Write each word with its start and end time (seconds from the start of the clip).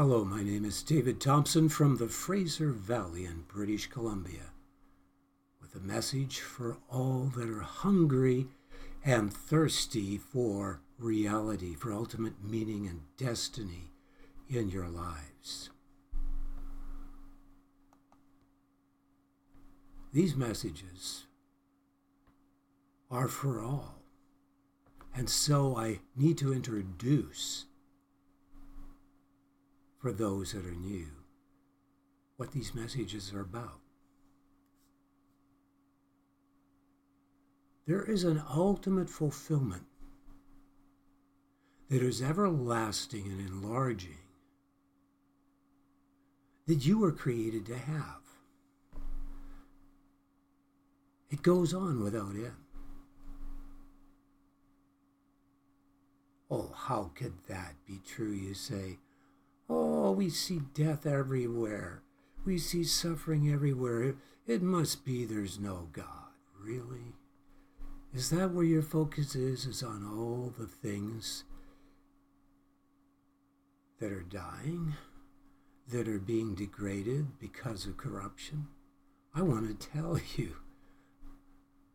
Hello, 0.00 0.24
my 0.24 0.44
name 0.44 0.64
is 0.64 0.84
David 0.84 1.20
Thompson 1.20 1.68
from 1.68 1.96
the 1.96 2.06
Fraser 2.06 2.70
Valley 2.70 3.24
in 3.24 3.42
British 3.48 3.88
Columbia 3.88 4.52
with 5.60 5.74
a 5.74 5.84
message 5.84 6.38
for 6.38 6.76
all 6.88 7.32
that 7.34 7.50
are 7.50 7.62
hungry 7.62 8.46
and 9.04 9.34
thirsty 9.34 10.16
for 10.16 10.82
reality, 11.00 11.74
for 11.74 11.92
ultimate 11.92 12.44
meaning 12.44 12.86
and 12.86 13.00
destiny 13.16 13.90
in 14.48 14.68
your 14.68 14.86
lives. 14.86 15.70
These 20.12 20.36
messages 20.36 21.24
are 23.10 23.26
for 23.26 23.60
all. 23.60 23.96
And 25.12 25.28
so 25.28 25.76
I 25.76 25.98
need 26.14 26.38
to 26.38 26.54
introduce 26.54 27.64
for 29.98 30.12
those 30.12 30.52
that 30.52 30.64
are 30.64 30.70
new 30.70 31.08
what 32.36 32.52
these 32.52 32.72
messages 32.74 33.32
are 33.34 33.40
about. 33.40 33.80
There 37.86 38.04
is 38.04 38.22
an 38.22 38.40
ultimate 38.48 39.10
fulfillment 39.10 39.82
that 41.90 42.02
is 42.02 42.22
everlasting 42.22 43.24
and 43.26 43.40
enlarging 43.40 44.18
that 46.66 46.86
you 46.86 46.98
were 46.98 47.12
created 47.12 47.66
to 47.66 47.76
have. 47.76 48.20
It 51.30 51.42
goes 51.42 51.74
on 51.74 52.04
without 52.04 52.34
end. 52.34 52.52
Oh, 56.50 56.72
how 56.74 57.10
could 57.14 57.32
that 57.48 57.74
be 57.86 58.00
true, 58.06 58.30
you 58.30 58.54
say? 58.54 58.98
Oh, 59.68 60.12
we 60.12 60.30
see 60.30 60.60
death 60.74 61.06
everywhere. 61.06 62.02
We 62.44 62.58
see 62.58 62.84
suffering 62.84 63.52
everywhere. 63.52 64.16
It 64.46 64.62
must 64.62 65.04
be 65.04 65.24
there's 65.24 65.58
no 65.58 65.88
God. 65.92 66.32
Really? 66.58 67.14
Is 68.14 68.30
that 68.30 68.52
where 68.52 68.64
your 68.64 68.82
focus 68.82 69.34
is? 69.34 69.66
Is 69.66 69.82
on 69.82 70.04
all 70.04 70.52
the 70.58 70.66
things 70.66 71.44
that 74.00 74.10
are 74.12 74.22
dying, 74.22 74.94
that 75.88 76.08
are 76.08 76.18
being 76.18 76.54
degraded 76.54 77.38
because 77.38 77.84
of 77.84 77.98
corruption? 77.98 78.68
I 79.34 79.42
want 79.42 79.68
to 79.68 79.88
tell 79.88 80.18
you 80.36 80.56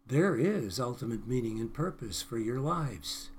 there 0.05 0.35
is 0.35 0.79
ultimate 0.79 1.27
meaning 1.27 1.59
and 1.59 1.73
purpose 1.73 2.21
for 2.21 2.37
your 2.37 2.59
lives. 2.59 3.31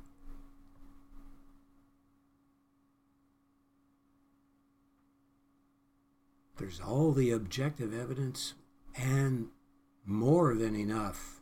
There's 6.56 6.80
all 6.80 7.12
the 7.12 7.30
objective 7.30 7.92
evidence 7.92 8.54
and 8.96 9.48
more 10.06 10.54
than 10.54 10.76
enough 10.76 11.40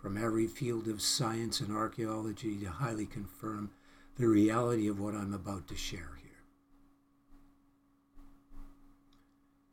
from 0.00 0.16
every 0.16 0.46
field 0.46 0.86
of 0.86 1.02
science 1.02 1.60
and 1.60 1.74
archaeology 1.74 2.56
to 2.58 2.70
highly 2.70 3.06
confirm 3.06 3.70
the 4.16 4.28
reality 4.28 4.88
of 4.88 5.00
what 5.00 5.14
I'm 5.14 5.34
about 5.34 5.66
to 5.68 5.76
share 5.76 6.18
here. 6.22 6.28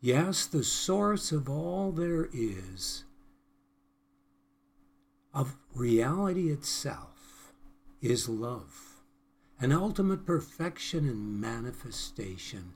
Yes, 0.01 0.45
the 0.45 0.63
source 0.63 1.31
of 1.31 1.49
all 1.49 1.91
there 1.91 2.29
is, 2.33 3.03
of 5.33 5.55
reality 5.73 6.49
itself, 6.49 7.53
is 8.01 8.29
love, 8.29 9.01
an 9.59 9.71
ultimate 9.71 10.25
perfection 10.25 11.07
and 11.07 11.39
manifestation 11.41 12.73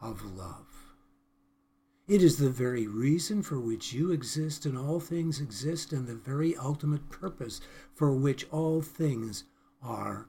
of 0.00 0.24
love. 0.36 0.69
It 2.10 2.24
is 2.24 2.38
the 2.38 2.50
very 2.50 2.88
reason 2.88 3.40
for 3.40 3.60
which 3.60 3.92
you 3.92 4.10
exist 4.10 4.66
and 4.66 4.76
all 4.76 4.98
things 4.98 5.40
exist, 5.40 5.92
and 5.92 6.08
the 6.08 6.16
very 6.16 6.56
ultimate 6.56 7.08
purpose 7.08 7.60
for 7.94 8.12
which 8.12 8.48
all 8.50 8.82
things 8.82 9.44
are 9.80 10.28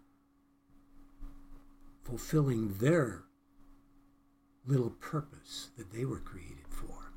fulfilling 2.03 2.75
their 2.75 3.23
little 4.63 4.91
purpose 4.91 5.71
that 5.75 5.91
they 5.91 6.05
were 6.05 6.19
created 6.19 6.67
for. 6.69 7.13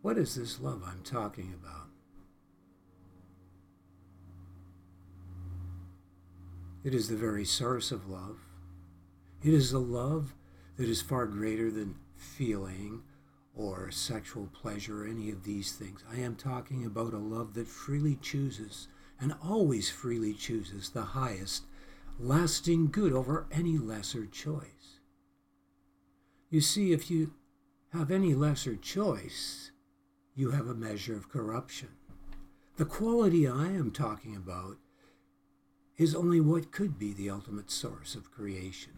What 0.00 0.16
is 0.16 0.34
this 0.34 0.58
love 0.58 0.82
I'm 0.82 1.02
talking 1.02 1.52
about? 1.52 1.88
It 6.82 6.94
is 6.94 7.10
the 7.10 7.16
very 7.16 7.44
source 7.44 7.92
of 7.92 8.08
love. 8.08 8.45
It 9.46 9.54
is 9.54 9.72
a 9.72 9.78
love 9.78 10.34
that 10.76 10.88
is 10.88 11.00
far 11.00 11.24
greater 11.24 11.70
than 11.70 11.94
feeling 12.16 13.04
or 13.54 13.92
sexual 13.92 14.48
pleasure 14.48 15.04
or 15.04 15.06
any 15.06 15.30
of 15.30 15.44
these 15.44 15.70
things. 15.70 16.02
I 16.12 16.18
am 16.18 16.34
talking 16.34 16.84
about 16.84 17.14
a 17.14 17.18
love 17.18 17.54
that 17.54 17.68
freely 17.68 18.16
chooses 18.16 18.88
and 19.20 19.36
always 19.40 19.88
freely 19.88 20.34
chooses 20.34 20.90
the 20.90 21.04
highest, 21.04 21.66
lasting 22.18 22.90
good 22.90 23.12
over 23.12 23.46
any 23.52 23.78
lesser 23.78 24.26
choice. 24.26 24.98
You 26.50 26.60
see, 26.60 26.90
if 26.90 27.08
you 27.08 27.32
have 27.92 28.10
any 28.10 28.34
lesser 28.34 28.74
choice, 28.74 29.70
you 30.34 30.50
have 30.50 30.66
a 30.66 30.74
measure 30.74 31.16
of 31.16 31.28
corruption. 31.28 31.90
The 32.78 32.84
quality 32.84 33.46
I 33.46 33.66
am 33.66 33.92
talking 33.92 34.34
about 34.34 34.78
is 35.96 36.16
only 36.16 36.40
what 36.40 36.72
could 36.72 36.98
be 36.98 37.12
the 37.12 37.30
ultimate 37.30 37.70
source 37.70 38.16
of 38.16 38.32
creation 38.32 38.94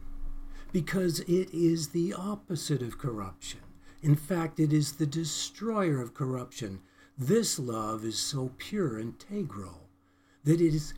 because 0.72 1.20
it 1.20 1.52
is 1.52 1.88
the 1.88 2.12
opposite 2.12 2.82
of 2.82 2.98
corruption. 2.98 3.60
In 4.02 4.14
fact, 4.14 4.60
it 4.60 4.72
is 4.72 4.92
the 4.92 5.06
destroyer 5.06 6.00
of 6.00 6.14
corruption. 6.14 6.80
This 7.16 7.58
love 7.58 8.04
is 8.04 8.18
so 8.18 8.52
pure 8.58 8.98
and 8.98 9.14
integral 9.30 9.88
that 10.44 10.60
it 10.60 10.74
is 10.74 10.94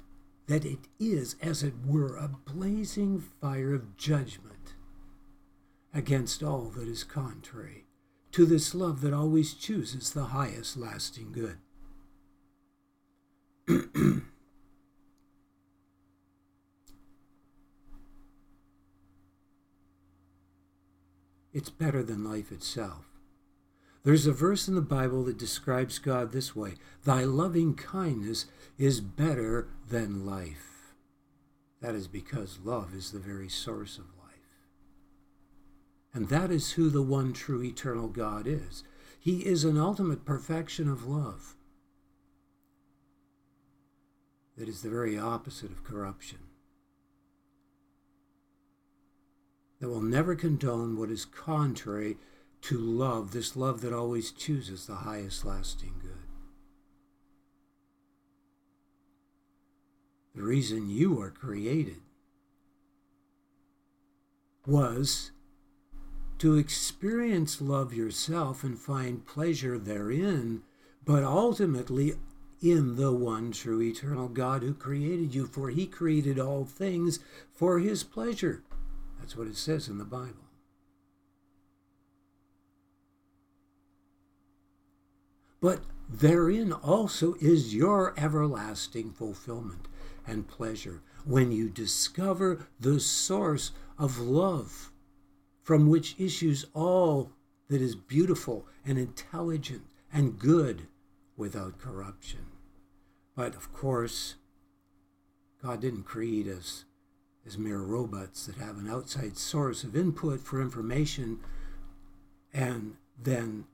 that 0.46 0.64
it 0.64 0.88
is, 0.98 1.36
as 1.40 1.62
it 1.62 1.74
were, 1.86 2.16
a 2.16 2.28
blazing 2.28 3.20
fire 3.20 3.72
of 3.72 3.96
judgment 3.96 4.74
against 5.94 6.42
all 6.42 6.72
that 6.74 6.88
is 6.88 7.04
contrary 7.04 7.86
to 8.32 8.44
this 8.44 8.74
love 8.74 9.00
that 9.00 9.12
always 9.12 9.54
chooses 9.54 10.10
the 10.10 10.26
highest 10.26 10.76
lasting 10.76 11.32
good. 11.32 11.58
It's 21.52 21.70
better 21.70 22.02
than 22.02 22.24
life 22.24 22.52
itself. 22.52 23.06
There's 24.02 24.26
a 24.26 24.32
verse 24.32 24.66
in 24.66 24.74
the 24.74 24.80
Bible 24.80 25.24
that 25.24 25.36
describes 25.36 25.98
God 25.98 26.32
this 26.32 26.56
way 26.56 26.74
Thy 27.04 27.24
loving 27.24 27.74
kindness 27.74 28.46
is 28.78 29.00
better 29.00 29.68
than 29.88 30.24
life. 30.24 30.94
That 31.80 31.94
is 31.94 32.08
because 32.08 32.58
love 32.62 32.94
is 32.94 33.10
the 33.10 33.18
very 33.18 33.48
source 33.48 33.98
of 33.98 34.04
life. 34.18 34.30
And 36.12 36.28
that 36.28 36.50
is 36.50 36.72
who 36.72 36.90
the 36.90 37.02
one 37.02 37.32
true 37.32 37.62
eternal 37.62 38.08
God 38.08 38.46
is. 38.46 38.84
He 39.18 39.46
is 39.46 39.64
an 39.64 39.78
ultimate 39.78 40.24
perfection 40.24 40.88
of 40.88 41.06
love 41.06 41.56
that 44.56 44.68
is 44.68 44.82
the 44.82 44.90
very 44.90 45.18
opposite 45.18 45.70
of 45.70 45.84
corruption. 45.84 46.38
That 49.80 49.88
will 49.88 50.02
never 50.02 50.34
condone 50.34 50.96
what 50.96 51.10
is 51.10 51.24
contrary 51.24 52.16
to 52.62 52.78
love, 52.78 53.32
this 53.32 53.56
love 53.56 53.80
that 53.80 53.92
always 53.92 54.30
chooses 54.30 54.86
the 54.86 54.96
highest 54.96 55.44
lasting 55.44 55.94
good. 56.00 56.10
The 60.34 60.42
reason 60.42 60.90
you 60.90 61.14
were 61.14 61.30
created 61.30 62.02
was 64.66 65.32
to 66.38 66.56
experience 66.56 67.60
love 67.60 67.92
yourself 67.92 68.62
and 68.62 68.78
find 68.78 69.26
pleasure 69.26 69.78
therein, 69.78 70.62
but 71.04 71.24
ultimately 71.24 72.14
in 72.62 72.96
the 72.96 73.12
one 73.12 73.52
true 73.52 73.80
eternal 73.80 74.28
God 74.28 74.62
who 74.62 74.74
created 74.74 75.34
you, 75.34 75.46
for 75.46 75.70
he 75.70 75.86
created 75.86 76.38
all 76.38 76.64
things 76.64 77.18
for 77.52 77.78
his 77.78 78.04
pleasure. 78.04 78.62
That's 79.20 79.36
what 79.36 79.46
it 79.46 79.56
says 79.56 79.88
in 79.88 79.98
the 79.98 80.04
Bible. 80.04 80.48
But 85.60 85.82
therein 86.08 86.72
also 86.72 87.34
is 87.40 87.74
your 87.74 88.14
everlasting 88.16 89.12
fulfillment 89.12 89.86
and 90.26 90.48
pleasure 90.48 91.02
when 91.24 91.52
you 91.52 91.68
discover 91.68 92.66
the 92.80 92.98
source 92.98 93.72
of 93.98 94.18
love 94.18 94.90
from 95.62 95.88
which 95.88 96.18
issues 96.18 96.64
all 96.72 97.32
that 97.68 97.82
is 97.82 97.94
beautiful 97.94 98.66
and 98.84 98.98
intelligent 98.98 99.82
and 100.12 100.38
good 100.38 100.88
without 101.36 101.78
corruption. 101.78 102.46
But 103.36 103.54
of 103.54 103.72
course, 103.72 104.36
God 105.62 105.80
didn't 105.80 106.04
create 106.04 106.48
us 106.48 106.84
as 107.46 107.58
mere 107.58 107.78
robots 107.80 108.46
that 108.46 108.56
have 108.56 108.78
an 108.78 108.88
outside 108.88 109.36
source 109.36 109.84
of 109.84 109.96
input 109.96 110.40
for 110.40 110.60
information 110.60 111.38
and 112.52 112.96
then 113.20 113.64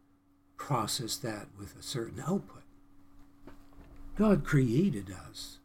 process 0.57 1.17
that 1.17 1.47
with 1.59 1.79
a 1.79 1.83
certain 1.83 2.23
output. 2.27 2.63
God 4.17 4.45
created 4.45 5.11
us 5.11 5.59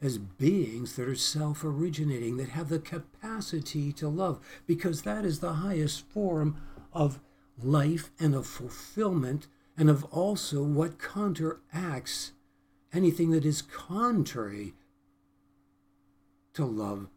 as 0.00 0.18
beings 0.18 0.96
that 0.96 1.08
are 1.08 1.14
self 1.14 1.64
originating, 1.64 2.36
that 2.36 2.50
have 2.50 2.68
the 2.68 2.78
capacity 2.78 3.92
to 3.92 4.08
love, 4.08 4.40
because 4.66 5.02
that 5.02 5.24
is 5.24 5.38
the 5.38 5.54
highest 5.54 6.06
form 6.08 6.56
of 6.92 7.20
life 7.62 8.10
and 8.18 8.34
of 8.34 8.46
fulfillment, 8.46 9.46
and 9.76 9.88
of 9.88 10.04
also 10.04 10.62
what 10.62 10.98
counteracts 10.98 12.32
anything 12.92 13.30
that 13.30 13.44
is 13.44 13.62
contrary 13.62 14.74
to 16.54 16.64
love 16.64 17.08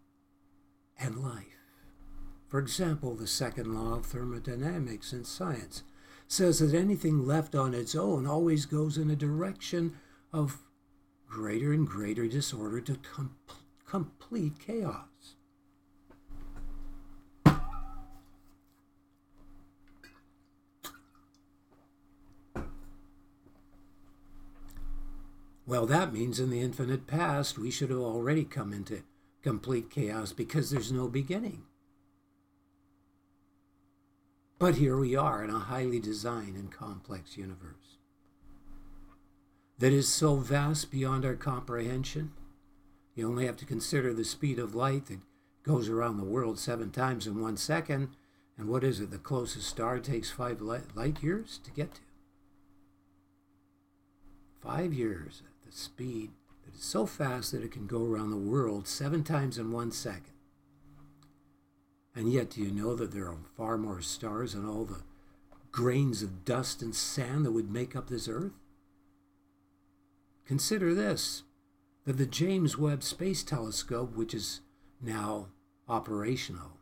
and 0.99 1.21
life. 1.21 1.45
For 2.47 2.59
example, 2.59 3.15
the 3.15 3.27
second 3.27 3.73
law 3.73 3.95
of 3.95 4.05
thermodynamics 4.05 5.11
in 5.11 5.25
science 5.25 5.83
says 6.27 6.59
that 6.59 6.73
anything 6.73 7.25
left 7.25 7.55
on 7.55 7.73
its 7.73 7.95
own 7.95 8.25
always 8.25 8.65
goes 8.65 8.97
in 8.97 9.09
a 9.09 9.15
direction 9.15 9.95
of 10.31 10.59
greater 11.27 11.73
and 11.73 11.87
greater 11.87 12.27
disorder 12.27 12.81
to 12.81 12.95
com- 12.95 13.35
complete 13.85 14.59
chaos. 14.59 15.35
Well, 25.67 25.87
that 25.87 26.13
means 26.13 26.39
in 26.39 26.51
the 26.51 26.61
infinite 26.61 27.07
past, 27.07 27.57
we 27.57 27.71
should 27.71 27.89
have 27.89 27.99
already 27.99 28.43
come 28.43 28.71
into 28.71 29.01
complete 29.45 29.91
chaos 29.91 30.33
because 30.33 30.71
there's 30.71 30.91
no 30.91 31.07
beginning. 31.07 31.61
But 34.57 34.77
here 34.77 34.97
we 34.97 35.15
are 35.15 35.43
in 35.43 35.51
a 35.51 35.59
highly 35.59 35.99
designed 35.99 36.55
and 36.55 36.71
complex 36.71 37.37
universe 37.37 37.99
that 39.77 39.93
is 39.93 40.07
so 40.07 40.37
vast 40.37 40.89
beyond 40.89 41.25
our 41.25 41.35
comprehension. 41.35 42.31
You 43.13 43.27
only 43.27 43.45
have 43.45 43.57
to 43.57 43.65
consider 43.65 44.15
the 44.15 44.25
speed 44.25 44.57
of 44.57 44.73
light 44.73 45.05
that 45.07 45.19
goes 45.61 45.89
around 45.89 46.17
the 46.17 46.23
world 46.23 46.57
seven 46.57 46.89
times 46.89 47.27
in 47.27 47.39
one 47.39 47.55
second. 47.55 48.09
And 48.57 48.67
what 48.67 48.83
is 48.83 48.99
it? 48.99 49.11
The 49.11 49.19
closest 49.19 49.69
star 49.69 49.99
takes 49.99 50.31
five 50.31 50.59
light 50.59 51.21
years 51.21 51.59
to 51.65 51.69
get 51.69 51.93
to. 51.95 52.01
Five 54.59 54.91
years 54.91 55.43
at 55.45 55.69
the 55.69 55.77
speed 55.77 56.31
so 56.77 57.05
fast 57.05 57.51
that 57.51 57.63
it 57.63 57.71
can 57.71 57.87
go 57.87 58.05
around 58.05 58.31
the 58.31 58.37
world 58.37 58.87
seven 58.87 59.23
times 59.23 59.57
in 59.57 59.71
one 59.71 59.91
second. 59.91 60.33
And 62.15 62.31
yet, 62.31 62.51
do 62.51 62.61
you 62.61 62.71
know 62.71 62.95
that 62.95 63.11
there 63.11 63.27
are 63.27 63.37
far 63.57 63.77
more 63.77 64.01
stars 64.01 64.53
than 64.53 64.67
all 64.67 64.85
the 64.85 65.03
grains 65.71 66.23
of 66.23 66.45
dust 66.45 66.81
and 66.81 66.95
sand 66.95 67.45
that 67.45 67.51
would 67.51 67.69
make 67.69 67.95
up 67.95 68.07
this 68.07 68.27
earth? 68.27 68.53
Consider 70.45 70.93
this 70.93 71.43
that 72.05 72.17
the 72.17 72.25
James 72.25 72.77
Webb 72.77 73.03
Space 73.03 73.43
Telescope, 73.43 74.15
which 74.15 74.33
is 74.33 74.61
now 75.01 75.47
operational, 75.89 76.77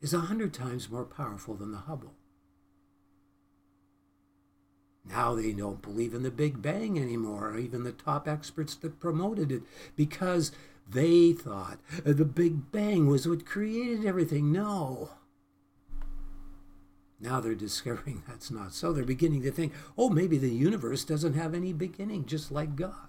is 0.00 0.12
a 0.12 0.20
hundred 0.20 0.52
times 0.52 0.90
more 0.90 1.04
powerful 1.04 1.54
than 1.54 1.72
the 1.72 1.78
Hubble. 1.78 2.14
Now 5.04 5.34
they 5.34 5.52
don't 5.52 5.82
believe 5.82 6.14
in 6.14 6.22
the 6.22 6.30
Big 6.30 6.62
Bang 6.62 6.98
anymore, 6.98 7.58
even 7.58 7.82
the 7.82 7.92
top 7.92 8.28
experts 8.28 8.74
that 8.76 9.00
promoted 9.00 9.50
it, 9.50 9.62
because 9.96 10.52
they 10.88 11.32
thought 11.32 11.78
the 12.04 12.24
Big 12.24 12.70
Bang 12.70 13.06
was 13.06 13.26
what 13.26 13.46
created 13.46 14.04
everything. 14.04 14.52
No. 14.52 15.10
Now 17.20 17.40
they're 17.40 17.54
discovering 17.54 18.22
that's 18.28 18.50
not 18.50 18.74
so. 18.74 18.92
They're 18.92 19.04
beginning 19.04 19.42
to 19.42 19.52
think, 19.52 19.72
oh, 19.96 20.10
maybe 20.10 20.38
the 20.38 20.50
universe 20.50 21.04
doesn't 21.04 21.34
have 21.34 21.54
any 21.54 21.72
beginning, 21.72 22.26
just 22.26 22.52
like 22.52 22.76
God. 22.76 23.08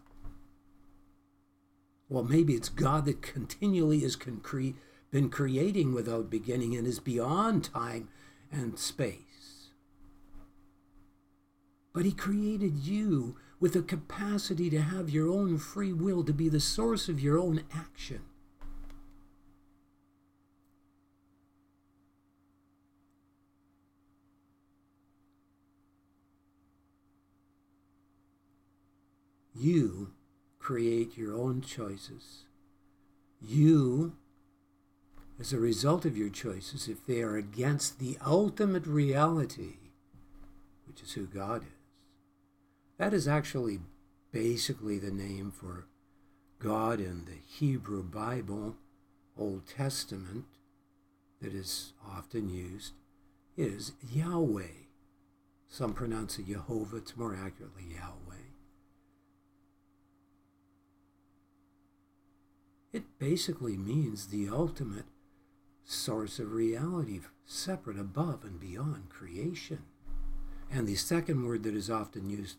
Well, 2.10 2.24
maybe 2.24 2.54
it's 2.54 2.70
God 2.70 3.06
that 3.06 3.22
continually 3.24 4.02
has 4.02 4.16
been 4.16 5.30
creating 5.30 5.94
without 5.94 6.30
beginning 6.30 6.76
and 6.76 6.86
is 6.86 7.00
beyond 7.00 7.64
time 7.64 8.10
and 8.52 8.78
space. 8.78 9.33
But 11.94 12.06
He 12.06 12.12
created 12.12 12.80
you 12.80 13.36
with 13.60 13.76
a 13.76 13.82
capacity 13.84 14.70
to 14.72 14.82
have 14.82 15.10
your 15.10 15.30
own 15.30 15.58
free 15.60 15.94
will, 15.94 16.24
to 16.24 16.34
be 16.34 16.50
the 16.50 16.60
source 16.60 17.08
of 17.08 17.20
your 17.20 17.40
own 17.40 17.64
action. 17.74 18.22
You 29.56 30.12
create 30.60 31.18
your 31.18 31.36
own 31.36 31.62
choices. 31.62 32.46
You, 33.42 34.18
as 35.40 35.54
a 35.54 35.60
result 35.60 36.06
of 36.06 36.18
your 36.18 36.30
choices, 36.30 36.88
if 36.88 37.06
they 37.06 37.22
are 37.22 37.38
against 37.38 38.00
the 38.00 38.18
ultimate 38.26 38.86
reality, 38.88 39.76
which 40.88 41.04
is 41.04 41.14
who 41.14 41.28
God 41.28 41.62
is, 41.62 41.83
that 43.04 43.14
is 43.14 43.28
actually 43.28 43.80
basically 44.32 44.98
the 44.98 45.12
name 45.12 45.52
for 45.52 45.88
God 46.58 47.02
in 47.02 47.26
the 47.26 47.36
Hebrew 47.46 48.02
Bible, 48.02 48.78
Old 49.38 49.68
Testament, 49.68 50.46
that 51.42 51.54
is 51.54 51.92
often 52.10 52.48
used, 52.48 52.94
is 53.58 53.92
Yahweh. 54.10 54.86
Some 55.68 55.92
pronounce 55.92 56.40
it 56.40 56.48
Jehovah, 56.48 56.96
it's 56.96 57.18
more 57.18 57.36
accurately 57.36 57.84
Yahweh. 57.94 58.48
It 62.94 63.04
basically 63.20 63.76
means 63.76 64.28
the 64.28 64.48
ultimate 64.48 65.08
source 65.84 66.40
of 66.40 66.54
reality, 66.54 67.20
separate 67.46 68.00
above 68.00 68.46
and 68.46 68.62
beyond 68.62 69.10
creation. 69.10 69.80
And 70.72 70.88
the 70.88 70.96
second 70.96 71.46
word 71.46 71.64
that 71.64 71.76
is 71.76 71.90
often 71.90 72.30
used 72.30 72.56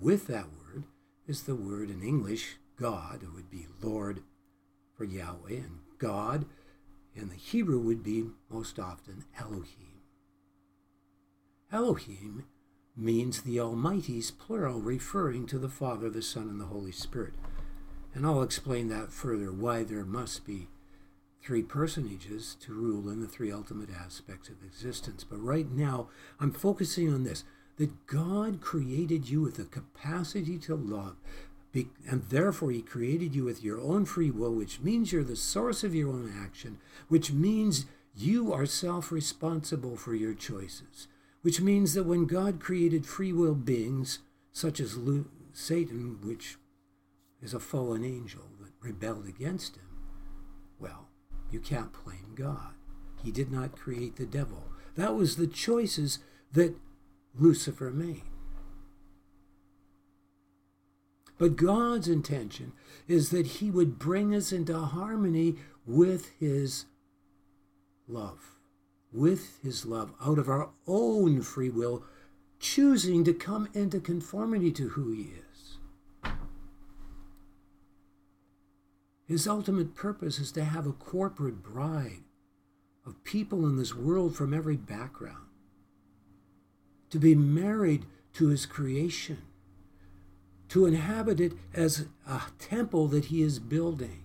with 0.00 0.26
that 0.26 0.46
word 0.46 0.84
is 1.26 1.42
the 1.42 1.54
word 1.54 1.90
in 1.90 2.02
English, 2.02 2.56
God. 2.78 3.22
It 3.22 3.34
would 3.34 3.50
be 3.50 3.66
Lord 3.82 4.22
for 4.96 5.04
Yahweh, 5.04 5.50
and 5.50 5.80
God 5.98 6.46
in 7.14 7.28
the 7.28 7.34
Hebrew 7.34 7.78
would 7.78 8.02
be 8.02 8.26
most 8.50 8.78
often 8.78 9.24
Elohim. 9.38 10.02
Elohim 11.72 12.44
means 12.96 13.42
the 13.42 13.60
Almighty's 13.60 14.30
plural, 14.30 14.80
referring 14.80 15.46
to 15.46 15.58
the 15.58 15.68
Father, 15.68 16.08
the 16.08 16.22
Son, 16.22 16.48
and 16.48 16.60
the 16.60 16.66
Holy 16.66 16.92
Spirit. 16.92 17.34
And 18.14 18.24
I'll 18.24 18.42
explain 18.42 18.88
that 18.88 19.12
further 19.12 19.52
why 19.52 19.84
there 19.84 20.04
must 20.04 20.46
be 20.46 20.68
three 21.42 21.62
personages 21.62 22.56
to 22.60 22.72
rule 22.72 23.10
in 23.10 23.20
the 23.20 23.28
three 23.28 23.52
ultimate 23.52 23.90
aspects 23.90 24.48
of 24.48 24.64
existence. 24.64 25.22
But 25.22 25.42
right 25.42 25.70
now, 25.70 26.08
I'm 26.40 26.50
focusing 26.50 27.12
on 27.12 27.24
this 27.24 27.44
that 27.76 28.06
God 28.06 28.60
created 28.60 29.28
you 29.28 29.42
with 29.42 29.56
the 29.56 29.64
capacity 29.64 30.58
to 30.58 30.74
love. 30.74 31.16
And 32.08 32.22
therefore, 32.30 32.70
He 32.70 32.80
created 32.80 33.34
you 33.34 33.44
with 33.44 33.62
your 33.62 33.78
own 33.80 34.06
free 34.06 34.30
will, 34.30 34.54
which 34.54 34.80
means 34.80 35.12
you're 35.12 35.22
the 35.22 35.36
source 35.36 35.84
of 35.84 35.94
your 35.94 36.08
own 36.08 36.32
action, 36.42 36.78
which 37.08 37.32
means 37.32 37.84
you 38.16 38.50
are 38.52 38.64
self 38.64 39.12
responsible 39.12 39.96
for 39.96 40.14
your 40.14 40.32
choices, 40.32 41.06
which 41.42 41.60
means 41.60 41.92
that 41.92 42.04
when 42.04 42.24
God 42.24 42.60
created 42.60 43.04
free 43.04 43.32
will 43.32 43.54
beings, 43.54 44.20
such 44.52 44.80
as 44.80 44.98
Satan, 45.52 46.18
which 46.22 46.56
is 47.42 47.52
a 47.52 47.60
fallen 47.60 48.04
angel 48.04 48.44
that 48.60 48.72
rebelled 48.80 49.26
against 49.26 49.76
him, 49.76 49.82
well, 50.78 51.08
you 51.50 51.60
can't 51.60 51.92
blame 52.04 52.34
God. 52.34 52.72
He 53.22 53.30
did 53.30 53.52
not 53.52 53.76
create 53.76 54.16
the 54.16 54.24
devil. 54.24 54.64
That 54.94 55.14
was 55.14 55.36
the 55.36 55.46
choices 55.46 56.20
that 56.52 56.74
Lucifer 57.38 57.90
made. 57.90 58.22
But 61.38 61.56
God's 61.56 62.08
intention 62.08 62.72
is 63.06 63.30
that 63.30 63.46
He 63.46 63.70
would 63.70 63.98
bring 63.98 64.34
us 64.34 64.52
into 64.52 64.78
harmony 64.78 65.56
with 65.86 66.30
His 66.40 66.86
love, 68.08 68.56
with 69.12 69.58
His 69.62 69.84
love, 69.84 70.14
out 70.24 70.38
of 70.38 70.48
our 70.48 70.70
own 70.86 71.42
free 71.42 71.68
will, 71.68 72.04
choosing 72.58 73.22
to 73.24 73.34
come 73.34 73.68
into 73.74 74.00
conformity 74.00 74.72
to 74.72 74.88
who 74.90 75.12
He 75.12 75.22
is. 75.22 75.76
His 79.28 79.46
ultimate 79.46 79.94
purpose 79.94 80.38
is 80.38 80.52
to 80.52 80.64
have 80.64 80.86
a 80.86 80.92
corporate 80.92 81.62
bride 81.62 82.22
of 83.04 83.24
people 83.24 83.66
in 83.66 83.76
this 83.76 83.94
world 83.94 84.36
from 84.36 84.54
every 84.54 84.76
background, 84.76 85.45
to 87.10 87.18
be 87.18 87.34
married 87.34 88.04
to 88.34 88.48
his 88.48 88.66
creation, 88.66 89.42
to 90.68 90.86
inhabit 90.86 91.40
it 91.40 91.52
as 91.74 92.06
a 92.28 92.42
temple 92.58 93.08
that 93.08 93.26
he 93.26 93.42
is 93.42 93.58
building. 93.58 94.22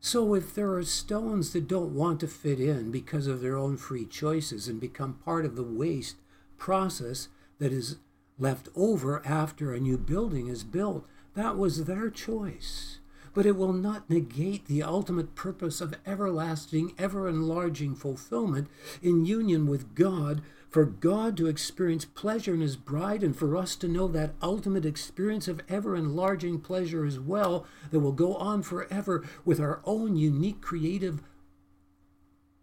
So 0.00 0.34
if 0.34 0.54
there 0.54 0.72
are 0.72 0.84
stones 0.84 1.52
that 1.52 1.66
don't 1.66 1.94
want 1.94 2.20
to 2.20 2.28
fit 2.28 2.60
in 2.60 2.92
because 2.92 3.26
of 3.26 3.40
their 3.40 3.56
own 3.56 3.76
free 3.76 4.06
choices 4.06 4.68
and 4.68 4.80
become 4.80 5.14
part 5.24 5.44
of 5.44 5.56
the 5.56 5.64
waste 5.64 6.16
process 6.56 7.28
that 7.58 7.72
is 7.72 7.96
left 8.38 8.68
over 8.76 9.20
after 9.26 9.72
a 9.72 9.80
new 9.80 9.98
building 9.98 10.46
is 10.46 10.62
built, 10.62 11.06
that 11.34 11.58
was 11.58 11.84
their 11.84 12.08
choice. 12.08 12.98
But 13.36 13.44
it 13.44 13.54
will 13.54 13.74
not 13.74 14.08
negate 14.08 14.64
the 14.64 14.82
ultimate 14.82 15.34
purpose 15.34 15.82
of 15.82 15.94
everlasting, 16.06 16.94
ever 16.96 17.28
enlarging 17.28 17.94
fulfillment 17.94 18.66
in 19.02 19.26
union 19.26 19.66
with 19.66 19.94
God 19.94 20.40
for 20.70 20.86
God 20.86 21.36
to 21.36 21.46
experience 21.46 22.06
pleasure 22.06 22.54
in 22.54 22.62
his 22.62 22.76
bride 22.76 23.22
and 23.22 23.36
for 23.36 23.54
us 23.54 23.76
to 23.76 23.88
know 23.88 24.08
that 24.08 24.32
ultimate 24.40 24.86
experience 24.86 25.48
of 25.48 25.60
ever 25.68 25.94
enlarging 25.94 26.60
pleasure 26.60 27.04
as 27.04 27.20
well 27.20 27.66
that 27.90 28.00
will 28.00 28.12
go 28.12 28.36
on 28.36 28.62
forever 28.62 29.22
with 29.44 29.60
our 29.60 29.82
own 29.84 30.16
unique 30.16 30.62
creative 30.62 31.20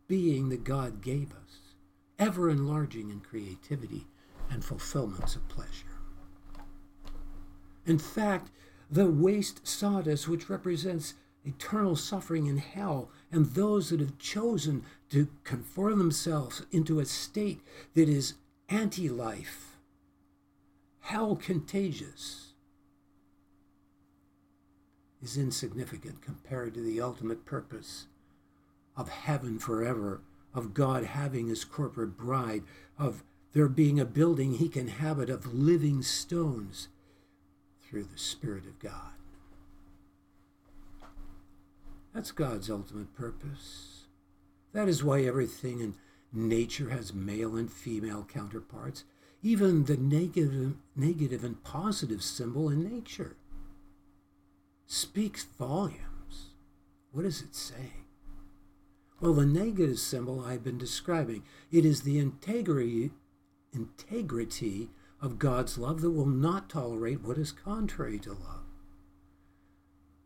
being 0.07 0.49
that 0.49 0.63
God 0.63 1.01
gave 1.01 1.33
us, 1.33 1.75
ever 2.17 2.49
enlarging 2.49 3.11
in 3.11 3.19
creativity 3.19 4.07
and 4.49 4.65
fulfillments 4.65 5.35
of 5.35 5.47
pleasure. 5.49 5.85
In 7.85 7.99
fact, 7.99 8.49
the 8.93 9.07
waste 9.07 9.65
sawdust, 9.65 10.27
which 10.27 10.50
represents 10.50 11.15
eternal 11.43 11.95
suffering 11.95 12.45
in 12.45 12.57
hell, 12.57 13.09
and 13.31 13.47
those 13.47 13.89
that 13.89 14.00
have 14.00 14.19
chosen 14.19 14.83
to 15.09 15.27
conform 15.43 15.97
themselves 15.97 16.62
into 16.71 17.00
a 17.00 17.05
state 17.05 17.59
that 17.95 18.07
is 18.07 18.35
anti 18.69 19.09
life, 19.09 19.77
hell 21.01 21.35
contagious, 21.35 22.53
is 25.23 25.38
insignificant 25.38 26.21
compared 26.21 26.75
to 26.75 26.81
the 26.81 27.01
ultimate 27.01 27.45
purpose 27.45 28.05
of 28.95 29.09
heaven 29.09 29.57
forever, 29.57 30.21
of 30.53 30.75
God 30.75 31.03
having 31.03 31.47
his 31.47 31.65
corporate 31.65 32.15
bride, 32.15 32.62
of 33.00 33.23
there 33.53 33.67
being 33.67 34.00
a 34.00 34.05
building 34.05 34.53
he 34.53 34.69
can 34.69 34.88
habit 34.88 35.31
of 35.31 35.51
living 35.51 36.03
stones 36.03 36.89
through 37.93 38.03
the 38.12 38.17
Spirit 38.17 38.65
of 38.65 38.79
God. 38.79 39.13
That's 42.12 42.31
God's 42.31 42.67
ultimate 42.67 43.13
purpose. 43.13 44.05
That 44.73 44.89
is 44.89 45.03
why 45.03 45.21
everything 45.21 45.79
in 45.79 45.93
nature 46.31 46.89
has 46.89 47.13
male 47.13 47.55
and 47.55 47.71
female 47.71 48.27
counterparts, 48.27 49.03
even 49.43 49.85
the 49.85 49.95
negative, 49.95 50.73
negative 50.95 51.43
and 51.43 51.63
positive 51.63 52.23
symbol 52.23 52.67
in 52.67 52.81
nature 52.83 53.35
speaks 54.88 55.43
volumes. 55.43 56.50
What 57.12 57.25
does 57.25 57.43
it 57.43 57.53
say? 57.53 57.91
Well, 59.21 59.33
the 59.33 59.45
negative 59.45 60.00
symbol 60.00 60.43
I've 60.43 60.63
been 60.63 60.79
describing, 60.79 61.43
it 61.71 61.85
is 61.85 62.01
the 62.01 62.17
integrity, 62.17 63.12
integrity 63.71 64.89
of 65.23 65.39
God's 65.39 65.77
love 65.77 66.01
that 66.01 66.11
will 66.11 66.25
not 66.25 66.69
tolerate 66.69 67.21
what 67.21 67.37
is 67.37 67.53
contrary 67.53 68.19
to 68.19 68.31
love. 68.31 68.65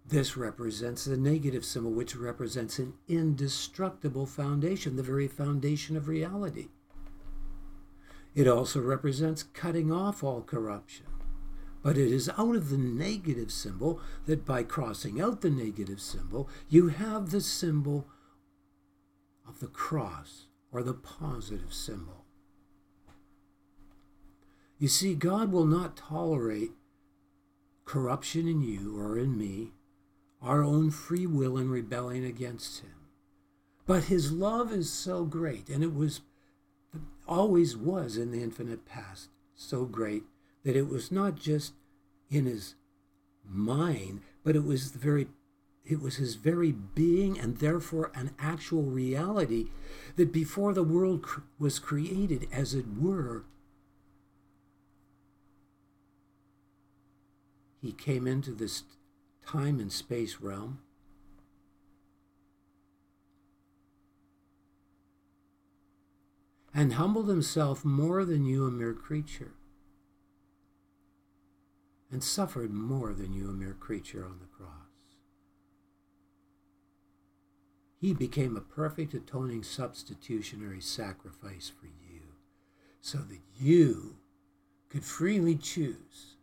This 0.03 0.35
represents 0.35 1.05
the 1.05 1.15
negative 1.15 1.63
symbol, 1.63 1.91
which 1.91 2.15
represents 2.15 2.79
an 2.79 2.93
indestructible 3.07 4.25
foundation, 4.25 4.95
the 4.95 5.03
very 5.03 5.27
foundation 5.27 5.95
of 5.95 6.07
reality. 6.07 6.69
It 8.33 8.47
also 8.47 8.81
represents 8.81 9.43
cutting 9.43 9.91
off 9.91 10.23
all 10.23 10.41
corruption. 10.41 11.05
But 11.83 11.97
it 11.97 12.11
is 12.11 12.29
out 12.29 12.55
of 12.55 12.71
the 12.71 12.77
negative 12.77 13.51
symbol 13.51 14.01
that 14.25 14.45
by 14.45 14.63
crossing 14.63 15.21
out 15.21 15.41
the 15.41 15.51
negative 15.51 16.01
symbol, 16.01 16.49
you 16.69 16.87
have 16.87 17.29
the 17.29 17.41
symbol 17.41 18.07
of 19.47 19.59
the 19.59 19.67
cross 19.67 20.47
or 20.71 20.81
the 20.81 20.95
positive 20.95 21.71
symbol. 21.71 22.26
You 24.79 24.88
see, 24.88 25.15
God 25.15 25.51
will 25.51 25.65
not 25.65 25.98
tolerate 25.98 26.72
corruption 27.86 28.48
in 28.48 28.62
you 28.62 29.00
or 29.00 29.17
in 29.17 29.38
me 29.38 29.72
our 30.41 30.63
own 30.63 30.91
free 30.91 31.25
will 31.25 31.57
in 31.57 31.69
rebelling 31.69 32.24
against 32.24 32.81
him. 32.81 32.91
But 33.86 34.05
his 34.05 34.31
love 34.31 34.72
is 34.72 34.89
so 34.91 35.24
great, 35.24 35.69
and 35.69 35.84
it 35.84 35.96
was 35.96 36.22
always 37.27 37.75
was 37.75 38.17
in 38.17 38.31
the 38.31 38.43
infinite 38.43 38.86
past 38.86 39.29
so 39.55 39.86
great 39.86 40.24
that 40.63 40.75
it 40.75 40.88
was 40.88 41.12
not 41.12 41.36
just 41.36 41.74
in 42.29 42.46
his 42.46 42.75
mind, 43.43 44.22
but 44.43 44.55
it 44.55 44.63
was 44.63 44.91
the 44.91 45.00
very 45.00 45.27
it 45.86 46.01
was 46.01 46.17
his 46.17 46.36
very 46.36 46.74
being 46.74 47.39
and 47.39 47.60
therefore 47.60 48.12
an 48.13 48.31
actual 48.38 48.84
reality 48.84 49.67
that 50.17 50.34
before 50.34 50.74
the 50.74 50.84
world 50.84 51.25
was 51.57 51.79
created 51.79 52.46
as 52.51 52.74
it 52.74 52.86
were 53.00 53.46
he 57.81 57.91
came 57.91 58.27
into 58.27 58.51
this 58.51 58.84
time 59.46 59.79
and 59.79 59.91
space 59.91 60.38
realm. 60.41 60.79
And 66.74 66.93
humbled 66.93 67.27
himself 67.27 67.84
more 67.84 68.24
than 68.24 68.46
you, 68.46 68.67
a 68.67 68.72
mere 68.72 68.93
creature, 68.93 69.53
and 72.12 72.24
suffered 72.24 72.72
more 72.72 73.13
than 73.13 73.34
you, 73.34 73.50
a 73.50 73.53
mere 73.53 73.74
creature, 73.74 74.24
on 74.24 74.39
the 74.39 74.46
cross. 74.46 74.72
He 78.00 78.13
became 78.13 78.55
a 78.55 78.62
perfect 78.62 79.15
atoning 79.15 79.63
substitutionary 79.63 80.81
sacrifice 80.81 81.72
for 81.79 81.88
you, 81.88 82.22
so 83.01 83.19
that 83.19 83.39
you 83.60 84.17
could 84.88 85.03
freely 85.03 85.55
choose 85.55 86.37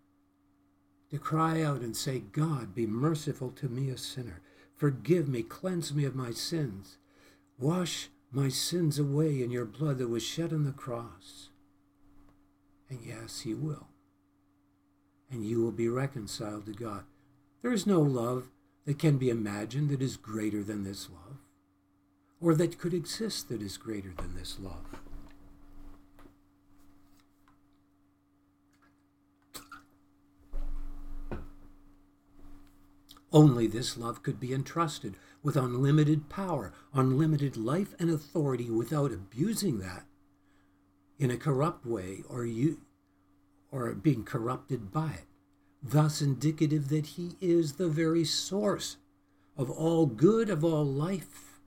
to 1.14 1.20
cry 1.20 1.62
out 1.62 1.80
and 1.80 1.96
say, 1.96 2.18
God, 2.18 2.74
be 2.74 2.88
merciful 2.88 3.52
to 3.52 3.68
me, 3.68 3.88
a 3.88 3.96
sinner. 3.96 4.40
Forgive 4.74 5.28
me, 5.28 5.44
cleanse 5.44 5.94
me 5.94 6.04
of 6.04 6.16
my 6.16 6.32
sins. 6.32 6.98
Wash 7.56 8.08
my 8.32 8.48
sins 8.48 8.98
away 8.98 9.40
in 9.40 9.52
your 9.52 9.64
blood 9.64 9.98
that 9.98 10.08
was 10.08 10.24
shed 10.24 10.52
on 10.52 10.64
the 10.64 10.72
cross. 10.72 11.50
And 12.90 12.98
yes, 13.06 13.42
He 13.42 13.54
will. 13.54 13.86
And 15.30 15.46
you 15.46 15.62
will 15.62 15.70
be 15.70 15.88
reconciled 15.88 16.66
to 16.66 16.72
God. 16.72 17.04
There 17.62 17.72
is 17.72 17.86
no 17.86 18.00
love 18.00 18.48
that 18.84 18.98
can 18.98 19.16
be 19.16 19.30
imagined 19.30 19.90
that 19.90 20.02
is 20.02 20.16
greater 20.16 20.64
than 20.64 20.82
this 20.82 21.08
love, 21.08 21.38
or 22.40 22.56
that 22.56 22.76
could 22.76 22.92
exist 22.92 23.48
that 23.50 23.62
is 23.62 23.76
greater 23.76 24.12
than 24.16 24.34
this 24.34 24.58
love. 24.60 25.03
Only 33.34 33.66
this 33.66 33.96
love 33.96 34.22
could 34.22 34.38
be 34.38 34.54
entrusted 34.54 35.16
with 35.42 35.56
unlimited 35.56 36.28
power, 36.28 36.72
unlimited 36.94 37.56
life 37.56 37.92
and 37.98 38.08
authority 38.08 38.70
without 38.70 39.10
abusing 39.10 39.80
that 39.80 40.06
in 41.18 41.32
a 41.32 41.36
corrupt 41.36 41.84
way 41.84 42.22
or 42.28 42.46
you 42.46 42.82
or 43.72 43.92
being 43.92 44.22
corrupted 44.22 44.92
by 44.92 45.10
it. 45.14 45.24
Thus 45.82 46.22
indicative 46.22 46.88
that 46.90 47.06
he 47.06 47.32
is 47.40 47.72
the 47.72 47.88
very 47.88 48.24
source 48.24 48.98
of 49.56 49.68
all 49.68 50.06
good, 50.06 50.48
of 50.48 50.64
all 50.64 50.84
life. 50.84 51.58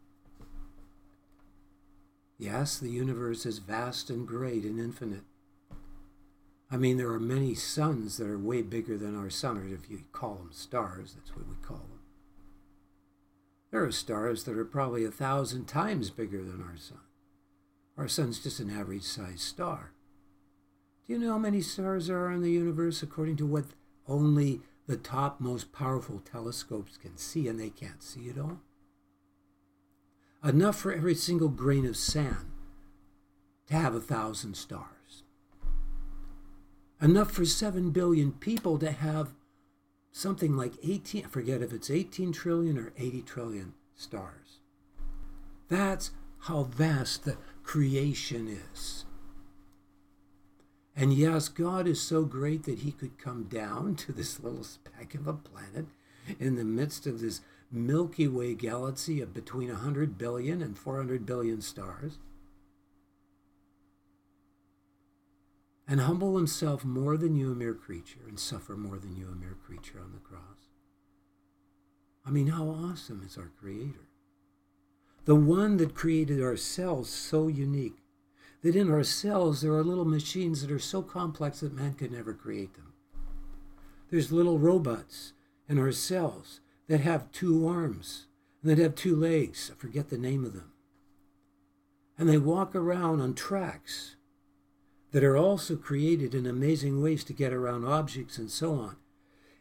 Yes, 2.38 2.80
the 2.80 2.90
universe 2.90 3.46
is 3.46 3.58
vast 3.58 4.10
and 4.10 4.26
great 4.26 4.64
and 4.64 4.80
infinite. 4.80 5.27
I 6.70 6.76
mean, 6.76 6.98
there 6.98 7.12
are 7.12 7.20
many 7.20 7.56
suns 7.56 8.18
that 8.18 8.28
are 8.28 8.38
way 8.38 8.62
bigger 8.62 8.98
than 8.98 9.18
our 9.18 9.30
sun, 9.30 9.58
or 9.58 9.66
if 9.66 9.90
you 9.90 10.04
call 10.12 10.36
them 10.36 10.50
stars, 10.52 11.14
that's 11.14 11.36
what 11.36 11.48
we 11.48 11.56
call 11.62 11.78
them. 11.78 12.00
There 13.72 13.84
are 13.84 13.92
stars 13.92 14.44
that 14.44 14.58
are 14.58 14.66
probably 14.66 15.06
a 15.06 15.12
thousand 15.12 15.66
times 15.66 16.10
bigger 16.10 16.44
than 16.44 16.62
our 16.62 16.78
sun. 16.78 17.00
Our 17.98 18.08
sun's 18.08 18.40
just 18.40 18.60
an 18.60 18.70
average 18.70 19.04
sized 19.04 19.40
star. 19.40 19.92
Do 21.06 21.14
you 21.14 21.20
know 21.20 21.34
how 21.34 21.38
many 21.38 21.62
stars 21.62 22.08
there 22.08 22.20
are 22.26 22.32
in 22.32 22.42
the 22.42 22.52
universe 22.52 23.02
according 23.02 23.38
to 23.38 23.46
what 23.46 23.66
only 24.06 24.62
the 24.88 24.98
top 24.98 25.40
most 25.40 25.72
powerful 25.72 26.20
telescopes 26.20 26.98
can 26.98 27.18
see, 27.18 27.48
and 27.48 27.58
they 27.58 27.70
can't 27.70 28.04
see 28.04 28.28
it 28.28 28.38
all? 28.38 28.60
Enough 30.44 30.76
for 30.76 30.94
every 30.94 31.16
single 31.16 31.50
grain 31.50 31.86
of 31.86 31.96
sand 31.96 32.52
to 33.68 33.74
have 33.74 33.96
a 33.96 34.02
thousand 34.02 34.56
stars 34.56 34.97
enough 37.02 37.32
for 37.32 37.46
7 37.46 37.92
billion 37.92 38.32
people 38.32 38.78
to 38.80 38.92
have 38.92 39.30
something 40.12 40.56
like 40.56 40.74
18, 40.84 41.26
I 41.26 41.28
forget 41.28 41.62
if 41.62 41.72
it's 41.72 41.92
18 41.92 42.32
trillion 42.32 42.78
or 42.78 42.94
80 42.98 43.22
trillion 43.22 43.74
stars. 43.96 44.60
That's 45.70 46.12
how 46.42 46.64
vast 46.64 47.26
the 47.26 47.38
creation 47.64 48.48
is. 48.48 49.06
And 50.96 51.14
yes, 51.14 51.48
God 51.48 51.88
is 51.88 52.02
so 52.02 52.24
great 52.24 52.64
that 52.64 52.80
he 52.80 52.92
could 52.92 53.20
come 53.20 53.44
down 53.44 53.96
to 53.98 54.12
this 54.12 54.40
little 54.40 54.64
speck 54.64 55.14
of 55.14 55.28
a 55.28 55.34
planet 55.34 55.86
in 56.40 56.56
the 56.56 56.66
midst 56.66 57.06
of 57.06 57.22
this 57.22 57.42
Milky 57.72 58.28
Way 58.28 58.56
galaxy 58.56 59.22
of 59.22 59.34
between 59.34 59.70
100 59.70 60.18
billion 60.18 60.62
and 60.62 60.78
400 60.78 61.26
billion 61.26 61.62
stars, 61.62 62.18
and 65.88 66.02
humble 66.02 66.36
himself 66.36 66.84
more 66.84 67.18
than 67.18 67.36
you, 67.36 67.52
a 67.52 67.56
mere 67.56 67.74
creature, 67.74 68.20
and 68.28 68.40
suffer 68.40 68.76
more 68.76 68.98
than 68.98 69.16
you, 69.16 69.30
a 69.30 69.36
mere 69.36 69.56
creature, 69.66 70.00
on 70.04 70.12
the 70.12 70.20
cross. 70.20 70.68
I 72.28 72.30
mean, 72.30 72.48
how 72.48 72.68
awesome 72.68 73.24
is 73.26 73.38
our 73.38 73.52
Creator? 73.58 74.10
The 75.24 75.36
one 75.36 75.78
that 75.78 75.96
created 75.96 76.42
our 76.42 76.58
cells 76.58 77.10
so 77.10 77.48
unique 77.48 78.04
that 78.64 78.76
in 78.76 78.92
our 78.92 79.04
cells 79.04 79.62
there 79.62 79.72
are 79.74 79.84
little 79.84 80.06
machines 80.06 80.62
that 80.62 80.72
are 80.72 80.80
so 80.80 81.02
complex 81.02 81.62
that 81.62 81.74
man 81.74 81.94
could 81.94 82.12
never 82.12 82.34
create 82.34 82.74
them. 82.74 82.92
There's 84.10 84.32
little 84.32 84.60
robots 84.60 85.32
in 85.70 85.80
our 85.80 85.94
cells 85.94 86.60
that 86.88 87.00
have 87.00 87.32
two 87.32 87.66
arms 87.66 88.28
and 88.62 88.72
that 88.72 88.82
have 88.82 88.96
two 88.96 89.16
legs. 89.16 89.72
I 89.72 89.78
forget 89.78 90.10
the 90.10 90.18
name 90.18 90.44
of 90.44 90.54
them. 90.54 90.72
And 92.18 92.28
they 92.28 92.38
walk 92.38 92.76
around 92.76 93.22
on 93.22 93.36
tracks 93.36 94.17
that 95.12 95.24
are 95.24 95.38
also 95.38 95.76
created 95.76 96.36
in 96.36 96.46
amazing 96.46 97.02
ways 97.02 97.24
to 97.24 97.34
get 97.34 97.54
around 97.54 97.86
objects 97.86 98.38
and 98.38 98.52
so 98.52 98.74
on. 98.74 98.98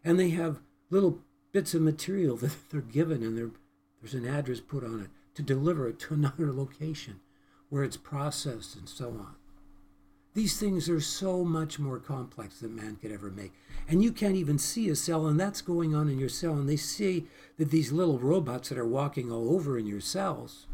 And 0.04 0.18
they 0.18 0.30
have 0.30 0.60
little 0.90 1.20
bits 1.52 1.74
of 1.74 1.82
material 1.82 2.36
that 2.38 2.56
they're 2.70 2.80
given 2.80 3.22
and 3.22 3.52
there's 4.00 4.14
an 4.14 4.26
address 4.26 4.60
put 4.60 4.84
on 4.84 5.00
it 5.00 5.10
to 5.34 5.42
deliver 5.42 5.88
it 5.88 5.98
to 6.00 6.14
another 6.14 6.52
location 6.52 7.20
where 7.68 7.84
it's 7.84 7.96
processed 7.96 8.76
and 8.76 8.88
so 8.88 9.08
on. 9.08 9.34
These 10.34 10.60
things 10.60 10.90
are 10.90 11.00
so 11.00 11.44
much 11.44 11.78
more 11.78 11.98
complex 11.98 12.60
than 12.60 12.76
man 12.76 12.96
could 13.00 13.10
ever 13.10 13.30
make. 13.30 13.52
And 13.88 14.02
you 14.02 14.12
can't 14.12 14.36
even 14.36 14.58
see 14.58 14.90
a 14.90 14.94
cell, 14.94 15.26
and 15.26 15.40
that's 15.40 15.62
going 15.62 15.94
on 15.94 16.10
in 16.10 16.18
your 16.18 16.28
cell. 16.28 16.52
And 16.52 16.68
they 16.68 16.76
see 16.76 17.24
that 17.56 17.70
these 17.70 17.90
little 17.90 18.18
robots 18.18 18.68
that 18.68 18.76
are 18.76 18.86
walking 18.86 19.32
all 19.32 19.54
over 19.54 19.78
in 19.78 19.86
your 19.86 20.02
cells, 20.02 20.66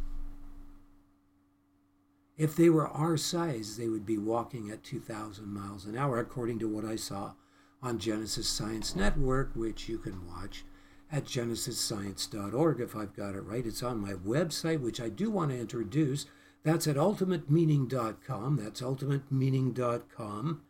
if 2.42 2.56
they 2.56 2.68
were 2.68 2.88
our 2.88 3.16
size, 3.16 3.76
they 3.76 3.86
would 3.86 4.04
be 4.04 4.18
walking 4.18 4.68
at 4.68 4.82
2,000 4.82 5.46
miles 5.46 5.84
an 5.84 5.96
hour, 5.96 6.18
according 6.18 6.58
to 6.58 6.66
what 6.66 6.84
I 6.84 6.96
saw 6.96 7.34
on 7.80 8.00
Genesis 8.00 8.48
Science 8.48 8.96
Network, 8.96 9.52
which 9.54 9.88
you 9.88 9.96
can 9.96 10.26
watch 10.26 10.64
at 11.12 11.24
genesisscience.org 11.24 12.80
if 12.80 12.96
I've 12.96 13.14
got 13.14 13.36
it 13.36 13.42
right. 13.42 13.64
It's 13.64 13.84
on 13.84 14.00
my 14.00 14.14
website, 14.14 14.80
which 14.80 15.00
I 15.00 15.08
do 15.08 15.30
want 15.30 15.52
to 15.52 15.58
introduce 15.58 16.26
that's 16.64 16.88
at 16.88 16.96
ultimatemeaning.com. 16.96 18.56
That's 18.56 18.80
ultimatemeaning.com, 18.80 20.62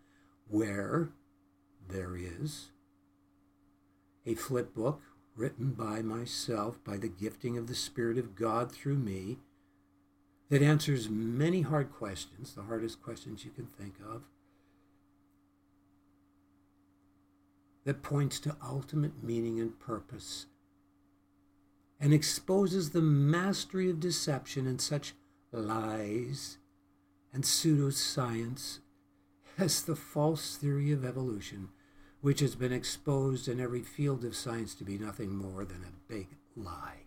where 0.48 1.08
there 1.88 2.16
is 2.16 2.68
a 4.26 4.34
flip 4.34 4.74
book 4.74 5.00
written 5.34 5.72
by 5.72 6.02
myself, 6.02 6.84
by 6.84 6.98
the 6.98 7.08
gifting 7.08 7.56
of 7.56 7.66
the 7.66 7.74
Spirit 7.74 8.18
of 8.18 8.34
God 8.34 8.70
through 8.70 8.98
me, 8.98 9.38
that 10.52 10.60
answers 10.60 11.08
many 11.08 11.62
hard 11.62 11.90
questions, 11.90 12.52
the 12.52 12.64
hardest 12.64 13.02
questions 13.02 13.42
you 13.42 13.50
can 13.50 13.64
think 13.64 13.94
of, 14.06 14.24
that 17.86 18.02
points 18.02 18.38
to 18.38 18.54
ultimate 18.62 19.24
meaning 19.24 19.58
and 19.58 19.80
purpose, 19.80 20.44
and 21.98 22.12
exposes 22.12 22.90
the 22.90 23.00
mastery 23.00 23.88
of 23.88 23.98
deception 23.98 24.66
in 24.66 24.78
such 24.78 25.14
lies, 25.52 26.58
and 27.32 27.44
pseudoscience 27.44 28.80
as 29.56 29.80
the 29.80 29.96
false 29.96 30.56
theory 30.56 30.92
of 30.92 31.02
evolution, 31.02 31.70
which 32.20 32.40
has 32.40 32.54
been 32.54 32.74
exposed 32.74 33.48
in 33.48 33.58
every 33.58 33.80
field 33.80 34.22
of 34.22 34.36
science 34.36 34.74
to 34.74 34.84
be 34.84 34.98
nothing 34.98 35.34
more 35.34 35.64
than 35.64 35.82
a 35.82 36.12
big 36.12 36.26
lie. 36.54 37.04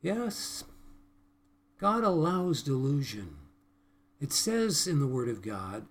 Yes, 0.00 0.64
God 1.82 2.04
allows 2.04 2.62
delusion. 2.62 3.38
It 4.20 4.32
says 4.32 4.86
in 4.86 5.00
the 5.00 5.06
Word 5.08 5.28
of 5.28 5.42
God 5.42 5.86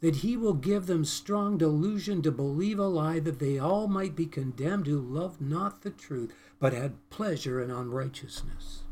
that 0.00 0.16
He 0.16 0.36
will 0.36 0.54
give 0.54 0.86
them 0.86 1.04
strong 1.04 1.56
delusion 1.56 2.20
to 2.22 2.32
believe 2.32 2.80
a 2.80 2.88
lie 2.88 3.20
that 3.20 3.38
they 3.38 3.56
all 3.56 3.86
might 3.86 4.16
be 4.16 4.26
condemned 4.26 4.88
who 4.88 4.98
loved 4.98 5.40
not 5.40 5.82
the 5.82 5.90
truth, 5.90 6.34
but 6.58 6.72
had 6.72 7.10
pleasure 7.10 7.62
in 7.62 7.70
unrighteousness. 7.70 8.82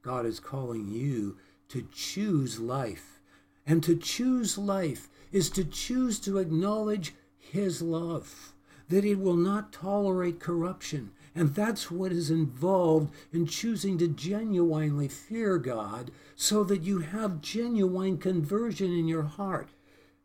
God 0.00 0.24
is 0.24 0.40
calling 0.40 0.88
you 0.88 1.36
to 1.68 1.86
choose 1.92 2.58
life. 2.58 3.20
And 3.66 3.82
to 3.82 3.94
choose 3.94 4.56
life 4.56 5.10
is 5.32 5.50
to 5.50 5.64
choose 5.64 6.18
to 6.20 6.38
acknowledge 6.38 7.12
His 7.38 7.82
love, 7.82 8.54
that 8.88 9.04
it 9.04 9.16
will 9.16 9.36
not 9.36 9.70
tolerate 9.70 10.40
corruption. 10.40 11.10
And 11.34 11.54
that's 11.54 11.90
what 11.90 12.12
is 12.12 12.30
involved 12.30 13.12
in 13.32 13.46
choosing 13.46 13.98
to 13.98 14.08
genuinely 14.08 15.08
fear 15.08 15.58
God 15.58 16.10
so 16.36 16.62
that 16.64 16.82
you 16.82 17.00
have 17.00 17.40
genuine 17.40 18.18
conversion 18.18 18.92
in 18.92 19.08
your 19.08 19.24
heart. 19.24 19.70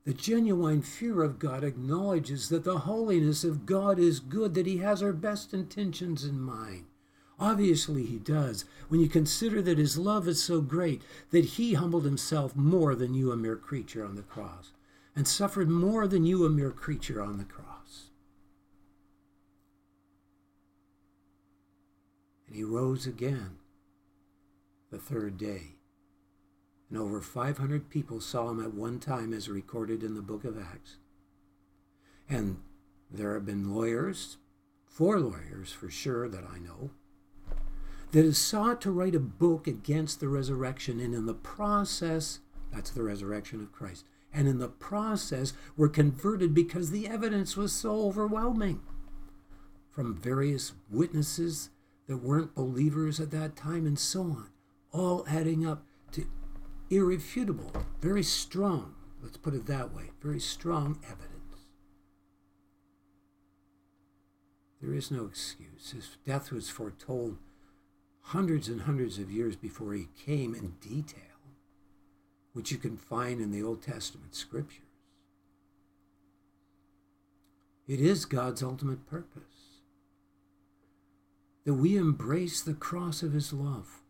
The 0.06 0.13
genuine 0.13 0.82
fear 0.82 1.24
of 1.24 1.39
God 1.39 1.63
acknowledges 1.63 2.50
that 2.50 2.63
the 2.63 2.80
holiness 2.80 3.43
of 3.43 3.65
God 3.65 4.00
is 4.00 4.19
good, 4.19 4.54
that 4.54 4.65
He 4.65 4.78
has 4.78 5.04
our 5.04 5.13
best 5.13 5.54
intentions 5.54 6.24
in 6.24 6.39
mind. 6.39 6.86
Obviously, 7.39 8.06
he 8.06 8.17
does, 8.17 8.65
when 8.89 9.00
you 9.00 9.08
consider 9.08 9.62
that 9.62 9.78
his 9.78 9.98
love 9.98 10.28
is 10.28 10.43
so 10.43 10.60
great 10.60 11.02
that 11.32 11.45
he 11.45 11.74
humbled 11.74 12.04
himself 12.04 12.54
more 12.56 12.95
than 12.95 13.13
you, 13.13 13.32
a 13.32 13.38
mere 13.38 13.56
creature, 13.56 14.04
on 14.06 14.15
the 14.15 14.24
cross, 14.24 14.72
and 15.15 15.26
suffered 15.26 15.69
more 15.69 16.06
than 16.06 16.26
you, 16.26 16.45
a 16.45 16.50
mere 16.50 16.72
creature, 16.72 17.22
on 17.22 17.38
the 17.38 17.45
cross. 17.45 17.69
And 22.50 22.58
he 22.58 22.64
rose 22.64 23.06
again 23.06 23.58
the 24.90 24.98
third 24.98 25.38
day. 25.38 25.76
And 26.90 26.98
over 26.98 27.22
500 27.22 27.92
people 27.92 28.20
saw 28.20 28.50
him 28.50 28.60
at 28.60 28.74
one 28.74 29.00
time, 29.00 29.34
as 29.34 29.48
recorded 29.48 30.02
in 30.02 30.16
the 30.16 30.24
book 30.24 30.44
of 30.44 30.58
Acts. 30.60 30.98
And 32.28 32.58
there 33.12 33.36
have 33.36 33.46
been 33.46 33.76
lawyers, 33.76 34.38
four 34.88 35.20
lawyers 35.20 35.72
for 35.72 35.92
sure 35.92 36.28
that 36.28 36.44
I 36.44 36.58
know, 36.58 36.90
that 38.12 38.26
has 38.26 38.40
sought 38.40 38.82
to 38.82 38.92
write 38.92 39.14
a 39.14 39.20
book 39.20 39.68
against 39.68 40.20
the 40.20 40.28
resurrection, 40.28 41.00
and 41.00 41.14
in 41.14 41.28
the 41.28 41.36
process, 41.36 42.40
that's 42.74 42.90
the 42.90 43.04
resurrection 43.04 43.62
of 43.62 43.72
Christ, 43.72 44.06
and 44.34 44.48
in 44.48 44.58
the 44.58 44.68
process 44.68 45.54
were 45.78 45.90
converted 45.90 46.56
because 46.56 46.90
the 46.90 47.08
evidence 47.08 47.56
was 47.56 47.72
so 47.72 48.02
overwhelming 48.02 48.82
from 49.92 50.16
various 50.16 50.74
witnesses 50.90 51.70
that 52.10 52.24
weren't 52.24 52.56
believers 52.56 53.19
at 53.19 53.30
that 53.30 53.56
time 53.56 53.86
and 53.86 54.00
so 54.00 54.22
on, 54.22 54.50
all 54.91 55.24
adding 55.30 55.63
up 55.65 55.84
to 56.12 56.26
irrefutable, 56.89 57.72
very 58.02 58.24
strong, 58.24 58.95
let's 59.22 59.38
put 59.38 59.54
it 59.54 59.67
that 59.67 59.93
way, 59.93 60.06
very 60.19 60.39
strong 60.39 60.98
evidence. 61.04 61.67
There 64.82 64.91
is 64.91 65.12
no 65.12 65.26
excuse. 65.26 65.91
His 65.91 66.17
death 66.26 66.52
was 66.52 66.67
foretold 66.67 67.38
hundreds 68.22 68.67
and 68.67 68.82
hundreds 68.82 69.19
of 69.19 69.30
years 69.30 69.56
before 69.56 69.93
he 69.93 70.08
came 70.26 70.56
in 70.56 70.78
detail, 70.82 71.22
which 72.54 72.72
you 72.72 72.80
can 72.80 72.98
find 72.98 73.39
in 73.39 73.52
the 73.52 73.62
Old 73.62 73.84
Testament 73.84 74.34
scriptures. 74.34 74.82
It 77.88 78.00
is 78.00 78.26
God's 78.26 78.63
ultimate 78.63 79.08
purpose 79.08 79.49
that 81.65 81.74
we 81.74 81.98
embrace 81.98 82.62
the 82.62 82.74
cross 82.74 83.22
of 83.22 83.34
his 83.34 83.54
love. 83.54 84.02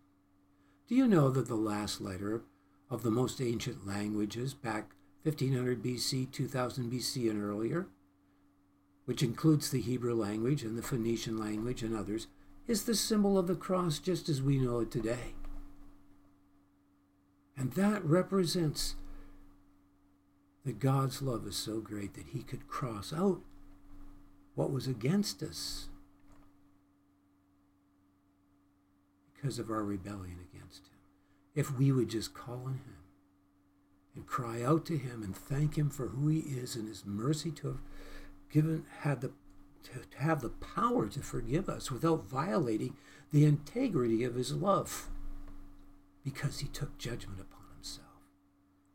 Do 0.87 0.95
you 0.95 1.07
know 1.07 1.29
that 1.29 1.47
the 1.47 1.55
last 1.55 2.01
letter 2.01 2.43
of 2.89 3.03
the 3.03 3.11
most 3.11 3.41
ancient 3.41 3.85
languages, 3.85 4.53
back 4.53 4.95
1500 5.23 5.83
BC, 5.83 6.31
2000 6.31 6.91
BC, 6.91 7.29
and 7.29 7.43
earlier, 7.43 7.87
which 9.05 9.23
includes 9.23 9.69
the 9.69 9.81
Hebrew 9.81 10.13
language 10.13 10.63
and 10.63 10.77
the 10.77 10.83
Phoenician 10.83 11.37
language 11.37 11.83
and 11.83 11.95
others, 11.95 12.27
is 12.67 12.83
the 12.83 12.95
symbol 12.95 13.37
of 13.37 13.47
the 13.47 13.55
cross 13.55 13.99
just 13.99 14.29
as 14.29 14.41
we 14.41 14.57
know 14.57 14.79
it 14.79 14.91
today. 14.91 15.33
And 17.57 17.73
that 17.73 18.05
represents 18.05 18.95
that 20.65 20.79
God's 20.79 21.21
love 21.21 21.47
is 21.47 21.55
so 21.55 21.79
great 21.79 22.13
that 22.13 22.27
he 22.27 22.43
could 22.43 22.67
cross 22.67 23.11
out 23.11 23.41
what 24.55 24.71
was 24.71 24.87
against 24.87 25.41
us 25.41 25.89
because 29.39 29.59
of 29.59 29.69
our 29.69 29.83
rebellion 29.83 30.37
against 30.53 30.87
him. 30.87 30.97
If 31.55 31.77
we 31.77 31.91
would 31.91 32.09
just 32.09 32.33
call 32.33 32.63
on 32.65 32.73
him 32.73 32.95
and 34.15 34.25
cry 34.25 34.61
out 34.63 34.85
to 34.87 34.97
him 34.97 35.23
and 35.23 35.35
thank 35.35 35.77
him 35.77 35.89
for 35.89 36.07
who 36.07 36.27
he 36.27 36.39
is 36.39 36.75
and 36.75 36.87
his 36.87 37.05
mercy 37.05 37.51
to 37.51 37.67
have 37.67 37.81
given 38.51 38.85
had 39.01 39.21
the 39.21 39.31
to, 39.83 40.17
have 40.17 40.41
the 40.41 40.49
power 40.49 41.07
to 41.07 41.21
forgive 41.21 41.69
us 41.69 41.89
without 41.89 42.25
violating 42.25 42.95
the 43.31 43.45
integrity 43.45 44.23
of 44.23 44.35
his 44.35 44.53
love 44.53 45.07
because 46.23 46.59
he 46.59 46.67
took 46.67 46.97
judgment 46.97 47.39
upon 47.39 47.63
himself. 47.75 48.07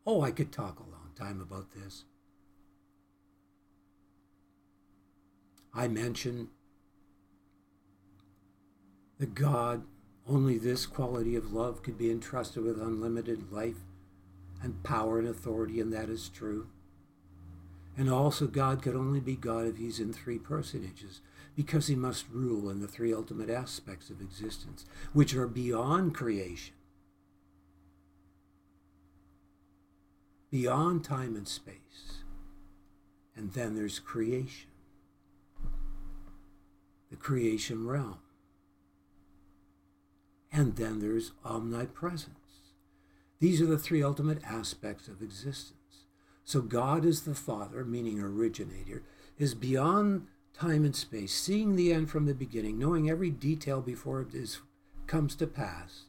Oh, 0.05 0.21
I 0.21 0.31
could 0.31 0.51
talk 0.51 0.79
a 0.79 0.83
long 0.83 1.09
time 1.15 1.41
about 1.41 1.71
this. 1.71 2.05
I 5.73 5.87
mentioned 5.87 6.49
the 9.17 9.25
God, 9.25 9.83
only 10.27 10.57
this 10.57 10.85
quality 10.85 11.35
of 11.35 11.53
love 11.53 11.83
could 11.83 11.97
be 11.97 12.09
entrusted 12.09 12.63
with 12.63 12.81
unlimited 12.81 13.51
life 13.51 13.83
and 14.61 14.83
power 14.83 15.19
and 15.19 15.27
authority, 15.27 15.79
and 15.79 15.93
that 15.93 16.09
is 16.09 16.29
true. 16.29 16.67
And 17.97 18.09
also, 18.09 18.47
God 18.47 18.81
could 18.81 18.95
only 18.95 19.19
be 19.19 19.35
God 19.35 19.67
if 19.67 19.77
He's 19.77 19.99
in 19.99 20.11
three 20.11 20.39
personages, 20.39 21.21
because 21.55 21.87
He 21.87 21.95
must 21.95 22.25
rule 22.31 22.69
in 22.69 22.81
the 22.81 22.87
three 22.87 23.13
ultimate 23.13 23.49
aspects 23.49 24.09
of 24.09 24.19
existence, 24.19 24.85
which 25.13 25.35
are 25.35 25.47
beyond 25.47 26.15
creation, 26.15 26.73
beyond 30.49 31.03
time 31.03 31.35
and 31.35 31.47
space. 31.47 31.75
And 33.37 33.53
then 33.53 33.75
there's 33.75 33.99
creation, 33.99 34.71
the 37.11 37.17
creation 37.17 37.85
realm. 37.85 38.17
And 40.55 40.77
then 40.77 40.99
there's 40.99 41.33
omnipresence. 41.43 42.29
These 43.41 43.61
are 43.61 43.65
the 43.65 43.77
three 43.77 44.01
ultimate 44.01 44.41
aspects 44.45 45.09
of 45.09 45.21
existence. 45.21 46.05
So 46.45 46.61
God 46.61 47.03
is 47.03 47.23
the 47.23 47.35
Father, 47.35 47.83
meaning 47.83 48.21
originator, 48.21 49.03
is 49.37 49.53
beyond 49.53 50.27
time 50.53 50.85
and 50.85 50.95
space, 50.95 51.33
seeing 51.33 51.75
the 51.75 51.91
end 51.91 52.09
from 52.09 52.25
the 52.25 52.33
beginning, 52.33 52.79
knowing 52.79 53.09
every 53.09 53.31
detail 53.31 53.81
before 53.81 54.21
it 54.21 54.33
is, 54.33 54.59
comes 55.07 55.35
to 55.35 55.45
pass, 55.45 56.03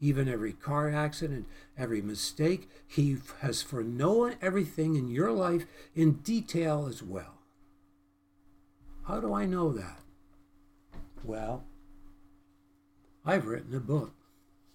even 0.00 0.28
every 0.28 0.54
car 0.54 0.88
accident, 0.88 1.46
every 1.76 2.00
mistake. 2.00 2.70
He 2.86 3.18
has 3.40 3.60
foreknown 3.60 4.36
everything 4.40 4.96
in 4.96 5.08
your 5.08 5.30
life 5.30 5.66
in 5.94 6.12
detail 6.22 6.86
as 6.88 7.02
well. 7.02 7.34
How 9.02 9.20
do 9.20 9.34
I 9.34 9.44
know 9.44 9.72
that? 9.72 10.00
Well, 11.22 11.64
I've 13.24 13.46
written 13.46 13.74
a 13.74 13.80
book 13.80 14.14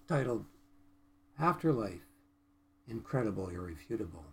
titled 0.06 0.44
Afterlife 1.38 2.06
Incredible, 2.86 3.48
Irrefutable. 3.48 4.24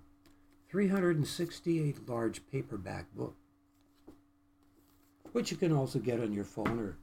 368 0.70 2.08
large 2.08 2.42
paperback 2.52 3.14
book, 3.16 3.36
which 5.32 5.52
you 5.52 5.58
can 5.58 5.72
also 5.72 6.00
get 6.00 6.20
on 6.20 6.34
your 6.34 6.44
phone 6.44 6.80
or 6.80 6.98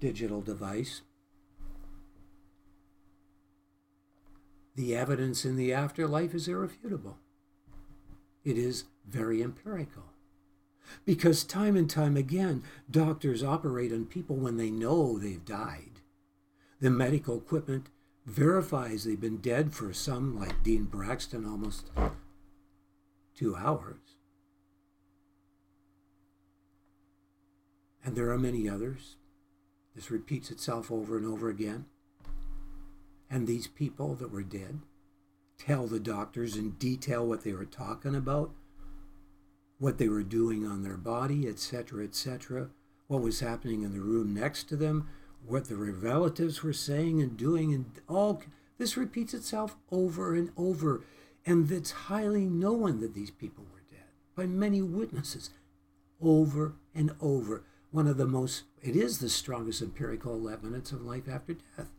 digital 0.00 0.40
device. 0.40 1.02
The 4.74 4.94
evidence 4.94 5.44
in 5.44 5.56
the 5.56 5.72
afterlife 5.72 6.34
is 6.34 6.48
irrefutable. 6.48 7.18
It 8.44 8.58
is 8.58 8.84
very 9.06 9.42
empirical. 9.42 10.04
Because 11.04 11.44
time 11.44 11.76
and 11.76 11.88
time 11.88 12.16
again, 12.16 12.62
doctors 12.90 13.42
operate 13.42 13.92
on 13.92 14.06
people 14.06 14.36
when 14.36 14.56
they 14.56 14.70
know 14.70 15.18
they've 15.18 15.44
died. 15.44 16.00
The 16.80 16.90
medical 16.90 17.38
equipment 17.38 17.88
verifies 18.26 19.04
they've 19.04 19.20
been 19.20 19.38
dead 19.38 19.72
for 19.72 19.92
some, 19.92 20.38
like 20.38 20.62
Dean 20.62 20.84
Braxton, 20.84 21.46
almost 21.46 21.90
two 23.34 23.56
hours. 23.56 24.16
And 28.04 28.16
there 28.16 28.30
are 28.30 28.38
many 28.38 28.68
others. 28.68 29.16
This 29.94 30.10
repeats 30.10 30.50
itself 30.50 30.92
over 30.92 31.16
and 31.16 31.26
over 31.26 31.48
again. 31.48 31.86
And 33.30 33.46
these 33.46 33.66
people 33.66 34.14
that 34.16 34.30
were 34.30 34.42
dead 34.42 34.80
tell 35.58 35.86
the 35.86 35.98
doctors 35.98 36.56
in 36.56 36.72
detail 36.72 37.26
what 37.26 37.42
they 37.42 37.52
were 37.52 37.64
talking 37.64 38.14
about, 38.14 38.50
what 39.78 39.98
they 39.98 40.08
were 40.08 40.22
doing 40.22 40.66
on 40.66 40.82
their 40.82 40.96
body, 40.96 41.46
etc., 41.46 42.04
etc., 42.04 42.68
what 43.08 43.22
was 43.22 43.40
happening 43.40 43.82
in 43.82 43.92
the 43.92 44.00
room 44.00 44.34
next 44.34 44.64
to 44.64 44.76
them, 44.76 45.08
what 45.46 45.66
the 45.66 45.76
relatives 45.76 46.62
were 46.62 46.72
saying 46.72 47.20
and 47.20 47.36
doing, 47.36 47.72
and 47.72 47.84
all 48.08 48.42
this 48.78 48.96
repeats 48.96 49.32
itself 49.32 49.76
over 49.90 50.34
and 50.34 50.50
over. 50.56 51.02
And 51.44 51.70
it's 51.70 51.92
highly 51.92 52.46
known 52.46 53.00
that 53.00 53.14
these 53.14 53.30
people 53.30 53.64
were 53.72 53.84
dead 53.90 54.08
by 54.34 54.46
many 54.46 54.82
witnesses 54.82 55.50
over 56.20 56.74
and 56.94 57.12
over. 57.20 57.62
One 57.92 58.08
of 58.08 58.16
the 58.16 58.26
most, 58.26 58.64
it 58.82 58.96
is 58.96 59.18
the 59.18 59.28
strongest 59.28 59.80
empirical 59.80 60.48
evidence 60.48 60.90
of 60.90 61.02
life 61.02 61.28
after 61.28 61.54
death. 61.54 61.90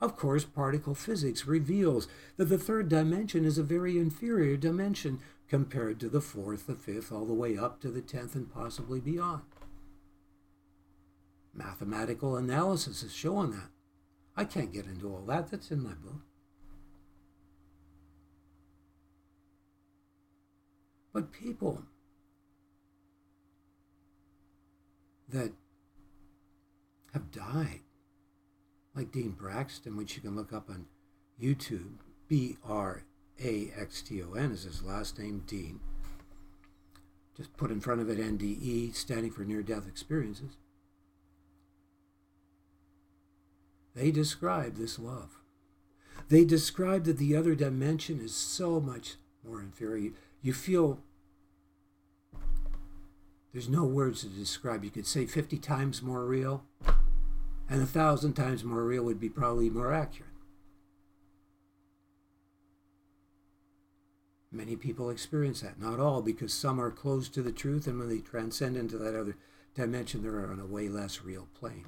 Of 0.00 0.16
course, 0.16 0.44
particle 0.44 0.94
physics 0.94 1.46
reveals 1.46 2.08
that 2.36 2.46
the 2.46 2.58
third 2.58 2.88
dimension 2.88 3.44
is 3.44 3.58
a 3.58 3.62
very 3.62 3.98
inferior 3.98 4.56
dimension 4.56 5.20
compared 5.46 6.00
to 6.00 6.08
the 6.08 6.22
fourth, 6.22 6.66
the 6.66 6.74
fifth, 6.74 7.12
all 7.12 7.26
the 7.26 7.34
way 7.34 7.58
up 7.58 7.80
to 7.80 7.90
the 7.90 8.00
tenth, 8.00 8.34
and 8.34 8.50
possibly 8.52 9.00
beyond. 9.00 9.42
Mathematical 11.52 12.36
analysis 12.36 13.02
is 13.02 13.12
showing 13.12 13.50
that. 13.50 13.68
I 14.36 14.44
can't 14.44 14.72
get 14.72 14.86
into 14.86 15.12
all 15.12 15.24
that, 15.26 15.50
that's 15.50 15.70
in 15.70 15.82
my 15.82 15.90
book. 15.90 16.22
But 21.12 21.32
people 21.32 21.82
that 25.28 25.52
have 27.12 27.30
died, 27.32 27.80
like 29.00 29.12
Dean 29.12 29.30
Braxton, 29.30 29.96
which 29.96 30.14
you 30.14 30.20
can 30.20 30.36
look 30.36 30.52
up 30.52 30.68
on 30.68 30.84
YouTube, 31.42 32.00
B 32.28 32.58
R 32.62 33.04
A 33.42 33.72
X 33.74 34.02
T 34.02 34.22
O 34.22 34.34
N 34.34 34.52
is 34.52 34.64
his 34.64 34.82
last 34.82 35.18
name, 35.18 35.42
Dean. 35.46 35.80
Just 37.34 37.56
put 37.56 37.70
in 37.70 37.80
front 37.80 38.02
of 38.02 38.10
it 38.10 38.18
NDE, 38.18 38.94
standing 38.94 39.30
for 39.30 39.40
near 39.40 39.62
death 39.62 39.88
experiences. 39.88 40.58
They 43.94 44.10
describe 44.10 44.76
this 44.76 44.98
love. 44.98 45.38
They 46.28 46.44
describe 46.44 47.04
that 47.04 47.16
the 47.16 47.34
other 47.34 47.54
dimension 47.54 48.20
is 48.20 48.34
so 48.34 48.80
much 48.80 49.14
more 49.42 49.60
inferior 49.60 50.10
you 50.42 50.52
feel 50.52 51.00
there's 53.52 53.68
no 53.68 53.84
words 53.84 54.20
to 54.20 54.28
describe. 54.28 54.84
You 54.84 54.90
could 54.90 55.06
say 55.06 55.24
50 55.24 55.58
times 55.58 56.02
more 56.02 56.24
real, 56.24 56.64
and 57.70 57.80
a 57.80 57.86
thousand 57.86 58.34
times 58.34 58.64
more 58.64 58.82
real 58.82 59.04
would 59.04 59.20
be 59.20 59.28
probably 59.28 59.70
more 59.70 59.94
accurate. 59.94 60.26
Many 64.50 64.74
people 64.74 65.08
experience 65.08 65.60
that, 65.60 65.80
not 65.80 66.00
all, 66.00 66.20
because 66.20 66.52
some 66.52 66.80
are 66.80 66.90
closed 66.90 67.32
to 67.34 67.42
the 67.42 67.52
truth, 67.52 67.86
and 67.86 68.00
when 68.00 68.08
they 68.08 68.18
transcend 68.18 68.76
into 68.76 68.98
that 68.98 69.18
other 69.18 69.36
dimension, 69.76 70.24
they're 70.24 70.50
on 70.50 70.58
a 70.58 70.66
way 70.66 70.88
less 70.88 71.22
real 71.22 71.46
plane. 71.54 71.86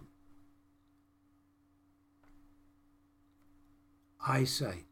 Eyesight. 4.24 4.84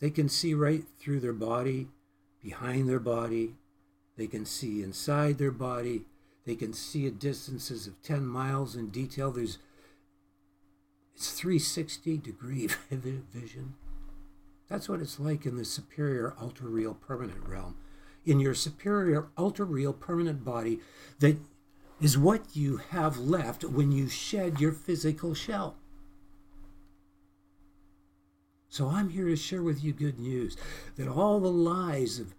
They 0.00 0.10
can 0.10 0.28
see 0.28 0.52
right 0.52 0.82
through 0.98 1.20
their 1.20 1.32
body, 1.32 1.86
behind 2.42 2.88
their 2.88 2.98
body. 2.98 3.54
They 4.16 4.26
can 4.26 4.44
see 4.44 4.82
inside 4.82 5.38
their 5.38 5.52
body. 5.52 6.06
They 6.46 6.54
can 6.54 6.72
see 6.72 7.06
at 7.06 7.18
distances 7.18 7.86
of 7.86 8.02
10 8.02 8.26
miles 8.26 8.76
in 8.76 8.88
detail. 8.88 9.30
There's 9.30 9.58
it's 11.14 11.32
360 11.32 12.18
degree 12.18 12.68
vision. 12.90 13.74
That's 14.68 14.88
what 14.88 15.00
it's 15.00 15.20
like 15.20 15.46
in 15.46 15.56
the 15.56 15.64
superior 15.64 16.34
ultra 16.40 16.66
real 16.66 16.94
permanent 16.94 17.46
realm. 17.46 17.76
In 18.24 18.40
your 18.40 18.54
superior 18.54 19.28
ultra 19.36 19.64
real 19.64 19.92
permanent 19.92 20.44
body, 20.44 20.80
that 21.20 21.36
is 22.00 22.18
what 22.18 22.56
you 22.56 22.78
have 22.78 23.18
left 23.18 23.64
when 23.64 23.92
you 23.92 24.08
shed 24.08 24.60
your 24.60 24.72
physical 24.72 25.34
shell. 25.34 25.76
So 28.68 28.88
I'm 28.88 29.10
here 29.10 29.26
to 29.26 29.36
share 29.36 29.62
with 29.62 29.84
you 29.84 29.92
good 29.92 30.18
news 30.18 30.56
that 30.96 31.06
all 31.06 31.38
the 31.38 31.50
lies 31.50 32.18
of 32.18 32.34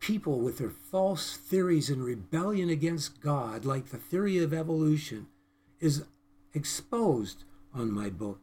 people 0.00 0.40
with 0.40 0.58
their 0.58 0.70
false 0.70 1.36
theories 1.36 1.90
and 1.90 2.04
rebellion 2.04 2.68
against 2.68 3.20
God, 3.20 3.64
like 3.64 3.86
the 3.86 3.96
theory 3.96 4.38
of 4.38 4.52
evolution, 4.52 5.26
is 5.80 6.04
exposed 6.54 7.44
on 7.74 7.90
my 7.90 8.08
book 8.08 8.40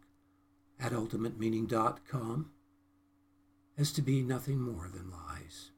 at 0.80 0.92
ultimatemeaning.com 0.92 2.52
as 3.78 3.92
to 3.92 4.02
be 4.02 4.22
nothing 4.22 4.60
more 4.60 4.90
than 4.94 5.12
lies. 5.12 5.72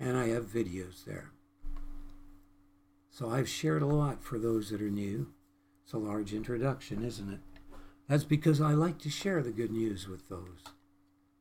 And 0.00 0.16
I 0.16 0.28
have 0.28 0.44
videos 0.44 1.04
there. 1.04 1.32
So 3.10 3.30
I've 3.30 3.48
shared 3.48 3.82
a 3.82 3.86
lot 3.86 4.22
for 4.22 4.38
those 4.38 4.70
that 4.70 4.80
are 4.80 4.90
new. 4.90 5.28
It's 5.84 5.92
a 5.92 5.98
large 5.98 6.32
introduction, 6.32 7.04
isn't 7.04 7.32
it? 7.32 7.40
That's 8.08 8.24
because 8.24 8.60
I 8.60 8.72
like 8.72 8.98
to 9.00 9.10
share 9.10 9.42
the 9.42 9.50
good 9.50 9.70
news 9.70 10.08
with 10.08 10.28
those 10.28 10.64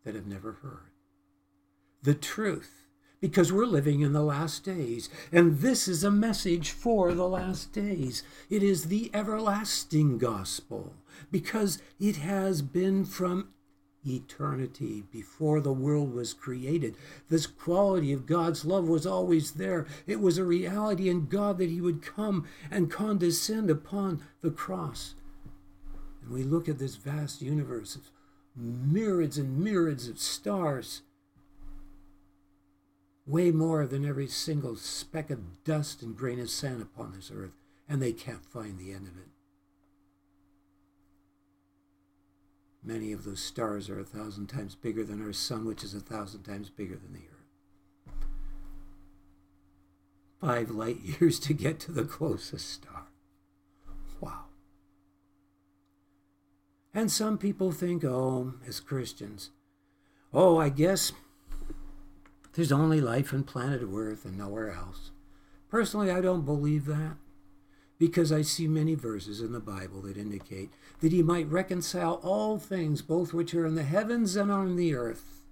that 0.04 0.16
have 0.16 0.28
never 0.28 0.54
heard. 0.54 0.92
The 2.02 2.14
truth, 2.14 2.87
because 3.20 3.52
we're 3.52 3.66
living 3.66 4.02
in 4.02 4.14
the 4.14 4.24
last 4.24 4.64
days, 4.64 5.10
and 5.32 5.60
this 5.60 5.88
is 5.88 6.04
a 6.04 6.12
message 6.12 6.72
for 6.72 7.14
the 7.14 7.28
last 7.28 7.74
days. 7.74 8.24
It 8.50 8.62
is 8.62 8.86
the 8.86 9.10
everlasting 9.14 10.18
gospel, 10.18 10.94
because 11.32 11.82
it 12.00 12.18
has 12.18 12.62
been 12.62 13.06
from 13.06 13.50
eternity, 14.06 15.04
before 15.12 15.60
the 15.60 15.74
world 15.74 16.14
was 16.14 16.34
created. 16.34 16.96
This 17.30 17.48
quality 17.48 18.14
of 18.14 18.26
God's 18.26 18.64
love 18.64 18.88
was 18.88 19.06
always 19.06 19.52
there. 19.52 19.86
It 20.06 20.22
was 20.22 20.38
a 20.38 20.46
reality 20.46 21.10
in 21.10 21.28
God 21.28 21.58
that 21.58 21.70
He 21.70 21.82
would 21.82 22.02
come 22.02 22.48
and 22.72 22.92
condescend 22.92 23.70
upon 23.70 24.22
the 24.42 24.52
cross. 24.52 25.16
And 26.22 26.32
we 26.32 26.44
look 26.44 26.70
at 26.70 26.80
this 26.80 26.96
vast 26.96 27.42
universe 27.42 27.96
of 27.96 28.12
myriads 28.56 29.38
and 29.38 29.60
myriads 29.60 30.08
of 30.08 30.20
stars, 30.20 31.02
way 33.28 33.52
more 33.52 33.86
than 33.86 34.06
every 34.06 34.28
single 34.28 34.78
speck 34.78 35.30
of 35.30 35.64
dust 35.66 36.02
and 36.02 36.16
grain 36.16 36.40
of 36.40 36.50
sand 36.50 36.82
upon 36.82 37.12
this 37.12 37.30
earth, 37.34 37.52
and 37.88 38.02
they 38.02 38.14
can't 38.14 38.46
find 38.46 38.80
the 38.80 38.92
end 38.92 39.08
of 39.08 39.18
it. 39.18 39.28
Many 42.84 43.12
of 43.12 43.26
those 43.26 43.42
stars 43.42 43.90
are 43.90 44.00
a 44.00 44.06
thousand 44.06 44.48
times 44.48 44.76
bigger 44.76 45.04
than 45.04 45.22
our 45.22 45.34
sun, 45.34 45.66
which 45.66 45.84
is 45.84 45.94
a 45.94 46.00
thousand 46.00 46.44
times 46.44 46.70
bigger 46.70 46.96
than 46.96 47.12
the 47.12 47.20
earth. 47.20 47.34
Five 50.40 50.70
light 50.70 51.02
years 51.02 51.38
to 51.42 51.54
get 51.54 51.82
to 51.82 51.92
the 51.92 52.06
closest 52.06 52.70
star. 52.70 53.08
Wow. 54.22 54.46
And 56.94 57.12
some 57.12 57.38
people 57.38 57.74
think, 57.74 58.06
oh, 58.06 58.54
as 58.66 58.80
Christians, 58.80 59.50
oh, 60.34 60.58
I 60.58 60.70
guess 60.70 61.12
there's 62.58 62.72
only 62.72 63.00
life 63.00 63.36
on 63.36 63.44
planet 63.44 63.84
Earth 63.94 64.26
and 64.26 64.36
nowhere 64.36 64.72
else. 64.72 65.12
Personally, 65.70 66.10
I 66.10 66.22
don't 66.22 66.44
believe 66.44 66.86
that 66.86 67.18
because 68.00 68.32
I 68.32 68.42
see 68.42 68.68
many 68.68 68.96
verses 68.96 69.42
in 69.42 69.52
the 69.52 69.60
Bible 69.60 70.02
that 70.02 70.18
indicate 70.18 70.72
that 71.00 71.12
he 71.12 71.22
might 71.22 71.52
reconcile 71.52 72.20
all 72.24 72.58
things, 72.58 73.04
both 73.04 73.32
which 73.32 73.54
are 73.54 73.68
in 73.68 73.76
the 73.76 73.84
heavens 73.84 74.36
and 74.36 74.52
on 74.52 74.76
the 74.76 74.96
earth. 74.96 75.44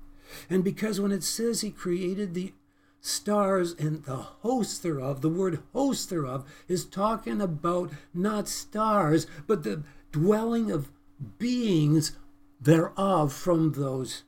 And 0.49 0.63
because 0.63 0.99
when 0.99 1.11
it 1.11 1.23
says 1.23 1.61
he 1.61 1.69
created 1.69 2.33
the 2.33 2.53
stars 3.01 3.75
and 3.77 4.03
the 4.05 4.15
host 4.15 4.81
thereof, 4.81 5.21
the 5.21 5.29
word 5.29 5.59
host 5.73 6.09
thereof 6.09 6.43
is 6.67 6.85
talking 6.85 7.39
about 7.39 7.91
not 8.15 8.47
stars, 8.47 9.27
but 9.45 9.61
the 9.61 9.83
dwelling 10.11 10.71
of 10.71 10.89
beings 11.37 12.13
thereof 12.59 13.31
from 13.31 13.73
those 13.73 14.23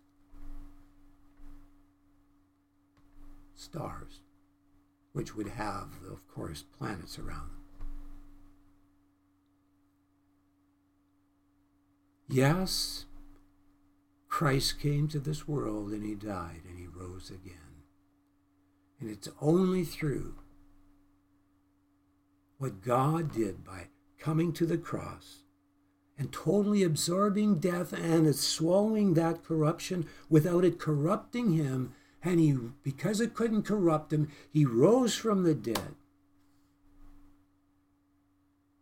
stars, 3.58 4.22
which 5.12 5.36
would 5.36 5.50
have, 5.50 5.90
of 6.10 6.28
course, 6.28 6.64
planets 6.78 7.20
around 7.20 7.50
them. 7.50 7.88
Yes, 12.30 13.06
Christ 14.28 14.80
came 14.80 15.08
to 15.10 15.20
this 15.20 15.48
world 15.48 15.92
and 15.92 16.04
he 16.04 16.14
died 16.14 16.62
and 16.68 16.78
he 16.78 16.88
rose 16.88 17.30
again. 17.30 17.84
And 19.00 19.10
it's 19.10 19.30
only 19.42 19.84
through 19.84 20.36
what 22.58 22.82
God 22.82 23.34
did 23.34 23.64
by 23.64 23.88
coming 24.20 24.52
to 24.54 24.66
the 24.66 24.78
cross 24.78 25.44
and 26.18 26.32
totally 26.32 26.84
absorbing 26.84 27.60
death 27.60 27.94
and 27.94 28.36
swallowing 28.36 29.14
that 29.14 29.44
corruption 29.44 30.08
without 30.30 30.66
it 30.66 30.80
corrupting 30.80 31.54
him. 31.54 31.94
And 32.28 32.42
he, 32.42 32.58
because 32.84 33.22
it 33.22 33.34
couldn't 33.34 33.64
corrupt 33.64 34.12
him, 34.12 34.28
he 34.52 34.66
rose 34.66 35.16
from 35.16 35.44
the 35.44 35.56
dead. 35.56 35.96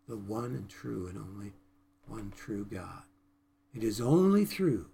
The 0.08 0.17
one 0.17 0.45
and 0.55 0.67
true 0.67 1.05
and 1.05 1.19
only 1.19 1.53
one 2.08 2.34
true 2.36 2.65
God. 2.65 3.03
It 3.71 3.84
is 3.84 4.01
only 4.01 4.45
through 4.45 4.88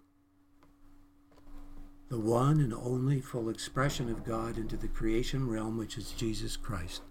the 2.09 2.19
one 2.19 2.59
and 2.59 2.73
only 2.73 3.21
full 3.21 3.47
expression 3.47 4.09
of 4.09 4.25
God 4.25 4.57
into 4.57 4.75
the 4.75 4.89
creation 4.89 5.49
realm, 5.49 5.77
which 5.77 5.97
is 5.97 6.11
Jesus 6.11 6.57
Christ, 6.57 7.03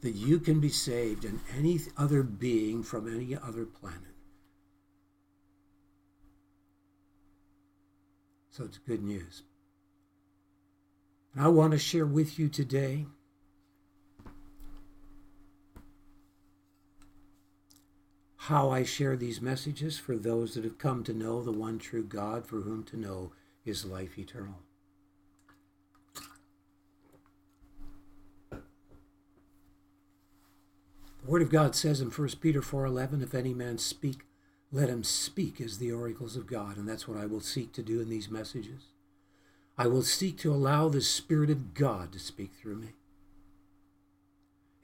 that 0.00 0.14
you 0.14 0.38
can 0.38 0.58
be 0.58 0.70
saved 0.70 1.26
and 1.26 1.40
any 1.54 1.80
other 1.98 2.22
being 2.22 2.82
from 2.82 3.14
any 3.14 3.36
other 3.36 3.66
planet. 3.66 4.16
So 8.48 8.64
it's 8.64 8.78
good 8.78 9.02
news. 9.02 9.42
I 11.34 11.48
want 11.48 11.72
to 11.72 11.78
share 11.78 12.06
with 12.06 12.38
you 12.38 12.48
today 12.48 13.06
how 18.36 18.70
I 18.70 18.82
share 18.82 19.16
these 19.16 19.40
messages 19.40 19.98
for 19.98 20.16
those 20.16 20.54
that 20.54 20.64
have 20.64 20.76
come 20.76 21.02
to 21.04 21.14
know 21.14 21.42
the 21.42 21.50
one 21.50 21.78
true 21.78 22.04
God, 22.04 22.44
for 22.44 22.60
whom 22.60 22.84
to 22.84 22.96
know 22.96 23.32
is 23.64 23.84
life 23.84 24.18
eternal. 24.18 24.58
The 28.50 28.60
Word 31.24 31.42
of 31.42 31.50
God 31.50 31.74
says 31.74 32.00
in 32.00 32.10
1 32.10 32.40
Peter 32.40 32.60
4:11, 32.60 33.22
"If 33.22 33.34
any 33.34 33.54
man 33.54 33.78
speak, 33.78 34.26
let 34.70 34.90
him 34.90 35.02
speak 35.02 35.60
as 35.60 35.78
the 35.78 35.92
oracles 35.92 36.36
of 36.36 36.46
God." 36.46 36.76
And 36.76 36.86
that's 36.86 37.08
what 37.08 37.16
I 37.16 37.26
will 37.26 37.40
seek 37.40 37.72
to 37.72 37.82
do 37.82 38.00
in 38.00 38.08
these 38.08 38.28
messages. 38.28 38.91
I 39.76 39.86
will 39.86 40.02
seek 40.02 40.38
to 40.38 40.52
allow 40.52 40.88
the 40.88 41.00
Spirit 41.00 41.50
of 41.50 41.74
God 41.74 42.12
to 42.12 42.18
speak 42.18 42.52
through 42.52 42.76
me. 42.76 42.94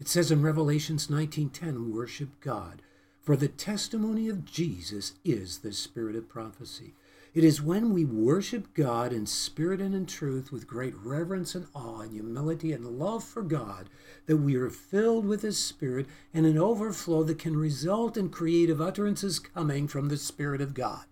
It 0.00 0.08
says 0.08 0.30
in 0.30 0.42
Revelations 0.42 1.10
19:10, 1.10 1.92
"Worship 1.92 2.40
God." 2.40 2.82
For 3.20 3.36
the 3.36 3.48
testimony 3.48 4.28
of 4.28 4.46
Jesus 4.46 5.12
is 5.22 5.58
the 5.58 5.72
spirit 5.72 6.16
of 6.16 6.28
prophecy. 6.30 6.94
It 7.34 7.44
is 7.44 7.60
when 7.60 7.92
we 7.92 8.04
worship 8.06 8.72
God 8.72 9.12
in 9.12 9.26
spirit 9.26 9.82
and 9.82 9.94
in 9.94 10.06
truth 10.06 10.50
with 10.50 10.66
great 10.66 10.96
reverence 10.96 11.54
and 11.54 11.66
awe 11.74 12.00
and 12.00 12.12
humility 12.12 12.72
and 12.72 12.98
love 12.98 13.22
for 13.22 13.42
God 13.42 13.90
that 14.24 14.38
we 14.38 14.56
are 14.56 14.70
filled 14.70 15.26
with 15.26 15.42
His 15.42 15.58
Spirit 15.58 16.06
and 16.32 16.46
an 16.46 16.56
overflow 16.56 17.22
that 17.24 17.38
can 17.38 17.56
result 17.56 18.16
in 18.16 18.30
creative 18.30 18.80
utterances 18.80 19.38
coming 19.38 19.86
from 19.86 20.08
the 20.08 20.16
Spirit 20.16 20.62
of 20.62 20.72
God. 20.72 21.04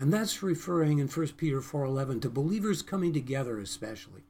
And 0.00 0.12
that's 0.12 0.42
referring 0.42 0.98
in 0.98 1.08
1 1.08 1.36
Peter 1.36 1.60
4:11 1.60 2.20
to 2.22 2.30
believers 2.30 2.82
coming 2.82 3.12
together 3.12 3.60
especially 3.60 4.24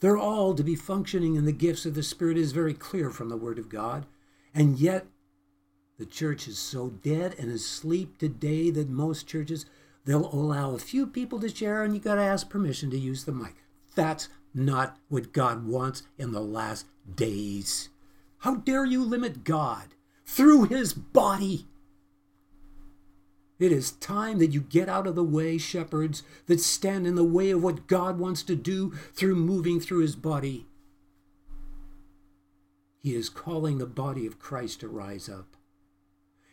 They're 0.00 0.18
all 0.18 0.54
to 0.54 0.62
be 0.62 0.74
functioning 0.74 1.36
in 1.36 1.46
the 1.46 1.52
gifts 1.52 1.86
of 1.86 1.94
the 1.94 2.02
Spirit 2.02 2.36
is 2.36 2.52
very 2.52 2.74
clear 2.74 3.10
from 3.10 3.28
the 3.28 3.36
Word 3.36 3.58
of 3.58 3.68
God. 3.68 4.06
And 4.54 4.78
yet, 4.78 5.06
the 5.98 6.06
church 6.06 6.46
is 6.46 6.58
so 6.58 6.90
dead 6.90 7.34
and 7.38 7.50
asleep 7.50 8.18
today 8.18 8.70
that 8.70 8.90
most 8.90 9.26
churches, 9.26 9.64
they'll 10.04 10.32
allow 10.32 10.72
a 10.72 10.78
few 10.78 11.06
people 11.06 11.40
to 11.40 11.48
share 11.48 11.82
and 11.82 11.94
you 11.94 12.00
got 12.00 12.16
to 12.16 12.22
ask 12.22 12.50
permission 12.50 12.90
to 12.90 12.98
use 12.98 13.24
the 13.24 13.32
mic. 13.32 13.54
That's 13.94 14.28
not 14.54 14.98
what 15.08 15.32
God 15.32 15.66
wants 15.66 16.02
in 16.18 16.32
the 16.32 16.40
last 16.40 16.86
days. 17.14 17.88
How 18.38 18.56
dare 18.56 18.84
you 18.84 19.02
limit 19.02 19.44
God 19.44 19.94
through 20.26 20.64
his 20.64 20.92
body? 20.92 21.66
It 23.58 23.72
is 23.72 23.92
time 23.92 24.38
that 24.38 24.52
you 24.52 24.60
get 24.60 24.88
out 24.88 25.06
of 25.06 25.14
the 25.14 25.24
way, 25.24 25.56
shepherds, 25.56 26.22
that 26.46 26.60
stand 26.60 27.06
in 27.06 27.14
the 27.14 27.24
way 27.24 27.50
of 27.50 27.62
what 27.62 27.86
God 27.86 28.18
wants 28.18 28.42
to 28.44 28.56
do 28.56 28.92
through 29.14 29.36
moving 29.36 29.80
through 29.80 30.00
his 30.00 30.14
body. 30.14 30.66
He 33.02 33.14
is 33.14 33.28
calling 33.28 33.78
the 33.78 33.86
body 33.86 34.26
of 34.26 34.38
Christ 34.38 34.80
to 34.80 34.88
rise 34.88 35.28
up. 35.28 35.56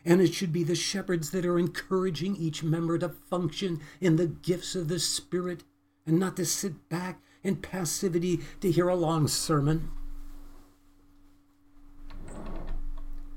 And 0.06 0.22
it 0.22 0.34
should 0.34 0.54
be 0.54 0.64
the 0.64 0.76
shepherds 0.76 1.32
that 1.32 1.46
are 1.46 1.60
encouraging 1.60 2.36
each 2.36 2.64
member 2.64 2.98
to 2.98 3.10
function 3.10 3.82
in 4.00 4.16
the 4.16 4.28
gifts 4.28 4.76
of 4.76 4.88
the 4.88 5.00
Spirit 5.00 5.64
and 6.06 6.20
not 6.20 6.38
to 6.38 6.46
sit 6.46 6.90
back 6.90 7.22
in 7.42 7.58
passivity 7.58 8.42
to 8.62 8.72
hear 8.72 8.88
a 8.88 8.96
long 8.96 9.28
sermon. 9.28 9.90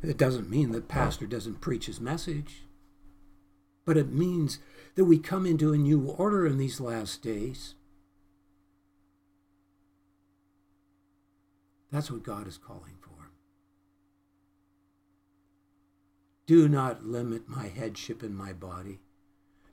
It 0.02 0.18
doesn't 0.18 0.50
mean 0.50 0.70
that 0.72 0.86
pastor 0.86 1.26
doesn't 1.26 1.60
preach 1.60 1.86
his 1.86 2.00
message 2.00 2.65
but 3.86 3.96
it 3.96 4.12
means 4.12 4.58
that 4.96 5.04
we 5.04 5.16
come 5.16 5.46
into 5.46 5.72
a 5.72 5.78
new 5.78 6.10
order 6.18 6.46
in 6.46 6.58
these 6.58 6.80
last 6.80 7.22
days. 7.22 7.74
That's 11.90 12.10
what 12.10 12.24
God 12.24 12.48
is 12.48 12.58
calling 12.58 12.96
for. 13.00 13.30
Do 16.46 16.68
not 16.68 17.06
limit 17.06 17.48
my 17.48 17.68
headship 17.68 18.22
in 18.22 18.34
my 18.34 18.52
body. 18.52 18.98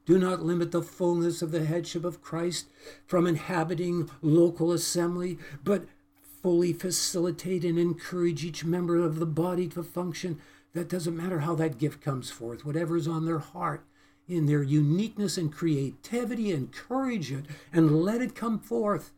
Do 0.06 0.20
not 0.20 0.44
limit 0.44 0.72
the 0.72 0.84
fullness 0.84 1.42
of 1.42 1.52
the 1.52 1.66
headship 1.66 2.06
of 2.06 2.22
Christ 2.22 2.68
from 3.08 3.26
inhabiting 3.26 4.10
local 4.22 4.72
assembly, 4.72 5.40
but 5.64 5.86
fully 6.22 6.74
facilitate 6.74 7.64
and 7.64 7.80
encourage 7.80 8.44
each 8.44 8.66
member 8.66 8.98
of 8.98 9.18
the 9.18 9.26
body 9.26 9.68
to 9.70 9.82
function. 9.82 10.40
That 10.74 10.90
doesn't 10.90 11.16
matter 11.16 11.40
how 11.40 11.56
that 11.56 11.78
gift 11.78 12.02
comes 12.02 12.30
forth, 12.30 12.66
whatever 12.66 12.98
is 12.98 13.08
on 13.08 13.26
their 13.26 13.40
heart 13.40 13.86
in 14.28 14.46
their 14.46 14.64
uniqueness 14.64 15.38
and 15.38 15.52
creativity, 15.52 16.52
encourage 16.52 17.32
it, 17.32 17.46
and 17.72 18.02
let 18.04 18.22
it 18.22 18.36
come 18.36 18.60
forth 18.60 19.12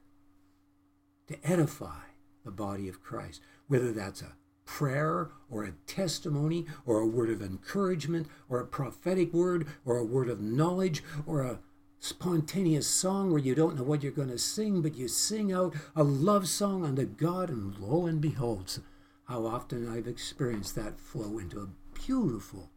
to 1.28 1.38
edify 1.44 2.06
the 2.44 2.52
body 2.52 2.88
of 2.88 3.02
Christ, 3.02 3.42
whether 3.68 3.92
that's 3.92 4.22
a 4.22 4.36
prayer 4.66 5.30
or 5.50 5.64
a 5.64 5.74
testimony 5.88 6.66
or 6.86 7.00
a 7.00 7.08
word 7.08 7.30
of 7.30 7.42
encouragement 7.42 8.28
or 8.50 8.60
a 8.60 8.66
prophetic 8.66 9.34
word 9.34 9.68
or 9.86 9.98
a 9.98 10.06
word 10.06 10.30
of 10.30 10.42
knowledge 10.42 11.04
or 11.26 11.42
a 11.42 11.60
spontaneous 12.00 12.88
song 12.88 13.32
where 13.32 13.42
you 13.42 13.56
don't 13.56 13.76
know 13.76 13.84
what 13.84 14.04
you're 14.04 14.12
going 14.12 14.30
to 14.30 14.38
sing, 14.38 14.82
but 14.82 14.96
you 14.96 15.08
sing 15.08 15.52
out 15.52 15.74
a 15.96 16.04
love 16.04 16.48
song 16.48 16.86
unto 16.86 17.06
God, 17.06 17.50
and 17.50 17.78
lo 17.80 18.06
and 18.06 18.22
behold, 18.22 18.80
how 19.28 19.46
often 19.46 19.88
I've 19.88 20.08
experienced 20.08 20.76
that 20.76 21.00
flow 21.00 21.40
into 21.40 21.60
a 21.60 21.70
beautiful, 22.00 22.70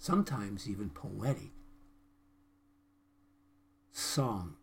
sometimes 0.00 0.68
even 0.68 0.90
poetic 0.90 1.52
song 3.92 4.56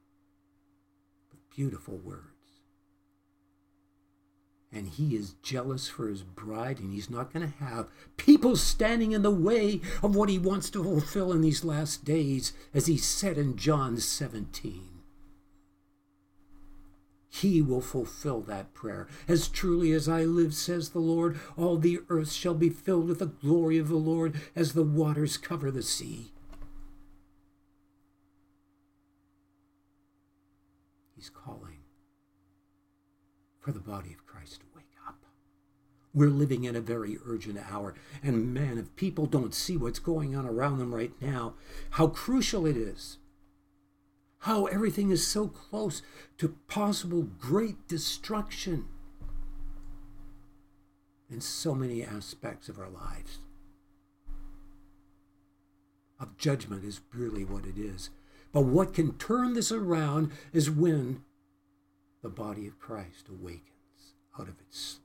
with 1.31 1.39
beautiful 1.55 1.97
words 1.97 2.23
and 4.71 4.89
he 4.89 5.15
is 5.15 5.35
jealous 5.41 5.87
for 5.87 6.07
his 6.07 6.23
bride, 6.23 6.79
and 6.79 6.91
he's 6.91 7.09
not 7.09 7.33
going 7.33 7.45
to 7.45 7.57
have 7.65 7.87
people 8.17 8.55
standing 8.57 9.13
in 9.13 9.21
the 9.21 9.31
way 9.31 9.79
of 10.03 10.15
what 10.15 10.29
he 10.29 10.37
wants 10.37 10.69
to 10.69 10.83
fulfill 10.83 11.31
in 11.31 11.41
these 11.41 11.63
last 11.63 12.03
days, 12.03 12.51
as 12.73 12.85
he 12.85 12.97
said 12.97 13.37
in 13.37 13.55
John 13.55 13.97
17. 13.97 14.96
He 17.29 17.61
will 17.61 17.81
fulfill 17.81 18.41
that 18.41 18.73
prayer. 18.73 19.07
As 19.27 19.47
truly 19.47 19.91
as 19.91 20.07
I 20.07 20.23
live, 20.23 20.53
says 20.53 20.89
the 20.89 20.99
Lord, 20.99 21.39
all 21.57 21.77
the 21.77 21.99
earth 22.09 22.31
shall 22.31 22.53
be 22.53 22.69
filled 22.69 23.07
with 23.07 23.19
the 23.19 23.25
glory 23.25 23.77
of 23.77 23.89
the 23.89 23.95
Lord 23.95 24.39
as 24.55 24.73
the 24.73 24.83
waters 24.83 25.37
cover 25.37 25.69
the 25.69 25.83
sea. 25.83 26.31
He's 31.15 31.29
calling 31.29 31.79
for 33.59 33.71
the 33.71 33.79
body 33.79 34.13
of 34.13 34.25
Christ 34.25 34.61
to 34.61 34.65
wake 34.73 34.85
up. 35.07 35.25
We're 36.13 36.29
living 36.29 36.63
in 36.63 36.75
a 36.75 36.81
very 36.81 37.17
urgent 37.25 37.59
hour. 37.69 37.95
And 38.23 38.53
man, 38.53 38.77
if 38.77 38.95
people 38.95 39.25
don't 39.25 39.53
see 39.53 39.75
what's 39.75 39.99
going 39.99 40.35
on 40.35 40.45
around 40.45 40.77
them 40.77 40.95
right 40.95 41.11
now, 41.19 41.55
how 41.91 42.07
crucial 42.07 42.65
it 42.65 42.77
is, 42.77 43.17
how 44.39 44.65
everything 44.65 45.09
is 45.09 45.25
so 45.25 45.47
close 45.47 46.01
to 46.37 46.55
possible 46.67 47.23
great 47.23 47.87
destruction 47.87 48.87
in 51.29 51.41
so 51.41 51.75
many 51.75 52.03
aspects 52.03 52.69
of 52.69 52.79
our 52.79 52.89
lives. 52.89 53.39
Of 56.19 56.37
judgment 56.37 56.83
is 56.83 57.01
really 57.13 57.43
what 57.43 57.65
it 57.65 57.77
is. 57.77 58.09
But 58.51 58.61
what 58.61 58.93
can 58.93 59.17
turn 59.17 59.53
this 59.53 59.71
around 59.71 60.31
is 60.53 60.69
when 60.69 61.23
the 62.23 62.29
body 62.29 62.65
of 62.67 62.79
Christ 62.79 63.27
awakens 63.29 64.13
out 64.39 64.47
of 64.47 64.59
its 64.59 64.79
sleep 64.79 65.03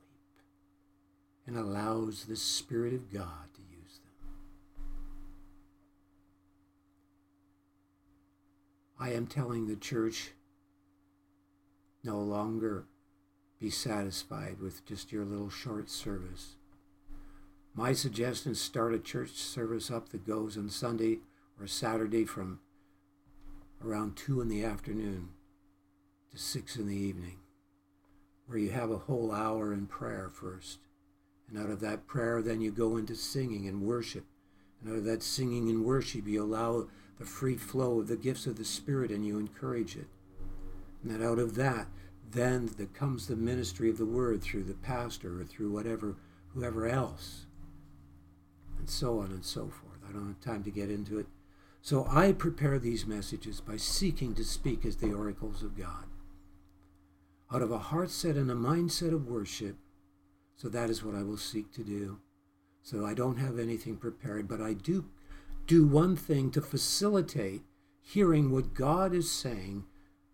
and 1.45 1.57
allows 1.57 2.25
the 2.25 2.35
Spirit 2.35 2.93
of 2.93 3.11
God 3.11 3.53
to 3.53 3.61
use 3.61 3.99
them. 3.99 4.13
I 9.03 9.09
am 9.09 9.27
telling 9.27 9.67
the 9.67 9.75
church 9.75 10.31
no 12.05 12.19
longer 12.19 12.85
be 13.59 13.69
satisfied 13.69 14.61
with 14.61 14.85
just 14.85 15.11
your 15.11 15.25
little 15.25 15.49
short 15.49 15.89
service. 15.89 16.55
My 17.75 17.91
suggestion 17.91 18.53
is 18.53 18.61
start 18.61 18.93
a 18.93 18.99
church 18.99 19.31
service 19.31 19.91
up 19.91 20.07
that 20.09 20.25
goes 20.25 20.57
on 20.57 20.69
Sunday 20.69 21.19
or 21.59 21.67
Saturday 21.67 22.23
from 22.23 22.61
around 23.83 24.15
2 24.15 24.39
in 24.39 24.47
the 24.47 24.63
afternoon 24.63 25.31
to 26.31 26.37
six 26.37 26.77
in 26.77 26.87
the 26.87 26.95
evening, 26.95 27.39
where 28.45 28.57
you 28.57 28.69
have 28.69 28.89
a 28.89 28.99
whole 28.99 29.33
hour 29.33 29.73
in 29.73 29.85
prayer 29.85 30.29
first. 30.31 30.79
And 31.49 31.59
out 31.59 31.69
of 31.69 31.81
that 31.81 32.07
prayer, 32.07 32.41
then 32.41 32.61
you 32.61 32.71
go 32.71 32.95
into 32.95 33.15
singing 33.15 33.67
and 33.67 33.81
worship. 33.81 34.23
And 34.79 34.93
out 34.93 34.99
of 34.99 35.03
that 35.03 35.23
singing 35.23 35.69
and 35.69 35.83
worship, 35.83 36.25
you 36.25 36.41
allow 36.41 36.87
the 37.19 37.25
free 37.25 37.57
flow 37.57 37.99
of 37.99 38.07
the 38.07 38.17
gifts 38.17 38.47
of 38.47 38.57
the 38.57 38.65
Spirit 38.65 39.11
and 39.11 39.25
you 39.25 39.37
encourage 39.37 39.95
it. 39.95 40.07
And 41.01 41.11
that 41.11 41.25
out 41.25 41.39
of 41.39 41.55
that, 41.55 41.87
then 42.31 42.71
there 42.77 42.87
comes 42.87 43.27
the 43.27 43.35
ministry 43.35 43.89
of 43.89 43.97
the 43.97 44.05
word 44.05 44.41
through 44.41 44.63
the 44.63 44.73
pastor 44.73 45.41
or 45.41 45.43
through 45.43 45.71
whatever, 45.71 46.15
whoever 46.53 46.87
else. 46.87 47.45
And 48.79 48.89
so 48.89 49.19
on 49.19 49.27
and 49.27 49.45
so 49.45 49.61
forth. 49.61 49.99
I 50.07 50.11
don't 50.11 50.27
have 50.27 50.41
time 50.41 50.63
to 50.63 50.71
get 50.71 50.89
into 50.89 51.19
it. 51.19 51.27
So 51.81 52.07
I 52.09 52.31
prepare 52.31 52.79
these 52.79 53.05
messages 53.05 53.61
by 53.61 53.77
seeking 53.77 54.33
to 54.35 54.43
speak 54.43 54.85
as 54.85 54.97
the 54.97 55.13
oracles 55.13 55.63
of 55.63 55.77
God 55.77 56.05
out 57.53 57.61
of 57.61 57.71
a 57.71 57.77
heart 57.77 58.09
set 58.09 58.35
and 58.35 58.49
a 58.49 58.55
mindset 58.55 59.13
of 59.13 59.27
worship. 59.27 59.77
So 60.55 60.69
that 60.69 60.89
is 60.89 61.03
what 61.03 61.15
I 61.15 61.23
will 61.23 61.37
seek 61.37 61.71
to 61.73 61.83
do. 61.83 62.19
So 62.81 63.05
I 63.05 63.13
don't 63.13 63.37
have 63.37 63.59
anything 63.59 63.97
prepared, 63.97 64.47
but 64.47 64.59
I 64.59 64.73
do 64.73 65.05
do 65.65 65.85
one 65.85 66.15
thing 66.15 66.51
to 66.51 66.61
facilitate 66.61 67.63
hearing 68.01 68.51
what 68.51 68.73
God 68.73 69.13
is 69.13 69.31
saying 69.31 69.85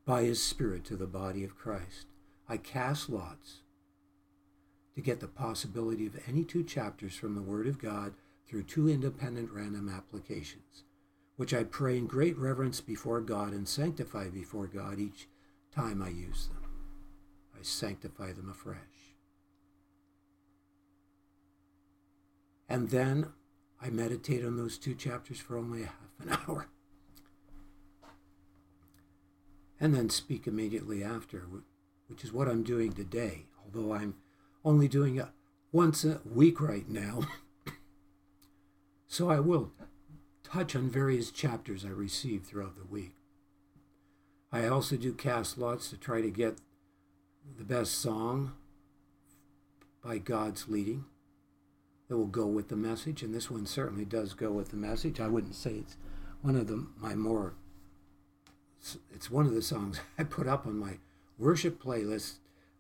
by 0.06 0.24
his 0.24 0.42
Spirit 0.42 0.84
to 0.86 0.96
the 0.96 1.08
body 1.08 1.44
of 1.44 1.58
Christ. 1.58 2.08
I 2.48 2.58
cast 2.58 3.10
lots 3.10 3.62
to 4.96 5.02
get 5.02 5.20
the 5.20 5.28
possibility 5.28 6.08
of 6.08 6.20
any 6.28 6.44
two 6.44 6.64
chapters 6.64 7.16
from 7.16 7.36
the 7.36 7.42
Word 7.42 7.68
of 7.68 7.80
God 7.80 8.14
through 8.48 8.64
two 8.64 8.90
independent 8.90 9.52
random 9.52 9.88
applications, 9.88 10.84
which 11.36 11.54
I 11.54 11.64
pray 11.64 11.98
in 11.98 12.08
great 12.08 12.38
reverence 12.38 12.82
before 12.82 13.22
God 13.22 13.54
and 13.54 13.68
sanctify 13.68 14.30
before 14.30 14.66
God 14.66 15.00
each 15.00 15.28
time 15.74 16.02
I 16.02 16.10
use 16.10 16.48
them. 16.48 16.72
I 17.54 17.62
sanctify 17.62 18.32
them 18.34 18.50
afresh. 18.50 18.78
And 22.68 22.90
then 22.90 23.28
I 23.82 23.90
meditate 23.90 24.46
on 24.46 24.58
those 24.58 24.78
two 24.78 24.94
chapters 24.94 25.40
for 25.40 25.58
only 25.58 25.84
half 25.84 25.94
an 26.20 26.38
hour. 26.48 26.68
And 29.80 29.96
then 29.96 30.10
speak 30.10 30.48
immediately 30.48 31.04
after, 31.04 31.46
which 32.08 32.24
is 32.24 32.34
what 32.34 32.50
I'm 32.50 32.64
doing 32.64 32.92
today, 32.92 33.46
although 33.64 33.94
I'm 33.94 34.16
only 34.66 34.90
doing 34.90 35.16
it 35.16 35.28
once 35.72 36.04
a 36.04 36.20
week 36.26 36.60
right 36.60 36.90
now. 36.90 37.22
so 39.08 39.30
I 39.30 39.40
will 39.40 39.72
touch 40.44 40.76
on 40.76 40.90
various 40.90 41.32
chapters 41.32 41.86
I 41.86 41.90
receive 41.90 42.44
throughout 42.44 42.76
the 42.76 42.86
week. 42.86 43.16
I 44.52 44.68
also 44.68 44.98
do 44.98 45.14
cast 45.14 45.58
lots 45.58 45.90
to 45.90 45.98
try 45.98 46.22
to 46.22 46.30
get 46.32 46.58
the 47.58 47.64
best 47.64 47.94
song 47.94 48.54
by 50.04 50.18
God's 50.18 50.68
leading 50.68 51.06
that 52.10 52.18
will 52.18 52.26
go 52.26 52.48
with 52.48 52.68
the 52.68 52.76
message, 52.76 53.24
and 53.24 53.34
this 53.34 53.50
one 53.50 53.66
certainly 53.66 54.04
does 54.04 54.34
go 54.34 54.52
with 54.52 54.70
the 54.70 54.78
message. 54.78 55.20
I 55.20 55.28
wouldn't 55.28 55.56
say 55.56 55.76
it's 55.76 55.96
one 56.42 56.56
of 56.56 56.68
the 56.68 56.88
my 57.00 57.16
more 57.16 57.54
it's 59.14 59.30
one 59.30 59.46
of 59.46 59.54
the 59.54 59.62
songs 59.62 60.00
I 60.18 60.24
put 60.24 60.48
up 60.48 60.66
on 60.66 60.78
my 60.78 60.98
worship 61.38 61.82
playlist, 61.82 62.36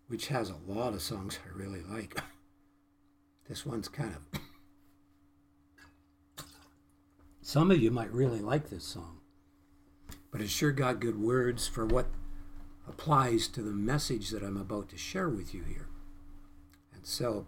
which 0.07 0.27
has 0.27 0.49
a 0.49 0.71
lot 0.71 0.93
of 0.93 1.01
songs 1.01 1.39
I 1.45 1.57
really 1.57 1.81
like. 1.81 2.19
this 3.47 3.65
one's 3.65 3.87
kind 3.87 4.15
of 4.15 4.41
some 7.41 7.71
of 7.71 7.81
you 7.81 7.91
might 7.91 8.11
really 8.11 8.39
like 8.39 8.69
this 8.69 8.83
song, 8.83 9.19
but 10.31 10.41
it's 10.41 10.51
sure 10.51 10.71
got 10.71 10.99
good 10.99 11.21
words 11.21 11.67
for 11.67 11.85
what 11.85 12.07
applies 12.87 13.47
to 13.49 13.61
the 13.61 13.71
message 13.71 14.31
that 14.31 14.41
I'm 14.41 14.57
about 14.57 14.89
to 14.89 14.97
share 14.97 15.29
with 15.29 15.53
you 15.53 15.63
here. 15.63 15.87
And 16.91 17.05
so, 17.05 17.45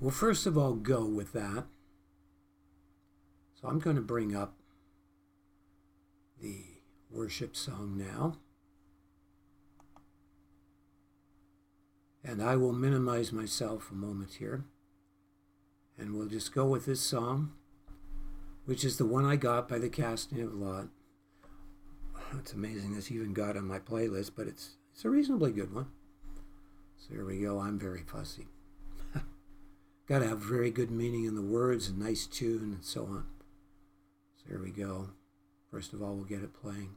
we'll 0.00 0.10
first 0.10 0.46
of 0.46 0.56
all 0.58 0.74
go 0.74 1.04
with 1.04 1.32
that. 1.32 1.66
So 3.60 3.68
I'm 3.68 3.78
going 3.78 3.96
to 3.96 4.02
bring 4.02 4.34
up 4.34 4.56
the 6.40 6.64
worship 7.10 7.54
song 7.54 7.96
now. 7.98 8.38
And 12.24 12.42
I 12.42 12.56
will 12.56 12.72
minimize 12.72 13.32
myself 13.32 13.90
a 13.90 13.94
moment 13.94 14.34
here. 14.34 14.64
And 15.98 16.14
we'll 16.14 16.28
just 16.28 16.54
go 16.54 16.66
with 16.66 16.86
this 16.86 17.00
song, 17.00 17.52
which 18.64 18.84
is 18.84 18.96
the 18.96 19.04
one 19.04 19.26
I 19.26 19.36
got 19.36 19.68
by 19.68 19.78
the 19.78 19.90
casting 19.90 20.40
of 20.40 20.54
Lot. 20.54 20.88
It's 22.38 22.52
amazing 22.52 22.94
this 22.94 23.10
even 23.10 23.34
got 23.34 23.56
on 23.56 23.66
my 23.66 23.78
playlist, 23.78 24.32
but 24.36 24.46
it's 24.46 24.76
it's 24.92 25.04
a 25.04 25.10
reasonably 25.10 25.52
good 25.52 25.74
one. 25.74 25.86
So 26.96 27.14
here 27.14 27.24
we 27.24 27.40
go. 27.40 27.58
I'm 27.58 27.78
very 27.78 28.02
fussy. 28.02 28.48
Got 30.10 30.22
to 30.22 30.28
have 30.28 30.40
very 30.40 30.72
good 30.72 30.90
meaning 30.90 31.24
in 31.24 31.36
the 31.36 31.40
words 31.40 31.88
and 31.88 31.96
nice 31.96 32.26
tune 32.26 32.72
and 32.72 32.84
so 32.84 33.04
on. 33.04 33.26
So 34.38 34.46
here 34.48 34.60
we 34.60 34.72
go. 34.72 35.10
First 35.70 35.92
of 35.92 36.02
all, 36.02 36.16
we'll 36.16 36.24
get 36.24 36.42
it 36.42 36.52
playing. 36.52 36.96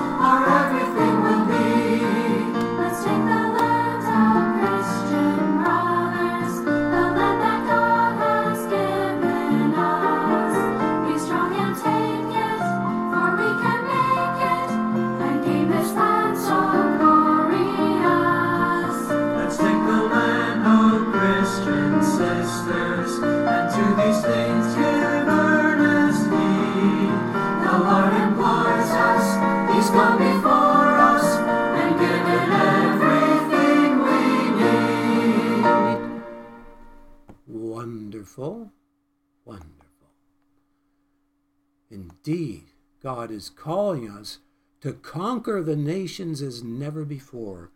Indeed, 42.23 42.65
God 43.01 43.31
is 43.31 43.49
calling 43.49 44.09
us 44.09 44.39
to 44.81 44.93
conquer 44.93 45.61
the 45.63 45.75
nations 45.75 46.41
as 46.41 46.63
never 46.63 47.03
before 47.03 47.71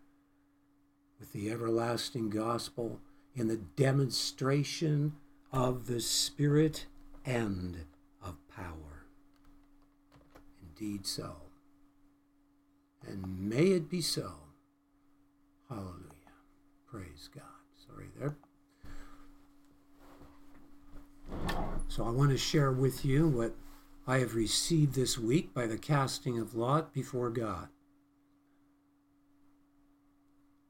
with 1.19 1.33
the 1.33 1.49
everlasting 1.49 2.29
gospel 2.29 2.99
in 3.35 3.47
the 3.47 3.57
demonstration 3.57 5.13
of 5.51 5.87
the 5.87 5.99
Spirit 5.99 6.85
and 7.25 7.85
of 8.23 8.35
power. 8.55 9.05
Indeed, 10.61 11.07
so. 11.07 11.37
And 13.07 13.49
may 13.49 13.67
it 13.67 13.89
be 13.89 14.01
so. 14.01 14.33
Hallelujah. 15.69 16.01
Praise 16.85 17.29
God. 17.33 17.43
Sorry 17.87 18.07
there. 18.19 18.35
So 21.87 22.03
I 22.03 22.09
want 22.09 22.31
to 22.31 22.37
share 22.37 22.71
with 22.71 23.05
you 23.05 23.27
what 23.27 23.53
I 24.07 24.19
have 24.19 24.35
received 24.35 24.93
this 24.93 25.17
week 25.17 25.53
by 25.53 25.65
the 25.65 25.79
casting 25.79 26.37
of 26.37 26.53
lot 26.53 26.93
before 26.93 27.31
God. 27.31 27.69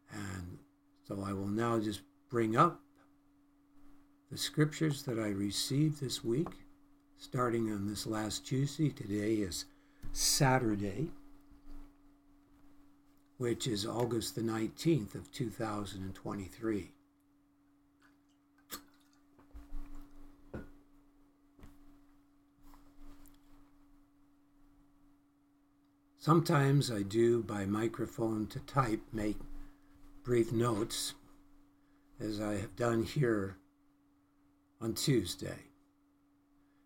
And 0.09 0.59
so 1.05 1.21
I 1.25 1.33
will 1.33 1.47
now 1.47 1.79
just 1.79 2.01
bring 2.29 2.55
up 2.55 2.79
the 4.31 4.38
scriptures 4.38 5.03
that 5.03 5.19
I 5.19 5.27
received 5.27 5.99
this 5.99 6.23
week, 6.23 6.47
starting 7.17 7.71
on 7.71 7.88
this 7.88 8.07
last 8.07 8.45
Tuesday. 8.45 8.89
Today 8.89 9.33
is 9.33 9.65
Saturday, 10.13 11.11
which 13.38 13.67
is 13.67 13.86
August 13.86 14.36
the 14.36 14.41
19th 14.41 15.13
of 15.13 15.29
2023. 15.33 16.94
Sometimes 26.26 26.89
I 26.89 27.03
do 27.03 27.43
by 27.43 27.67
microphone 27.67 28.47
to 28.47 28.59
type 28.61 29.01
make 29.13 29.38
brief 30.23 30.51
notes, 30.51 31.13
as 32.19 32.41
I 32.41 32.53
have 32.53 32.76
done 32.76 33.03
here 33.03 33.57
on 34.82 34.95
Tuesday. 34.95 35.59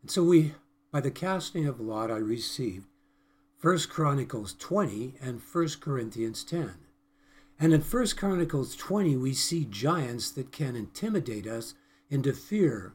And 0.02 0.12
so 0.12 0.26
we, 0.26 0.56
by 0.92 1.00
the 1.00 1.10
casting 1.10 1.68
of 1.68 1.80
lot, 1.80 2.12
I 2.12 2.18
received 2.18 2.88
1 3.62 3.78
Chronicles 3.90 4.56
20 4.56 5.14
and 5.22 5.40
1 5.40 5.68
Corinthians 5.80 6.44
10. 6.44 6.74
And 7.58 7.72
in 7.72 7.80
1 7.80 8.08
Chronicles 8.18 8.76
20, 8.76 9.16
we 9.16 9.34
see 9.34 9.64
giants 9.64 10.32
that 10.32 10.52
can 10.52 10.76
intimidate 10.76 11.48
us 11.48 11.76
into 12.10 12.34
fear. 12.34 12.92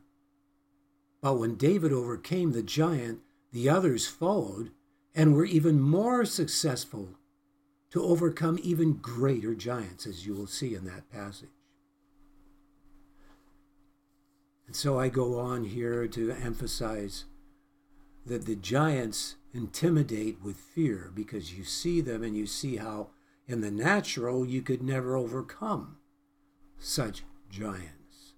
But 1.23 1.39
when 1.39 1.55
David 1.55 1.91
overcame 1.91 2.53
the 2.53 2.63
giant, 2.63 3.21
the 3.51 3.71
others 3.71 4.07
followed 4.07 4.73
and 5.15 5.35
were 5.35 5.45
even 5.45 5.81
more 5.81 6.25
successful 6.25 7.11
to 7.91 8.03
overcome 8.03 8.59
even 8.63 8.95
greater 8.95 9.55
giants, 9.55 10.07
as 10.07 10.27
you 10.27 10.35
will 10.35 10.49
see 10.49 10.75
in 10.75 10.85
that 10.85 11.11
passage. 11.13 11.49
And 14.67 14.75
so 14.75 14.99
I 14.99 15.09
go 15.09 15.39
on 15.39 15.65
here 15.65 16.09
to 16.09 16.33
emphasize 16.33 17.27
that 18.27 18.47
the 18.47 18.57
giants 18.57 19.37
intimidate 19.53 20.43
with 20.43 20.57
fear 20.57 21.13
because 21.15 21.57
you 21.57 21.63
see 21.63 22.01
them 22.01 22.23
and 22.25 22.37
you 22.37 22.47
see 22.47 22.77
how 22.77 23.11
in 23.47 23.61
the 23.61 23.71
natural 23.71 24.45
you 24.45 24.63
could 24.63 24.83
never 24.83 25.17
overcome 25.17 25.99
such 26.79 27.23
giants. 27.51 28.35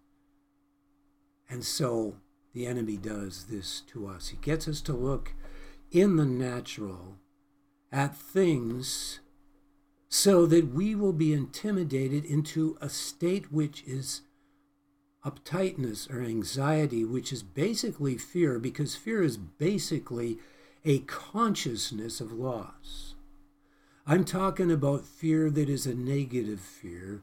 And 1.48 1.64
so 1.64 2.16
the 2.52 2.66
enemy 2.66 2.96
does 2.96 3.44
this 3.44 3.80
to 3.92 4.06
us. 4.06 4.28
He 4.28 4.36
gets 4.36 4.66
us 4.68 4.80
to 4.82 4.92
look 4.92 5.32
in 5.90 6.16
the 6.16 6.24
natural 6.24 7.16
at 7.92 8.16
things 8.16 9.20
so 10.08 10.46
that 10.46 10.72
we 10.72 10.94
will 10.94 11.12
be 11.12 11.32
intimidated 11.32 12.24
into 12.24 12.76
a 12.80 12.88
state 12.88 13.52
which 13.52 13.82
is 13.86 14.22
uptightness 15.24 16.08
or 16.12 16.22
anxiety, 16.22 17.04
which 17.04 17.32
is 17.32 17.42
basically 17.42 18.16
fear, 18.16 18.58
because 18.58 18.94
fear 18.94 19.22
is 19.22 19.36
basically 19.36 20.38
a 20.84 21.00
consciousness 21.00 22.20
of 22.20 22.32
loss. 22.32 23.14
I'm 24.06 24.24
talking 24.24 24.70
about 24.70 25.04
fear 25.04 25.50
that 25.50 25.68
is 25.68 25.84
a 25.84 25.94
negative 25.94 26.60
fear, 26.60 27.22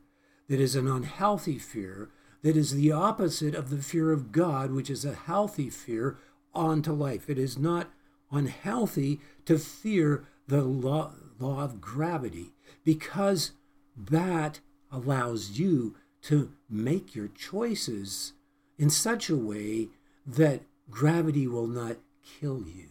that 0.49 0.59
is 0.59 0.76
an 0.76 0.88
unhealthy 0.88 1.57
fear, 1.57 2.09
that 2.41 2.57
is 2.57 2.72
the 2.72 2.91
opposite 2.91 3.55
of 3.55 3.70
the 3.70 3.82
fear 3.82 4.11
of 4.11 4.34
God, 4.34 4.72
which 4.72 4.89
is 4.89 5.05
a 5.05 5.16
healthy 5.16 5.70
fear 5.70 6.18
onto 6.53 6.91
life. 6.91 7.30
It 7.30 7.39
is 7.39 7.57
not 7.57 7.89
unhealthy 8.34 9.22
to 9.46 9.58
fear 9.58 10.26
the 10.48 10.64
law, 10.64 11.14
law 11.40 11.64
of 11.64 11.80
gravity 11.80 12.54
because 12.84 13.52
that 13.96 14.60
allows 14.92 15.60
you 15.60 15.96
to 16.24 16.52
make 16.70 17.16
your 17.16 17.28
choices 17.28 18.34
in 18.78 18.90
such 18.90 19.30
a 19.30 19.38
way 19.38 19.90
that 20.26 20.64
gravity 20.90 21.48
will 21.48 21.68
not 21.68 21.98
kill 22.24 22.64
you 22.68 22.90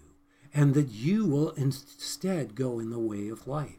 and 0.55 0.75
that 0.75 0.89
you 0.89 1.27
will 1.27 1.51
instead 1.51 2.55
go 2.55 2.79
in 2.79 2.91
the 2.91 2.99
way 2.99 3.29
of 3.29 3.47
life. 3.47 3.79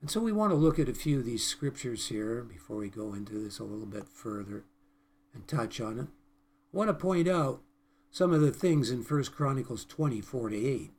And 0.00 0.10
so 0.10 0.20
we 0.20 0.32
want 0.32 0.50
to 0.50 0.56
look 0.56 0.78
at 0.78 0.88
a 0.88 0.94
few 0.94 1.18
of 1.18 1.26
these 1.26 1.46
scriptures 1.46 2.08
here 2.08 2.42
before 2.42 2.78
we 2.78 2.88
go 2.88 3.12
into 3.12 3.34
this 3.34 3.58
a 3.58 3.64
little 3.64 3.86
bit 3.86 4.08
further 4.08 4.64
and 5.34 5.46
touch 5.46 5.80
on 5.80 5.98
it. 5.98 6.06
I 6.72 6.76
want 6.76 6.88
to 6.88 6.94
point 6.94 7.28
out 7.28 7.60
some 8.10 8.32
of 8.32 8.40
the 8.40 8.50
things 8.50 8.90
in 8.90 9.02
1 9.02 9.24
Chronicles 9.24 9.84
24 9.84 10.50
to 10.50 10.56
8 10.56 10.90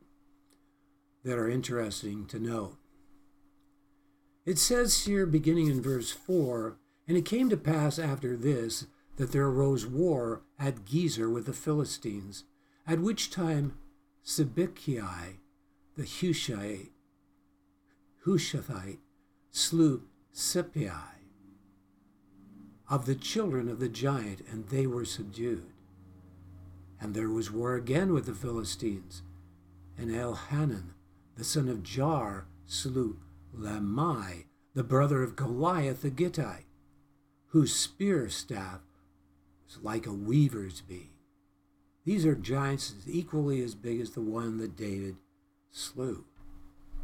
that 1.24 1.38
are 1.38 1.50
interesting 1.50 2.26
to 2.28 2.40
note. 2.40 2.78
It 4.46 4.58
says 4.58 5.06
here, 5.06 5.26
beginning 5.26 5.68
in 5.68 5.82
verse 5.82 6.12
4 6.12 6.78
And 7.08 7.18
it 7.18 7.26
came 7.26 7.50
to 7.50 7.58
pass 7.58 8.00
after 8.00 8.36
this 8.36 8.88
that 9.18 9.32
there 9.32 9.46
arose 9.46 9.86
war 9.86 10.42
at 10.58 10.86
Gezer 10.86 11.32
with 11.32 11.46
the 11.46 11.54
Philistines, 11.54 12.46
at 12.88 13.00
which 13.00 13.30
time 13.30 13.78
Sibbechai 14.26 15.38
the 15.96 16.04
Hushathite, 16.04 16.90
Hushathite 18.26 19.00
slew 19.52 20.04
Sippai 20.34 21.20
of 22.90 23.06
the 23.06 23.16
children 23.16 23.70
of 23.70 23.80
the 23.80 23.90
giant, 23.90 24.42
and 24.50 24.68
they 24.68 24.88
were 24.88 25.06
subdued. 25.06 25.71
And 27.02 27.16
there 27.16 27.30
was 27.30 27.52
war 27.52 27.76
again 27.76 28.14
with 28.14 28.28
the 28.28 28.34
Philistines. 28.34 29.24
And 29.98 30.12
Elhanan, 30.12 30.94
the 31.36 31.44
son 31.44 31.68
of 31.68 31.84
Jair, 31.84 32.44
slew 32.66 33.18
Lamai, 33.58 34.46
the 34.74 34.84
brother 34.84 35.24
of 35.24 35.36
Goliath 35.36 36.04
the 36.04 36.12
Gittite, 36.12 36.68
whose 37.48 37.76
spear 37.76 38.30
staff 38.30 38.80
was 39.66 39.84
like 39.84 40.06
a 40.06 40.14
weaver's 40.14 40.82
beam. 40.82 41.10
These 42.06 42.26
are 42.26 42.36
giants 42.36 42.94
equally 43.08 43.62
as 43.62 43.76
big 43.76 44.00
as 44.00 44.12
the 44.12 44.22
one 44.22 44.58
that 44.58 44.78
David 44.78 45.18
slew. 45.72 46.26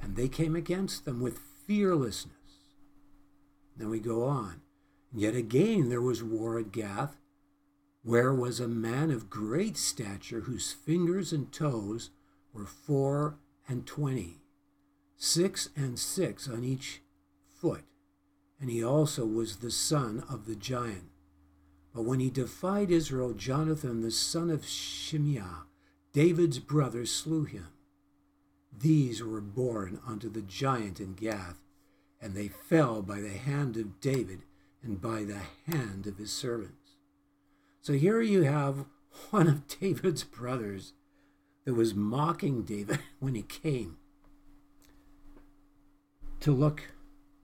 And 0.01 0.15
they 0.15 0.27
came 0.27 0.55
against 0.55 1.05
them 1.05 1.21
with 1.21 1.39
fearlessness. 1.65 2.33
Then 3.75 3.89
we 3.89 3.99
go 3.99 4.23
on. 4.23 4.61
Yet 5.13 5.35
again 5.35 5.89
there 5.89 6.01
was 6.01 6.23
war 6.23 6.59
at 6.59 6.71
Gath, 6.71 7.16
where 8.07 8.33
was 8.33 8.61
a 8.61 8.69
man 8.69 9.11
of 9.11 9.29
great 9.29 9.75
stature 9.75 10.39
whose 10.39 10.71
fingers 10.71 11.33
and 11.33 11.51
toes 11.51 12.09
were 12.53 12.65
four 12.65 13.35
and 13.67 13.85
twenty, 13.85 14.37
six 15.17 15.67
and 15.75 15.99
six 15.99 16.47
on 16.47 16.63
each 16.63 17.01
foot, 17.53 17.83
and 18.61 18.69
he 18.69 18.81
also 18.81 19.25
was 19.25 19.57
the 19.57 19.69
son 19.69 20.23
of 20.29 20.45
the 20.45 20.55
giant. 20.55 21.09
But 21.93 22.05
when 22.05 22.21
he 22.21 22.29
defied 22.29 22.91
Israel, 22.91 23.33
Jonathan, 23.33 23.99
the 23.99 24.09
son 24.11 24.49
of 24.49 24.61
Shimeah, 24.61 25.63
David's 26.13 26.59
brother, 26.59 27.05
slew 27.05 27.43
him. 27.43 27.67
These 28.71 29.21
were 29.21 29.41
born 29.41 29.99
unto 30.07 30.29
the 30.29 30.43
giant 30.43 31.01
in 31.01 31.13
Gath, 31.13 31.61
and 32.21 32.35
they 32.35 32.47
fell 32.47 33.01
by 33.01 33.19
the 33.19 33.37
hand 33.37 33.75
of 33.75 33.99
David 33.99 34.43
and 34.81 35.01
by 35.01 35.25
the 35.25 35.41
hand 35.69 36.07
of 36.07 36.19
his 36.19 36.31
servants. 36.31 36.76
So 37.81 37.93
here 37.93 38.21
you 38.21 38.43
have 38.43 38.85
one 39.31 39.47
of 39.47 39.67
David's 39.67 40.23
brothers 40.23 40.93
that 41.65 41.73
was 41.73 41.93
mocking 41.93 42.63
David 42.63 42.99
when 43.19 43.35
he 43.35 43.43
came 43.43 43.97
to 46.39 46.51
look 46.51 46.83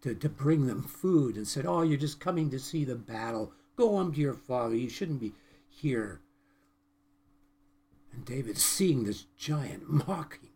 to, 0.02 0.14
to 0.14 0.30
bring 0.30 0.68
them 0.68 0.84
food 0.84 1.36
and 1.36 1.48
said, 1.48 1.66
Oh, 1.66 1.82
you're 1.82 1.98
just 1.98 2.20
coming 2.20 2.50
to 2.52 2.60
see 2.60 2.84
the 2.84 2.96
battle. 2.96 3.54
Go 3.76 3.90
home 3.90 4.14
to 4.14 4.20
your 4.20 4.34
father. 4.34 4.76
You 4.76 4.90
shouldn't 4.90 5.22
be 5.22 5.34
here. 5.68 6.22
And 8.14 8.26
David, 8.26 8.58
seeing 8.58 9.04
this 9.04 9.26
giant 9.38 9.90
mocking 10.08 10.50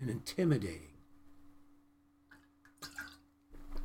and 0.00 0.10
intimidating, 0.10 0.88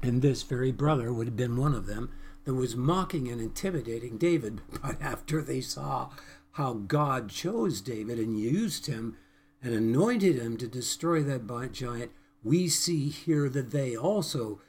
and 0.02 0.22
this 0.22 0.44
very 0.44 0.72
brother 0.72 1.14
would 1.14 1.28
have 1.28 1.38
been 1.38 1.56
one 1.56 1.74
of 1.74 1.86
them 1.86 2.12
that 2.46 2.54
was 2.54 2.76
mocking 2.76 3.28
and 3.28 3.42
intimidating 3.42 4.18
David. 4.18 4.62
But 4.82 5.02
after 5.02 5.42
they 5.42 5.62
saw 5.62 6.10
how 6.54 6.74
God 6.74 7.30
chose 7.30 7.82
David 7.82 8.20
and 8.20 8.40
used 8.40 8.88
him 8.88 9.18
and 9.62 9.74
anointed 9.74 10.36
him 10.36 10.58
to 10.58 10.68
destroy 10.68 11.24
that 11.24 11.72
giant, 11.72 12.12
we 12.44 12.68
see 12.68 13.10
here 13.10 13.50
that 13.50 13.72
they 13.72 13.96
also 13.96 14.62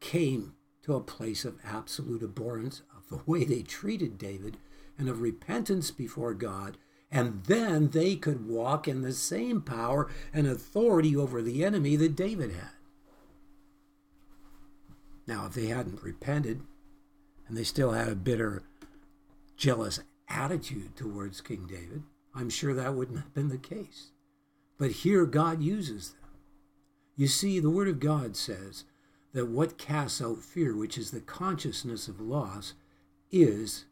came 0.00 0.54
to 0.82 0.94
a 0.94 1.00
place 1.00 1.44
of 1.44 1.58
absolute 1.64 2.22
abhorrence 2.22 2.82
of 2.96 3.08
the 3.08 3.22
way 3.30 3.44
they 3.44 3.62
treated 3.62 4.18
David 4.18 4.56
and 4.98 5.08
of 5.08 5.20
repentance 5.20 5.90
before 5.90 6.32
God. 6.32 6.78
And 7.10 7.44
then 7.44 7.90
they 7.90 8.16
could 8.16 8.48
walk 8.48 8.88
in 8.88 9.02
the 9.02 9.12
same 9.12 9.60
power 9.60 10.08
and 10.32 10.46
authority 10.46 11.14
over 11.14 11.42
the 11.42 11.64
enemy 11.64 11.96
that 11.96 12.16
David 12.16 12.52
had. 12.52 12.75
Now, 15.26 15.46
if 15.46 15.54
they 15.54 15.66
hadn't 15.66 16.02
repented 16.02 16.62
and 17.48 17.56
they 17.56 17.64
still 17.64 17.92
had 17.92 18.08
a 18.08 18.14
bitter, 18.14 18.62
jealous 19.56 20.00
attitude 20.28 20.96
towards 20.96 21.40
King 21.40 21.66
David, 21.68 22.02
I'm 22.34 22.50
sure 22.50 22.74
that 22.74 22.94
wouldn't 22.94 23.18
have 23.18 23.34
been 23.34 23.48
the 23.48 23.58
case. 23.58 24.10
But 24.78 24.90
here 24.90 25.24
God 25.26 25.62
uses 25.62 26.10
them. 26.10 26.30
You 27.16 27.28
see, 27.28 27.60
the 27.60 27.70
Word 27.70 27.88
of 27.88 27.98
God 27.98 28.36
says 28.36 28.84
that 29.32 29.48
what 29.48 29.78
casts 29.78 30.20
out 30.20 30.42
fear, 30.42 30.76
which 30.76 30.98
is 30.98 31.10
the 31.10 31.20
consciousness 31.20 32.08
of 32.08 32.20
loss, 32.20 32.74
is 33.30 33.86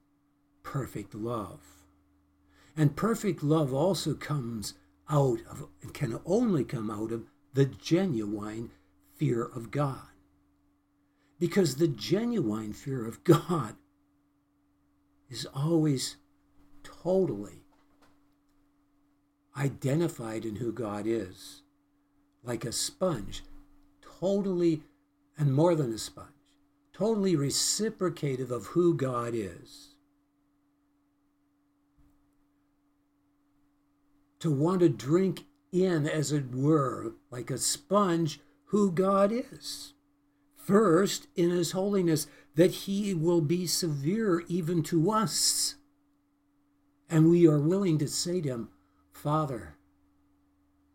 perfect 0.63 1.15
love. 1.15 1.61
And 2.77 2.97
perfect 2.97 3.43
love 3.43 3.73
also 3.73 4.15
comes 4.15 4.75
out 5.09 5.41
of, 5.51 5.69
and 5.83 5.95
can 5.95 6.19
only 6.27 6.65
come 6.65 6.91
out 6.91 7.13
of, 7.13 7.25
the 7.55 7.67
genuine 7.67 8.71
fear 9.15 9.45
of 9.45 9.71
God. 9.71 10.09
Because 11.45 11.77
the 11.77 11.89
genuine 11.89 12.73
fear 12.73 13.07
of 13.07 13.23
God 13.23 13.75
is 15.29 15.47
always 15.55 16.17
totally 16.83 17.67
identified 19.55 20.47
in 20.47 20.57
who 20.57 20.73
God 20.73 21.07
is, 21.07 21.61
like 22.43 22.65
a 22.65 22.73
sponge, 22.73 23.43
totally, 24.21 24.85
and 25.37 25.53
more 25.55 25.75
than 25.75 25.93
a 25.93 25.99
sponge, 25.99 26.29
totally 26.95 27.37
reciprocative 27.37 28.51
of 28.51 28.69
who 28.69 28.95
God 28.95 29.35
is. 29.35 29.97
To 34.39 34.51
want 34.51 34.81
to 34.81 34.89
drink 34.89 35.45
in, 35.73 36.09
as 36.09 36.33
it 36.33 36.55
were, 36.55 37.13
like 37.31 37.51
a 37.51 37.59
sponge, 37.59 38.41
who 38.69 38.91
God 38.91 39.31
is. 39.31 39.94
First, 40.65 41.27
in 41.37 41.51
His 41.51 41.73
holiness, 41.73 42.27
that 42.55 42.71
He 42.71 43.13
will 43.13 43.43
be 43.43 43.67
severe 43.67 44.43
even 44.49 44.83
to 44.85 45.11
us. 45.11 45.75
And 47.11 47.29
we 47.29 47.47
are 47.47 47.61
willing 47.61 47.99
to 47.99 48.09
say 48.09 48.41
to 48.41 48.49
Him, 48.49 48.69
Father, 49.13 49.77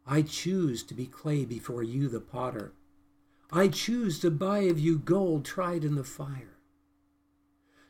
I 0.07 0.23
choose 0.23 0.81
to 0.83 0.95
be 0.95 1.05
clay 1.05 1.45
before 1.45 1.83
you, 1.83 2.09
the 2.09 2.19
potter. 2.19 2.73
I 3.51 3.67
choose 3.67 4.17
to 4.21 4.31
buy 4.31 4.59
of 4.61 4.79
you 4.79 4.97
gold 4.97 5.45
tried 5.45 5.83
in 5.83 5.93
the 5.93 6.03
fire. 6.03 6.57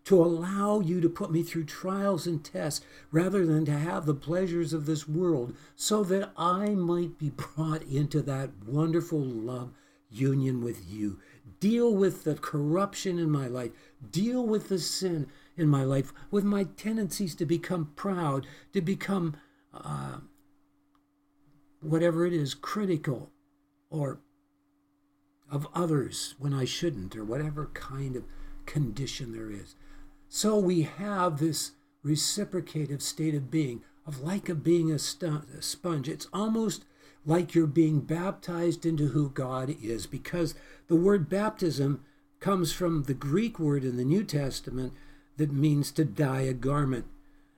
To 0.05 0.21
allow 0.21 0.81
you 0.81 0.99
to 0.99 1.09
put 1.09 1.31
me 1.31 1.43
through 1.43 1.65
trials 1.65 2.27
and 2.27 2.43
tests 2.43 2.85
rather 3.09 3.45
than 3.45 3.63
to 3.65 3.71
have 3.71 4.05
the 4.05 4.13
pleasures 4.13 4.73
of 4.73 4.85
this 4.85 5.07
world, 5.07 5.55
so 5.77 6.03
that 6.03 6.31
I 6.35 6.75
might 6.75 7.17
be 7.17 7.29
brought 7.55 7.83
into 7.83 8.21
that 8.23 8.49
wonderful 8.65 9.21
love 9.21 9.71
union 10.11 10.63
with 10.63 10.89
you. 10.89 11.19
Deal 11.59 11.93
with 11.93 12.23
the 12.23 12.35
corruption 12.35 13.19
in 13.19 13.29
my 13.29 13.47
life, 13.47 13.71
deal 14.11 14.45
with 14.45 14.69
the 14.69 14.79
sin 14.79 15.27
in 15.57 15.67
my 15.67 15.83
life, 15.83 16.13
with 16.31 16.43
my 16.43 16.63
tendencies 16.63 17.35
to 17.35 17.45
become 17.45 17.91
proud, 17.95 18.45
to 18.73 18.81
become 18.81 19.35
uh, 19.73 20.17
whatever 21.81 22.25
it 22.25 22.33
is, 22.33 22.53
critical 22.53 23.31
or 23.89 24.19
of 25.51 25.67
others 25.73 26.35
when 26.37 26.53
I 26.53 26.65
shouldn't, 26.65 27.15
or 27.15 27.23
whatever 27.23 27.71
kind 27.73 28.15
of 28.15 28.23
condition 28.65 29.31
there 29.31 29.49
is. 29.49 29.75
So 30.27 30.57
we 30.57 30.83
have 30.83 31.39
this 31.39 31.71
reciprocative 32.03 33.01
state 33.01 33.33
of 33.33 33.49
being, 33.49 33.81
of 34.05 34.21
like 34.21 34.47
a 34.47 34.55
being 34.55 34.91
a, 34.91 34.95
a 34.95 35.61
sponge. 35.61 36.07
It's 36.07 36.27
almost 36.31 36.85
like 37.29 37.53
you're 37.53 37.67
being 37.67 37.99
baptized 37.99 38.87
into 38.87 39.09
who 39.09 39.29
God 39.29 39.75
is, 39.83 40.07
because 40.07 40.55
the 40.87 40.95
word 40.95 41.29
baptism 41.29 42.03
comes 42.39 42.73
from 42.73 43.03
the 43.03 43.13
Greek 43.13 43.59
word 43.59 43.83
in 43.83 43.97
the 43.97 44.03
New 44.03 44.23
Testament 44.23 44.93
that 45.37 45.53
means 45.53 45.91
to 45.91 46.03
dye 46.03 46.41
a 46.41 46.53
garment. 46.53 47.05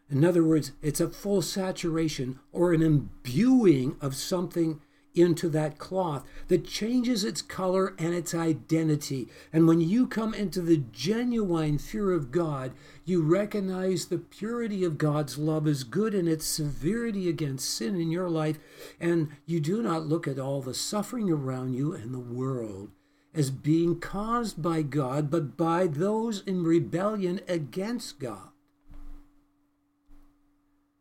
In 0.09 0.26
other 0.26 0.43
words, 0.43 0.74
it's 0.82 0.99
a 0.99 1.09
full 1.09 1.41
saturation 1.41 2.38
or 2.51 2.74
an 2.74 2.82
imbuing 2.82 3.95
of 4.01 4.13
something 4.13 4.82
into 5.14 5.49
that 5.49 5.78
cloth 5.78 6.26
that 6.47 6.66
changes 6.66 7.24
its 7.24 7.41
color 7.41 7.93
and 7.97 8.14
its 8.14 8.34
identity. 8.34 9.28
And 9.51 9.68
when 9.68 9.82
you 9.82 10.07
come 10.07 10.34
into 10.34 10.62
the 10.62 10.78
genuine 10.78 11.78
fear 11.78 12.12
of 12.12 12.32
God, 12.32 12.72
you 13.03 13.22
recognize 13.22 14.05
the 14.05 14.18
purity 14.18 14.84
of 14.84 14.97
God's 14.97 15.38
love 15.38 15.68
is 15.68 15.84
good 15.84 16.14
and 16.14 16.28
its 16.28 16.45
severity 16.45 17.28
against 17.28 17.70
sin 17.70 17.99
in 17.99 18.12
your 18.12 18.30
life. 18.30 18.57
And 18.99 19.30
you 19.45 19.59
do 19.59 19.82
not 19.82 20.05
look 20.05 20.28
at 20.28 20.39
all 20.39 20.62
the 20.62 20.74
suffering 20.74 21.30
around 21.30 21.74
you 21.74 21.93
and 21.93 22.14
the 22.14 22.20
world 22.20 22.91
as 23.34 23.49
being 23.49 23.99
caused 23.99 24.62
by 24.62 24.82
God, 24.82 25.30
but 25.32 25.55
by 25.55 25.88
those 25.88 26.41
in 26.45 26.64
rebellion 26.64 27.39
against 27.47 28.20
God. 28.20 28.49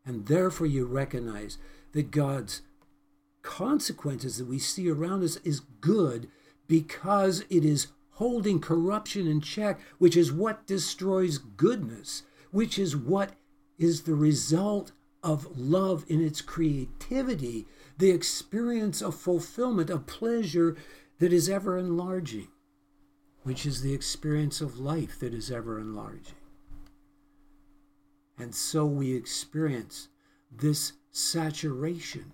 And 0.07 0.27
therefore, 0.27 0.67
you 0.67 0.87
recognize 0.87 1.59
that 1.93 2.11
God's 2.11 2.63
consequences 3.43 4.38
that 4.38 4.47
we 4.47 4.59
see 4.59 4.91
around 4.91 5.22
us 5.22 5.36
is 5.38 5.61
good 5.80 6.28
because 6.66 7.45
it 7.51 7.64
is 7.64 7.88
holding 8.12 8.61
corruption 8.61 9.26
in 9.26 9.41
check, 9.41 9.80
which 9.99 10.16
is 10.16 10.32
what 10.32 10.66
destroys 10.66 11.38
goodness, 11.38 12.22
which 12.51 12.78
is 12.78 12.95
what 12.97 13.32
is 13.78 14.03
the 14.03 14.14
result 14.14 14.93
of 15.22 15.59
love 15.59 16.05
in 16.09 16.20
its 16.20 16.41
creativity, 16.41 17.66
the 17.99 18.11
experience 18.11 19.03
of 19.03 19.14
fulfillment, 19.14 19.91
of 19.91 20.07
pleasure 20.07 20.76
that 21.18 21.32
is 21.32 21.49
ever 21.49 21.78
enlarging, 21.78 22.49
which 23.43 23.66
is 23.66 23.82
the 23.82 23.95
experience 23.95 24.61
of 24.61 24.78
life 24.78 25.18
that 25.18 25.34
is 25.34 25.51
ever 25.51 25.78
enlarging. 25.78 26.34
And 28.38 28.55
so 28.55 28.86
we 28.86 29.14
experience 29.14 30.09
this 30.51 30.95
saturation 31.11 32.32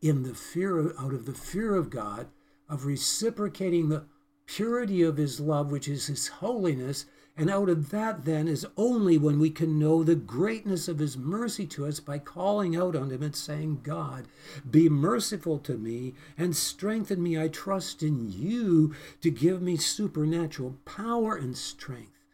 in 0.00 0.22
the 0.22 0.34
fear 0.34 0.94
out 0.98 1.12
of 1.12 1.26
the 1.26 1.34
fear 1.34 1.74
of 1.74 1.90
God 1.90 2.28
of 2.68 2.86
reciprocating 2.86 3.88
the 3.88 4.04
purity 4.46 5.02
of 5.02 5.16
his 5.16 5.40
love 5.40 5.70
which 5.70 5.88
is 5.88 6.06
his 6.06 6.28
holiness 6.28 7.06
and 7.36 7.48
out 7.48 7.68
of 7.68 7.90
that 7.90 8.24
then 8.24 8.48
is 8.48 8.66
only 8.76 9.16
when 9.16 9.38
we 9.38 9.48
can 9.50 9.78
know 9.78 10.02
the 10.02 10.14
greatness 10.14 10.88
of 10.88 10.98
his 10.98 11.16
mercy 11.16 11.66
to 11.66 11.86
us 11.86 12.00
by 12.00 12.18
calling 12.18 12.76
out 12.76 12.96
on 12.96 13.10
him 13.10 13.22
and 13.22 13.36
saying 13.36 13.80
god 13.82 14.26
be 14.68 14.88
merciful 14.88 15.58
to 15.58 15.76
me 15.78 16.14
and 16.36 16.56
strengthen 16.56 17.22
me. 17.22 17.40
I 17.40 17.48
trust 17.48 18.02
in 18.02 18.30
you 18.30 18.94
to 19.20 19.30
give 19.30 19.62
me 19.62 19.76
supernatural 19.76 20.76
power 20.84 21.36
and 21.36 21.56
strength 21.56 22.24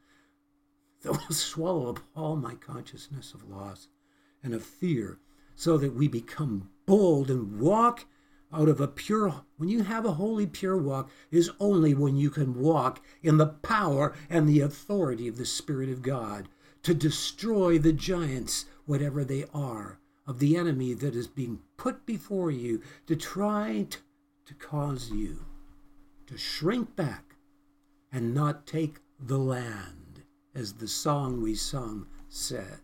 that 1.03 1.13
will 1.13 1.21
swallow 1.35 1.91
up 1.91 2.01
all 2.15 2.37
my 2.37 2.55
consciousness 2.55 3.35
of 3.35 3.49
loss 3.49 3.89
and 4.43 4.55
of 4.55 4.65
fear, 4.65 5.19
so 5.57 5.77
that 5.79 5.95
we 5.95 6.07
become 6.07 6.69
bold 6.85 7.31
and 7.31 7.59
walk 7.59 8.05
out 8.53 8.69
of 8.69 8.81
a 8.81 8.87
pure 8.87 9.43
when 9.57 9.69
you 9.69 9.83
have 9.83 10.05
a 10.05 10.13
holy 10.13 10.47
pure 10.47 10.77
walk 10.77 11.11
is 11.33 11.51
only 11.59 11.95
when 11.95 12.17
you 12.17 12.31
can 12.31 12.55
walk 12.55 13.03
in 13.23 13.39
the 13.39 13.47
power 13.47 14.15
and 14.31 14.49
the 14.49 14.61
authority 14.61 15.27
of 15.27 15.37
the 15.37 15.45
spirit 15.45 15.89
of 15.89 16.03
god 16.03 16.49
to 16.83 16.95
destroy 16.95 17.77
the 17.77 17.93
giants 17.93 18.67
whatever 18.85 19.25
they 19.25 19.45
are 19.53 19.99
of 20.27 20.39
the 20.39 20.57
enemy 20.57 20.95
that 20.95 21.17
is 21.17 21.27
being 21.27 21.59
put 21.77 22.07
before 22.07 22.51
you 22.51 22.81
to 23.07 23.17
try 23.17 23.87
to, 23.91 23.99
to 24.45 24.55
cause 24.55 25.11
you 25.11 25.45
to 26.27 26.39
shrink 26.39 26.95
back 26.95 27.35
and 28.13 28.35
not 28.35 28.67
take 28.67 29.01
the 29.19 29.39
land 29.39 30.23
as 30.55 30.75
the 30.75 30.89
song 30.89 31.43
we 31.43 31.55
sung 31.55 32.07
said 32.29 32.79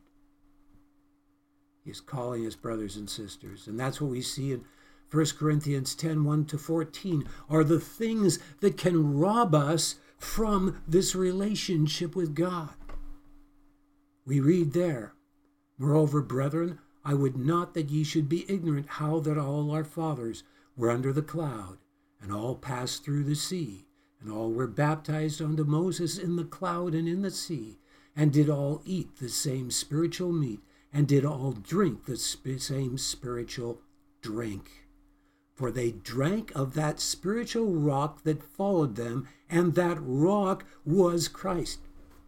He's 1.85 2.01
calling 2.01 2.45
his 2.45 2.57
brothers 2.57 2.97
and 2.97 3.11
sisters. 3.11 3.67
And 3.67 3.79
that's 3.79 4.01
what 4.01 4.11
we 4.11 4.23
see 4.23 4.53
in 4.53 4.65
1 5.11 5.27
Corinthians 5.39 5.95
10 5.95 6.25
1 6.25 6.45
to 6.47 6.59
14 6.59 7.29
are 7.51 7.65
the 7.65 7.81
things 7.81 8.39
that 8.61 8.77
can 8.77 9.19
rob 9.19 9.55
us 9.55 9.97
from 10.17 10.81
this 10.87 11.15
relationship 11.15 12.15
with 12.15 12.35
God. 12.35 12.71
We 14.25 14.41
read 14.41 14.73
there, 14.73 15.15
Moreover, 15.77 16.23
brethren, 16.23 16.79
I 17.05 17.15
would 17.15 17.37
not 17.37 17.75
that 17.75 17.91
ye 17.91 18.05
should 18.05 18.29
be 18.29 18.49
ignorant 18.49 18.87
how 18.87 19.19
that 19.21 19.37
all 19.37 19.73
our 19.73 19.83
fathers 19.83 20.45
were 20.77 20.91
under 20.91 21.13
the 21.13 21.23
cloud, 21.23 21.79
and 22.21 22.33
all 22.33 22.55
passed 22.55 23.05
through 23.05 23.25
the 23.25 23.35
sea, 23.35 23.87
and 24.21 24.31
all 24.31 24.53
were 24.53 24.69
baptized 24.69 25.43
unto 25.43 25.65
Moses 25.65 26.19
in 26.19 26.37
the 26.37 26.45
cloud 26.45 26.95
and 26.95 27.09
in 27.09 27.23
the 27.23 27.33
sea, 27.33 27.81
and 28.15 28.33
did 28.33 28.49
all 28.49 28.81
eat 28.85 29.17
the 29.17 29.29
same 29.29 29.73
spiritual 29.73 30.33
meat 30.33 30.61
and 30.93 31.09
did 31.09 31.25
all 31.25 31.53
drink 31.53 32.05
the 32.05 32.17
same 32.17 32.99
spiritual 32.99 33.81
drink. 34.21 34.87
For 35.55 35.71
they 35.71 35.93
drank 35.93 36.53
of 36.55 36.75
that 36.75 37.01
spiritual 37.01 37.75
rock 37.75 38.23
that 38.25 38.43
followed 38.43 38.97
them, 38.97 39.29
and 39.49 39.75
that 39.75 39.99
rock 40.01 40.65
was 40.85 41.29
Christ. 41.29 41.81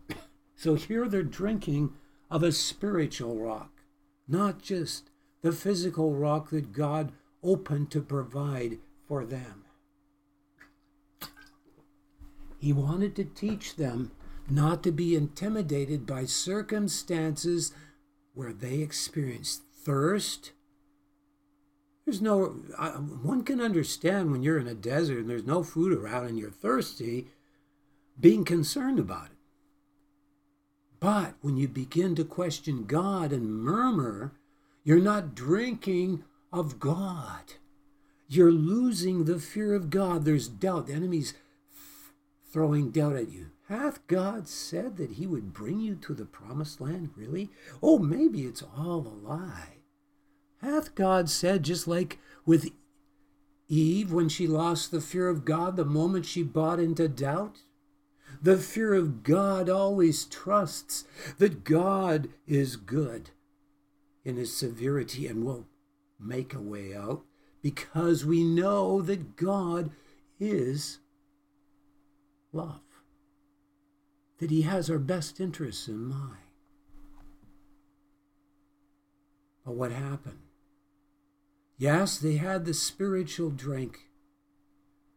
so 0.57 0.75
here 0.75 1.09
they're 1.09 1.23
drinking 1.23 1.93
of 2.31 2.43
a 2.43 2.53
spiritual 2.53 3.39
rock, 3.39 3.71
not 4.27 4.63
just 4.63 5.11
the 5.43 5.53
physical 5.53 6.15
rock 6.15 6.51
that 6.51 6.73
God 6.73 7.13
opened 7.43 7.91
to 7.91 8.01
provide 8.01 8.79
for 9.07 9.25
them. 9.25 9.65
He 12.59 12.73
wanted 12.73 13.15
to 13.17 13.25
teach 13.25 13.77
them 13.77 14.11
not 14.49 14.83
to 14.83 14.91
be 14.91 15.15
intimidated 15.15 16.07
by 16.07 16.25
circumstances 16.25 17.73
where 18.35 18.53
they 18.53 18.81
experience 18.81 19.61
thirst. 19.73 20.53
There's 22.05 22.21
no, 22.21 22.57
I, 22.79 22.89
one 22.89 23.45
can 23.45 23.61
understand 23.61 24.31
when 24.31 24.43
you're 24.43 24.59
in 24.59 24.67
a 24.67 24.75
desert 24.75 25.19
and 25.19 25.31
there's 25.31 25.47
no 25.47 25.63
food 25.63 25.93
around 25.93 26.27
and 26.27 26.39
you're 26.39 26.51
thirsty, 26.51 27.29
being 28.21 28.45
concerned 28.45 28.99
about 28.99 29.27
it. 29.27 29.31
But 31.01 31.35
when 31.41 31.57
you 31.57 31.69
begin 31.69 32.15
to 32.17 32.25
question 32.25 32.85
God 32.85 33.33
and 33.33 33.63
murmur, 33.63 34.33
you're 34.85 35.01
not 35.01 35.35
drinking 35.35 36.25
of 36.53 36.79
God. 36.79 37.55
You're 38.29 38.53
losing 38.53 39.25
the 39.25 39.39
fear 39.39 39.75
of 39.75 39.91
God. 39.91 40.25
There's 40.25 40.49
doubt. 40.49 40.87
The 40.87 40.95
enemy's 40.95 41.35
throwing 42.51 42.91
doubt 42.91 43.17
at 43.17 43.31
you. 43.31 43.51
Hath 43.69 44.07
God 44.07 44.47
said 44.47 44.99
that 44.99 45.13
he 45.13 45.27
would 45.27 45.55
bring 45.55 45.81
you 45.81 45.95
to 45.97 46.13
the 46.13 46.27
promised 46.27 46.81
land? 46.81 47.11
Really? 47.17 47.51
Oh, 47.83 47.99
maybe 47.99 48.43
it's 48.43 48.63
all 48.63 49.07
a 49.07 49.27
lie. 49.27 49.79
Hath 50.61 50.95
God 50.95 51.31
said, 51.31 51.63
just 51.63 51.89
like 51.89 52.19
with 52.45 52.71
Eve 53.69 54.13
when 54.13 54.29
she 54.29 54.47
lost 54.47 54.91
the 54.91 55.01
fear 55.01 55.29
of 55.29 55.47
God 55.47 55.77
the 55.77 55.85
moment 55.85 56.27
she 56.27 56.43
bought 56.43 56.79
into 56.79 57.09
doubt? 57.09 57.61
The 58.43 58.59
fear 58.59 58.93
of 58.93 59.23
God 59.23 59.71
always 59.71 60.27
trusts 60.27 61.05
that 61.39 61.65
God 61.65 62.29
is 62.47 62.77
good 62.77 63.31
in 64.25 64.37
his 64.37 64.55
severity 64.55 65.27
and 65.27 65.45
will 65.45 65.67
make 66.21 66.53
a 66.53 66.61
way 66.61 66.95
out 66.95 67.23
because 67.63 68.27
we 68.27 68.45
know 68.45 69.01
that 69.01 69.37
God 69.37 69.91
is 70.39 70.99
love 72.53 72.84
that 74.39 74.51
He 74.51 74.63
has 74.63 74.91
our 74.91 74.99
best 74.99 75.41
interests 75.41 75.89
in 75.89 76.05
mind. 76.05 76.39
But 79.65 79.75
what 79.75 79.93
happened? 79.93 80.39
Yes, 81.79 82.19
they 82.19 82.37
had 82.37 82.65
the 82.65 82.75
spiritual 82.75 83.51
drink. 83.51 84.11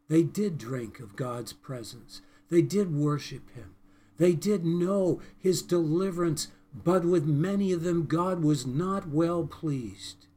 They 0.10 0.24
did 0.24 0.58
drink 0.58 1.00
of 1.00 1.16
God's 1.16 1.54
presence. 1.54 2.22
They 2.50 2.62
did 2.62 2.96
worship 2.96 3.54
Him. 3.54 3.76
They 4.18 4.34
did 4.34 4.66
know 4.66 5.22
His 5.38 5.62
deliverance, 5.62 6.48
but 6.74 7.06
with 7.06 7.26
many 7.26 7.72
of 7.72 7.84
them, 7.84 8.06
God 8.06 8.44
was 8.44 8.66
not 8.66 9.10
well 9.10 9.46
pleased, 9.46 10.28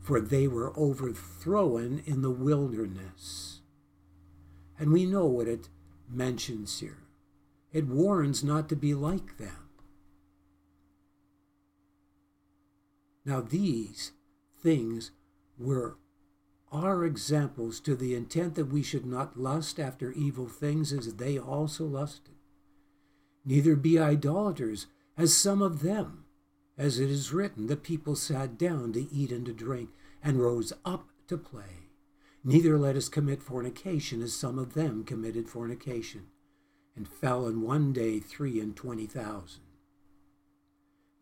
for 0.00 0.20
they 0.20 0.46
were 0.46 0.78
overthrown 0.78 2.02
in 2.04 2.22
the 2.22 2.30
wilderness. 2.30 3.60
And 4.78 4.92
we 4.92 5.06
know 5.06 5.24
what 5.24 5.48
it 5.48 5.68
mentions 6.08 6.80
here. 6.80 7.05
It 7.72 7.86
warns 7.86 8.42
not 8.42 8.68
to 8.68 8.76
be 8.76 8.94
like 8.94 9.36
them. 9.38 9.68
Now, 13.24 13.40
these 13.40 14.12
things 14.62 15.10
were 15.58 15.98
our 16.72 17.04
examples 17.04 17.80
to 17.80 17.96
the 17.96 18.14
intent 18.14 18.54
that 18.54 18.72
we 18.72 18.82
should 18.82 19.06
not 19.06 19.38
lust 19.38 19.80
after 19.80 20.12
evil 20.12 20.46
things 20.46 20.92
as 20.92 21.14
they 21.14 21.38
also 21.38 21.84
lusted. 21.84 22.34
Neither 23.44 23.76
be 23.76 23.98
idolaters 23.98 24.86
as 25.16 25.36
some 25.36 25.62
of 25.62 25.82
them. 25.82 26.24
As 26.78 27.00
it 27.00 27.10
is 27.10 27.32
written, 27.32 27.66
the 27.66 27.76
people 27.76 28.16
sat 28.16 28.58
down 28.58 28.92
to 28.92 29.12
eat 29.12 29.32
and 29.32 29.46
to 29.46 29.52
drink, 29.52 29.90
and 30.22 30.40
rose 30.40 30.72
up 30.84 31.08
to 31.28 31.38
play. 31.38 31.88
Neither 32.44 32.78
let 32.78 32.96
us 32.96 33.08
commit 33.08 33.42
fornication 33.42 34.20
as 34.22 34.34
some 34.34 34.58
of 34.58 34.74
them 34.74 35.04
committed 35.04 35.48
fornication 35.48 36.26
and 36.96 37.06
fell 37.06 37.46
in 37.46 37.62
one 37.62 37.92
day 37.92 38.18
three 38.18 38.58
and 38.58 38.74
twenty 38.74 39.06
thousand. 39.06 39.62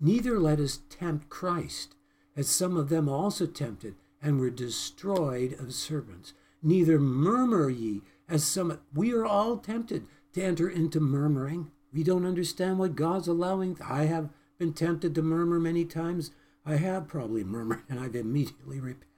Neither 0.01 0.39
let 0.39 0.61
us 0.61 0.81
tempt 0.89 1.29
Christ, 1.29 1.95
as 2.37 2.49
some 2.49 2.77
of 2.77 2.89
them 2.89 3.09
also 3.09 3.47
tempted, 3.47 3.95
and 4.22 4.39
were 4.39 4.51
destroyed 4.51 5.55
of 5.59 5.75
serpents. 5.75 6.33
Neither 6.62 6.99
murmur 6.99 7.68
ye, 7.68 8.03
as 8.29 8.45
some. 8.45 8.79
We 8.95 9.12
are 9.12 9.27
all 9.27 9.59
tempted 9.59 10.07
to 10.33 10.43
enter 10.43 10.68
into 10.68 11.01
murmuring. 11.01 11.70
We 11.93 12.03
don't 12.03 12.27
understand 12.27 12.79
what 12.79 12.97
God's 12.97 13.29
allowing. 13.29 13.79
I 13.87 14.05
have 14.05 14.31
been 14.59 14.72
tempted 14.72 15.14
to 15.14 15.22
murmur 15.22 15.61
many 15.61 15.85
times. 15.85 16.31
I 16.66 16.77
have 16.77 17.09
probably 17.09 17.45
murmured, 17.45 17.83
and 17.89 18.01
I've 18.01 18.16
immediately 18.16 18.81
repented. 18.81 19.11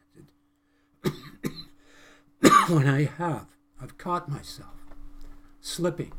when 2.68 2.88
I 2.88 3.04
have, 3.04 3.46
I've 3.80 3.96
caught 3.96 4.28
myself 4.28 4.74
slipping 5.60 6.12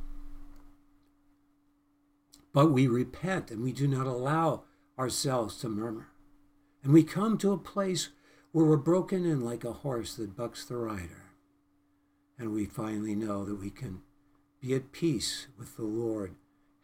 but 2.57 2.71
we 2.71 2.87
repent 2.87 3.51
and 3.51 3.61
we 3.61 3.71
do 3.71 3.87
not 3.87 4.07
allow 4.07 4.63
ourselves 4.97 5.57
to 5.57 5.69
murmur. 5.69 6.07
And 6.83 6.91
we 6.91 7.03
come 7.03 7.37
to 7.37 7.51
a 7.51 7.57
place 7.59 8.09
where 8.51 8.65
we're 8.65 8.77
broken 8.77 9.27
in 9.27 9.45
like 9.45 9.63
a 9.63 9.73
horse 9.73 10.15
that 10.15 10.35
bucks 10.35 10.65
the 10.65 10.75
rider. 10.75 11.25
And 12.35 12.51
we 12.51 12.65
finally 12.65 13.13
know 13.13 13.45
that 13.45 13.61
we 13.61 13.69
can 13.69 14.01
be 14.59 14.73
at 14.73 14.91
peace 14.91 15.45
with 15.55 15.77
the 15.77 15.83
Lord, 15.83 16.33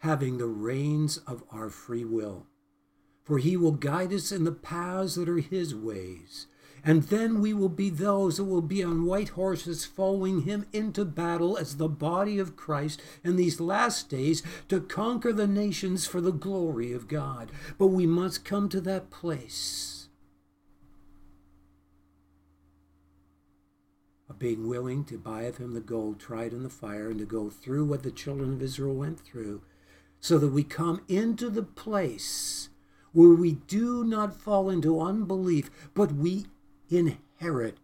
having 0.01 0.37
the 0.37 0.45
reins 0.45 1.17
of 1.25 1.41
our 1.49 1.71
free 1.71 2.05
will. 2.05 2.45
For 3.23 3.39
he 3.39 3.57
will 3.57 3.71
guide 3.71 4.13
us 4.13 4.31
in 4.31 4.43
the 4.43 4.51
paths 4.51 5.15
that 5.15 5.27
are 5.27 5.39
his 5.39 5.73
ways. 5.73 6.45
And 6.85 7.03
then 7.03 7.39
we 7.39 7.53
will 7.53 7.69
be 7.69 7.89
those 7.89 8.37
that 8.37 8.43
will 8.43 8.61
be 8.61 8.83
on 8.83 9.05
white 9.05 9.29
horses 9.29 9.85
following 9.85 10.41
him 10.41 10.65
into 10.73 11.05
battle 11.05 11.57
as 11.57 11.77
the 11.77 11.87
body 11.87 12.39
of 12.39 12.57
Christ 12.57 13.01
in 13.23 13.37
these 13.37 13.61
last 13.61 14.09
days 14.09 14.43
to 14.67 14.81
conquer 14.81 15.31
the 15.31 15.47
nations 15.47 16.05
for 16.05 16.19
the 16.19 16.33
glory 16.33 16.91
of 16.91 17.07
God. 17.07 17.51
But 17.77 17.87
we 17.87 18.05
must 18.05 18.43
come 18.43 18.67
to 18.69 18.81
that 18.81 19.09
place 19.09 20.09
of 24.29 24.37
being 24.37 24.67
willing 24.67 25.05
to 25.05 25.17
buy 25.17 25.43
of 25.43 25.57
him 25.57 25.73
the 25.73 25.79
gold 25.79 26.19
tried 26.19 26.51
in 26.51 26.63
the 26.63 26.69
fire 26.69 27.09
and 27.09 27.19
to 27.19 27.25
go 27.25 27.49
through 27.49 27.85
what 27.85 28.03
the 28.03 28.11
children 28.11 28.53
of 28.53 28.61
Israel 28.61 28.95
went 28.95 29.21
through 29.21 29.61
so 30.19 30.37
that 30.37 30.51
we 30.51 30.63
come 30.63 31.01
into 31.07 31.49
the 31.49 31.63
place 31.63 32.69
where 33.13 33.35
we 33.35 33.53
do 33.53 34.03
not 34.03 34.35
fall 34.35 34.69
into 34.69 34.99
unbelief, 34.99 35.69
but 35.93 36.11
we 36.11 36.45
inherit 36.89 37.77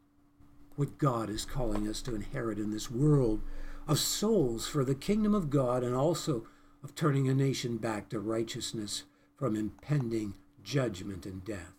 what 0.75 0.97
God 0.97 1.29
is 1.29 1.45
calling 1.45 1.87
us 1.87 2.01
to 2.03 2.15
inherit 2.15 2.57
in 2.57 2.71
this 2.71 2.89
world 2.89 3.41
of 3.87 3.99
souls 3.99 4.67
for 4.67 4.83
the 4.83 4.95
kingdom 4.95 5.33
of 5.33 5.49
God 5.49 5.83
and 5.83 5.95
also 5.95 6.45
of 6.83 6.95
turning 6.95 7.27
a 7.27 7.33
nation 7.33 7.77
back 7.77 8.09
to 8.09 8.19
righteousness 8.19 9.03
from 9.35 9.55
impending 9.55 10.35
judgment 10.63 11.25
and 11.25 11.43
death. 11.43 11.73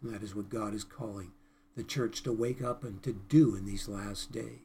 And 0.00 0.14
that 0.14 0.22
is 0.22 0.34
what 0.34 0.48
God 0.48 0.74
is 0.74 0.84
calling 0.84 1.32
the 1.76 1.82
church 1.82 2.22
to 2.22 2.32
wake 2.32 2.62
up 2.62 2.84
and 2.84 3.02
to 3.02 3.12
do 3.12 3.54
in 3.54 3.66
these 3.66 3.88
last 3.88 4.32
days. 4.32 4.60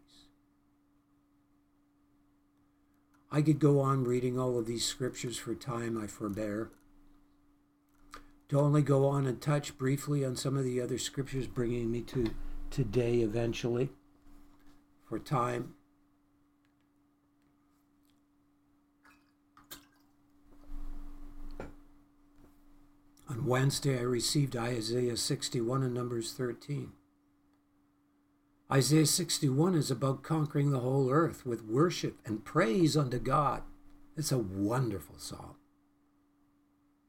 I 3.31 3.41
could 3.41 3.59
go 3.59 3.79
on 3.79 4.03
reading 4.03 4.37
all 4.37 4.59
of 4.59 4.65
these 4.65 4.85
scriptures 4.85 5.37
for 5.37 5.55
time, 5.55 6.01
I 6.01 6.07
forbear. 6.07 6.69
To 8.51 8.59
only 8.59 8.81
go 8.81 9.07
on 9.07 9.27
and 9.27 9.39
touch 9.39 9.77
briefly 9.77 10.25
on 10.25 10.35
some 10.35 10.57
of 10.57 10.65
the 10.65 10.81
other 10.81 10.97
scriptures, 10.97 11.47
bringing 11.47 11.89
me 11.89 12.01
to 12.01 12.31
today 12.69 13.21
eventually 13.21 13.91
for 15.07 15.19
time. 15.19 15.75
On 23.29 23.45
Wednesday, 23.45 23.97
I 23.97 24.01
received 24.01 24.57
Isaiah 24.57 25.15
61 25.15 25.83
and 25.83 25.93
Numbers 25.93 26.33
13. 26.33 26.91
Isaiah 28.69 29.05
61 29.05 29.75
is 29.75 29.89
about 29.89 30.23
conquering 30.23 30.71
the 30.71 30.81
whole 30.81 31.09
earth 31.09 31.45
with 31.45 31.63
worship 31.63 32.19
and 32.25 32.43
praise 32.43 32.97
unto 32.97 33.17
God. 33.17 33.63
It's 34.17 34.33
a 34.33 34.37
wonderful 34.37 35.15
psalm. 35.17 35.55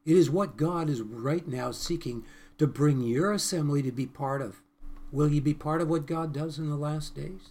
It 0.04 0.16
is 0.16 0.30
what 0.30 0.56
God 0.56 0.90
is 0.90 1.00
right 1.02 1.46
now 1.46 1.70
seeking 1.70 2.24
to 2.58 2.66
bring 2.66 3.02
your 3.02 3.32
assembly 3.32 3.82
to 3.82 3.92
be 3.92 4.06
part 4.06 4.42
of. 4.42 4.62
Will 5.10 5.28
you 5.32 5.40
be 5.40 5.54
part 5.54 5.80
of 5.80 5.88
what 5.88 6.06
God 6.06 6.32
does 6.32 6.58
in 6.58 6.68
the 6.68 6.76
last 6.76 7.14
days? 7.14 7.50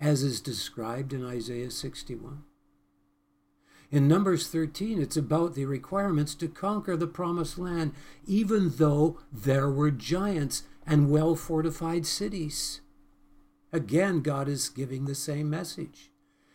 As 0.00 0.22
is 0.22 0.40
described 0.40 1.12
in 1.12 1.24
Isaiah 1.24 1.70
61. 1.70 2.44
In 3.90 4.08
Numbers 4.08 4.48
13, 4.48 5.00
it's 5.00 5.16
about 5.16 5.54
the 5.54 5.66
requirements 5.66 6.34
to 6.36 6.48
conquer 6.48 6.96
the 6.96 7.06
promised 7.06 7.58
land, 7.58 7.92
even 8.26 8.70
though 8.76 9.20
there 9.32 9.70
were 9.70 9.90
giants 9.90 10.64
and 10.86 11.10
well 11.10 11.36
fortified 11.36 12.06
cities. 12.06 12.80
Again, 13.72 14.20
God 14.20 14.48
is 14.48 14.68
giving 14.68 15.04
the 15.04 15.14
same 15.14 15.50
message. 15.50 16.10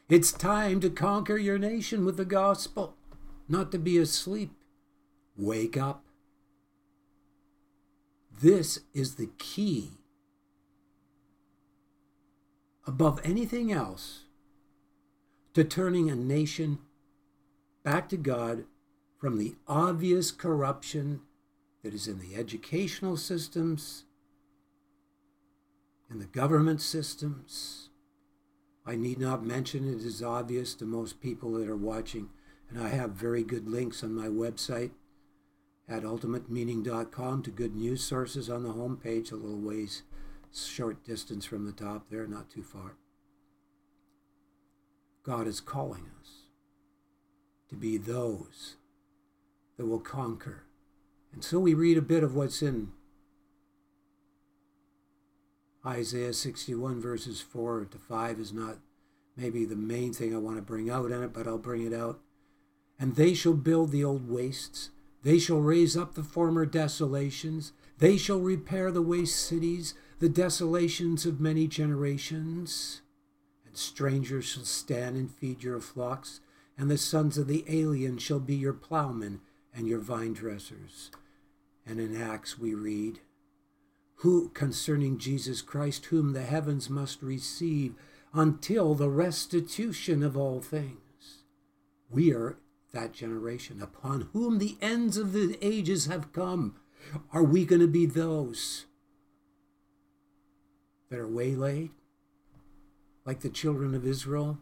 It's 0.10 0.32
time 0.32 0.80
to 0.80 0.89
conquer 0.89 1.38
your 1.38 1.58
nation 1.58 2.04
with 2.04 2.18
the 2.18 2.26
gospel, 2.26 2.95
not 3.50 3.72
to 3.72 3.80
be 3.80 3.97
asleep. 3.97 4.52
Wake 5.36 5.76
up. 5.76 6.04
This 8.41 8.80
is 8.93 9.16
the 9.16 9.30
key. 9.38 9.91
Above 12.88 13.20
anything 13.24 13.72
else, 13.72 14.22
to 15.54 15.64
turning 15.64 16.10
a 16.10 16.16
nation 16.16 16.80
back 17.84 18.08
to 18.10 18.18
God 18.18 18.66
from 19.18 19.38
the 19.38 19.56
obvious 19.68 20.32
corruption 20.32 21.22
that 21.84 21.93
is 21.93 22.08
in 22.08 22.20
the 22.20 22.36
educational 22.36 23.18
systems, 23.18 24.06
in 26.10 26.20
the 26.20 26.26
government 26.26 26.82
systems. 26.82 27.89
I 28.86 28.95
need 28.95 29.20
not 29.20 29.45
mention 29.45 29.88
it 29.88 30.04
is 30.04 30.24
obvious 30.24 30.74
to 30.76 30.86
most 30.86 31.22
people 31.22 31.52
that 31.54 31.70
are 31.70 31.76
watching, 31.76 32.30
and 32.70 32.84
I 32.84 32.90
have 32.90 33.12
very 33.12 33.44
good 33.44 33.68
links 33.68 34.04
on 34.04 34.14
my 34.14 34.28
website 34.28 34.92
at 35.88 36.04
ultimatemeaning.com 36.04 37.44
to 37.44 37.50
good 37.50 37.76
news 37.76 38.04
sources 38.04 38.50
on 38.50 38.64
the 38.64 38.74
homepage, 38.74 39.32
a 39.32 39.36
little 39.36 39.60
ways, 39.60 40.04
short 40.54 41.04
distance 41.04 41.46
from 41.46 41.66
the 41.66 41.72
top 41.72 42.10
there, 42.10 42.28
not 42.28 42.50
too 42.50 42.64
far. 42.64 42.98
God 45.24 45.48
is 45.48 45.60
calling 45.60 46.06
us 46.20 46.44
to 47.70 47.76
be 47.76 47.98
those 47.98 48.76
that 49.78 49.86
will 49.86 50.00
conquer. 50.00 50.64
And 51.34 51.44
so 51.44 51.60
we 51.60 51.74
read 51.74 51.98
a 51.98 52.02
bit 52.02 52.24
of 52.24 52.36
what's 52.36 52.62
in 52.62 52.92
Isaiah 55.86 56.34
61, 56.34 57.02
verses 57.02 57.42
4 57.42 57.86
to 57.86 57.98
5 57.98 58.40
is 58.40 58.52
not 58.52 58.78
maybe 59.38 59.66
the 59.66 59.76
main 59.76 60.14
thing 60.14 60.36
I 60.36 60.40
want 60.40 60.58
to 60.58 60.62
bring 60.62 60.90
out 60.90 61.12
in 61.12 61.24
it, 61.24 61.34
but 61.34 61.48
I'll 61.48 61.58
bring 61.58 61.86
it 61.86 61.94
out. 61.94 62.20
And 63.00 63.16
they 63.16 63.34
shall 63.34 63.54
build 63.54 63.91
the 63.91 64.04
old 64.04 64.30
wastes, 64.30 64.89
they 65.24 65.39
shall 65.39 65.60
raise 65.60 65.97
up 65.97 66.16
the 66.16 66.24
former 66.24 66.66
desolations, 66.66 67.72
they 67.97 68.18
shall 68.18 68.39
repair 68.39 68.91
the 68.91 69.02
waste 69.02 69.38
cities, 69.45 69.93
the 70.20 70.30
desolations 70.30 71.26
of 71.26 71.39
many 71.39 71.68
generations. 71.68 73.02
And 73.66 73.78
strangers 73.78 74.45
shall 74.45 74.64
stand 74.64 75.16
and 75.16 75.32
feed 75.32 75.64
your 75.64 75.80
flocks, 75.80 76.41
and 76.78 76.89
the 76.89 76.97
sons 76.97 77.38
of 77.38 77.47
the 77.47 77.66
alien 77.68 78.18
shall 78.18 78.39
be 78.39 78.56
your 78.56 78.74
plowmen 78.74 79.41
and 79.74 79.88
your 79.88 80.00
vine 80.00 80.34
dressers. 80.34 81.12
And 81.86 82.00
in 82.00 82.20
Acts 82.22 82.60
we 82.60 82.74
read, 82.74 83.20
who 84.16 84.50
concerning 84.50 85.18
Jesus 85.18 85.62
Christ, 85.62 86.08
whom 86.08 86.34
the 86.34 86.43
heavens 86.43 86.89
must 86.89 87.22
receive 87.22 87.95
until 88.34 88.93
the 88.93 89.10
restitution 89.10 90.24
of 90.24 90.36
all 90.36 90.62
things. 90.62 91.43
We 92.10 92.34
are 92.34 92.58
that 92.92 93.14
generation 93.14 93.82
upon 93.82 94.30
whom 94.34 94.58
the 94.58 94.78
ends 94.82 95.18
of 95.18 95.34
the 95.34 95.58
ages 95.62 96.06
have 96.08 96.34
come. 96.34 96.76
Are 97.32 97.44
we 97.44 97.66
going 97.66 97.82
to 97.82 97.88
be 97.88 98.06
those 98.06 98.86
that 101.10 101.20
are 101.20 101.28
waylaid, 101.28 101.92
like 103.26 103.40
the 103.40 103.50
children 103.50 103.96
of 103.96 104.06
Israel? 104.06 104.60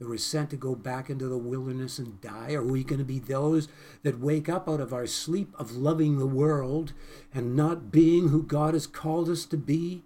that 0.00 0.08
were 0.08 0.18
sent 0.18 0.48
to 0.48 0.56
go 0.56 0.74
back 0.74 1.10
into 1.10 1.28
the 1.28 1.38
wilderness 1.38 1.98
and 1.98 2.20
die? 2.22 2.54
Are 2.54 2.64
we 2.64 2.82
going 2.82 2.98
to 2.98 3.04
be 3.04 3.18
those 3.18 3.68
that 4.02 4.18
wake 4.18 4.48
up 4.48 4.66
out 4.66 4.80
of 4.80 4.94
our 4.94 5.06
sleep 5.06 5.54
of 5.58 5.76
loving 5.76 6.18
the 6.18 6.26
world 6.26 6.94
and 7.34 7.54
not 7.54 7.92
being 7.92 8.28
who 8.28 8.42
God 8.42 8.72
has 8.72 8.86
called 8.86 9.28
us 9.28 9.44
to 9.44 9.58
be 9.58 10.02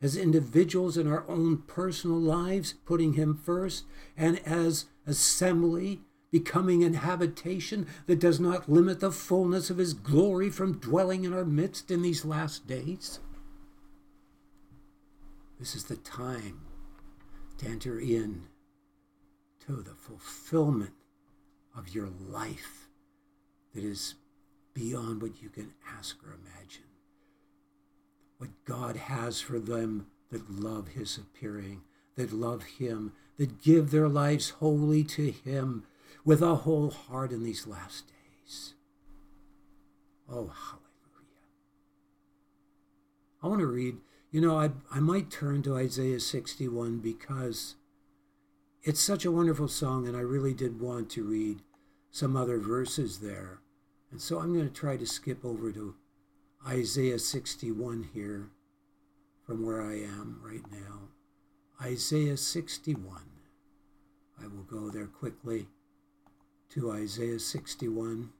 as 0.00 0.16
individuals 0.16 0.96
in 0.96 1.06
our 1.06 1.28
own 1.28 1.58
personal 1.66 2.18
lives, 2.18 2.74
putting 2.84 3.14
Him 3.14 3.34
first, 3.34 3.84
and 4.16 4.40
as 4.46 4.86
assembly, 5.06 6.00
becoming 6.30 6.84
an 6.84 6.94
habitation 6.94 7.86
that 8.06 8.20
does 8.20 8.38
not 8.38 8.68
limit 8.68 9.00
the 9.00 9.10
fullness 9.10 9.70
of 9.70 9.78
His 9.78 9.94
glory 9.94 10.50
from 10.50 10.78
dwelling 10.78 11.24
in 11.24 11.32
our 11.32 11.44
midst 11.44 11.90
in 11.90 12.02
these 12.02 12.24
last 12.24 12.66
days? 12.66 13.20
This 15.58 15.74
is 15.74 15.84
the 15.84 15.96
time 15.96 16.60
to 17.58 17.66
enter 17.66 17.98
in 17.98 18.42
to 19.66 19.82
the 19.82 19.94
fulfillment 19.94 20.92
of 21.76 21.94
your 21.94 22.08
life 22.28 22.88
that 23.74 23.82
is 23.82 24.14
beyond 24.74 25.20
what 25.20 25.42
you 25.42 25.48
can 25.48 25.72
ask 25.96 26.22
or 26.24 26.28
imagine. 26.32 26.87
What 28.38 28.50
God 28.64 28.96
has 28.96 29.40
for 29.40 29.58
them 29.58 30.06
that 30.30 30.50
love 30.50 30.88
His 30.88 31.18
appearing, 31.18 31.82
that 32.16 32.32
love 32.32 32.64
Him, 32.64 33.12
that 33.36 33.62
give 33.62 33.90
their 33.90 34.08
lives 34.08 34.50
wholly 34.50 35.04
to 35.04 35.30
Him 35.30 35.84
with 36.24 36.42
a 36.42 36.56
whole 36.56 36.90
heart 36.90 37.32
in 37.32 37.44
these 37.44 37.66
last 37.66 38.06
days. 38.06 38.74
Oh, 40.28 40.52
hallelujah. 40.54 40.84
I 43.42 43.46
want 43.46 43.60
to 43.60 43.66
read, 43.66 43.96
you 44.30 44.40
know, 44.40 44.58
I, 44.58 44.70
I 44.92 45.00
might 45.00 45.30
turn 45.30 45.62
to 45.62 45.76
Isaiah 45.76 46.20
61 46.20 46.98
because 46.98 47.76
it's 48.82 49.00
such 49.00 49.24
a 49.24 49.32
wonderful 49.32 49.68
song, 49.68 50.06
and 50.06 50.16
I 50.16 50.20
really 50.20 50.54
did 50.54 50.80
want 50.80 51.10
to 51.10 51.24
read 51.24 51.62
some 52.10 52.36
other 52.36 52.58
verses 52.58 53.20
there. 53.20 53.60
And 54.10 54.20
so 54.20 54.38
I'm 54.38 54.54
going 54.54 54.68
to 54.68 54.74
try 54.74 54.96
to 54.96 55.06
skip 55.06 55.44
over 55.44 55.72
to 55.72 55.94
Isaiah 56.66 57.18
61 57.18 58.10
here 58.12 58.50
from 59.46 59.64
where 59.64 59.82
I 59.82 59.94
am 59.94 60.40
right 60.42 60.64
now. 60.70 61.08
Isaiah 61.80 62.36
61. 62.36 63.22
I 64.40 64.46
will 64.46 64.64
go 64.64 64.90
there 64.90 65.06
quickly 65.06 65.68
to 66.70 66.92
Isaiah 66.92 67.38
61. 67.38 68.30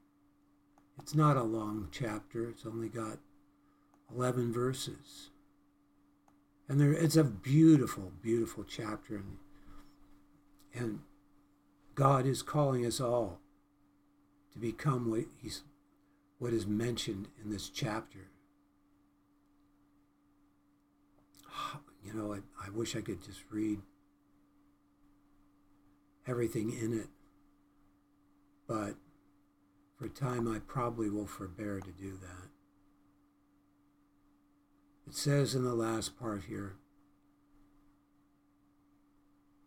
It's 1.01 1.15
not 1.15 1.37
a 1.37 1.43
long 1.43 1.89
chapter, 1.93 2.49
it's 2.49 2.67
only 2.67 2.89
got 2.89 3.19
11 4.15 4.53
verses. 4.53 5.31
And 6.69 6.81
there, 6.81 6.93
it's 6.93 7.17
a 7.17 7.25
beautiful, 7.25 8.13
beautiful 8.23 8.65
chapter. 8.65 9.17
And 9.17 9.39
and 10.75 11.01
God 11.95 12.27
is 12.27 12.43
calling 12.43 12.87
us 12.87 13.01
all 13.01 13.41
to 14.53 14.59
become 14.59 15.11
what 15.11 15.25
he's 15.43 15.63
what 16.39 16.53
is 16.53 16.67
mentioned 16.67 17.29
in 17.43 17.51
this 17.51 17.69
chapter. 17.69 18.31
You 22.05 22.15
know, 22.15 22.33
I, 22.33 22.39
I 22.65 22.71
wish 22.71 22.97
I 22.97 23.01
could 23.01 23.23
just 23.23 23.41
read 23.51 23.81
everything 26.27 26.73
in 26.73 26.99
it, 26.99 27.09
but 28.67 28.95
for 29.99 30.09
time 30.09 30.47
I 30.49 30.61
probably 30.61 31.11
will 31.11 31.27
forbear 31.27 31.81
to 31.81 31.91
do 31.91 32.13
that. 32.13 32.49
It 35.09 35.15
says 35.15 35.55
in 35.55 35.65
the 35.65 35.75
last 35.75 36.19
part 36.19 36.45
here, 36.45 36.77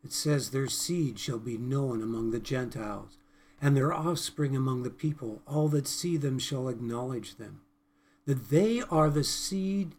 it 0.04 0.14
says, 0.14 0.50
Their 0.50 0.68
seed 0.68 1.20
shall 1.20 1.40
be 1.40 1.58
known 1.58 2.02
among 2.02 2.32
the 2.32 2.40
Gentiles, 2.40 3.18
and 3.62 3.78
their 3.78 3.94
offspring 3.94 4.56
among 4.56 4.84
the 4.84 4.90
people. 4.90 5.42
All 5.48 5.68
that 5.70 5.88
see 5.88 6.18
them 6.18 6.40
shall 6.40 6.68
acknowledge 6.68 7.36
them. 7.36 7.62
that 8.26 8.50
they 8.50 8.82
are 8.90 9.10
the 9.10 9.24
seed 9.24 9.96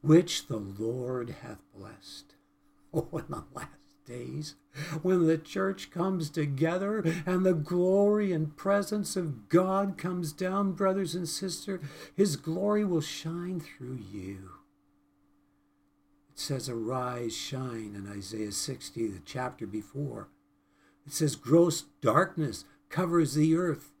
which 0.00 0.46
the 0.46 0.56
Lord 0.58 1.36
hath 1.42 1.58
blessed. 1.76 2.34
Oh, 2.94 3.06
in 3.12 3.24
the 3.28 3.44
last 3.54 3.68
days, 4.06 4.54
when 5.02 5.26
the 5.26 5.36
church 5.36 5.90
comes 5.90 6.30
together 6.30 7.04
and 7.26 7.44
the 7.44 7.52
glory 7.52 8.32
and 8.32 8.56
presence 8.56 9.14
of 9.14 9.50
God 9.50 9.98
comes 9.98 10.32
down, 10.32 10.72
brothers 10.72 11.14
and 11.14 11.28
sisters, 11.28 11.80
his 12.16 12.36
glory 12.36 12.86
will 12.86 13.02
shine 13.02 13.60
through 13.60 13.98
you. 14.10 14.52
It 16.32 16.38
says, 16.38 16.70
Arise, 16.70 17.36
shine 17.36 17.92
in 17.94 18.10
Isaiah 18.10 18.52
60, 18.52 19.08
the 19.08 19.20
chapter 19.26 19.66
before. 19.66 20.28
It 21.06 21.12
says, 21.12 21.36
Gross 21.36 21.82
darkness 22.00 22.64
covers 22.88 23.34
the 23.34 23.56
earth. 23.56 23.92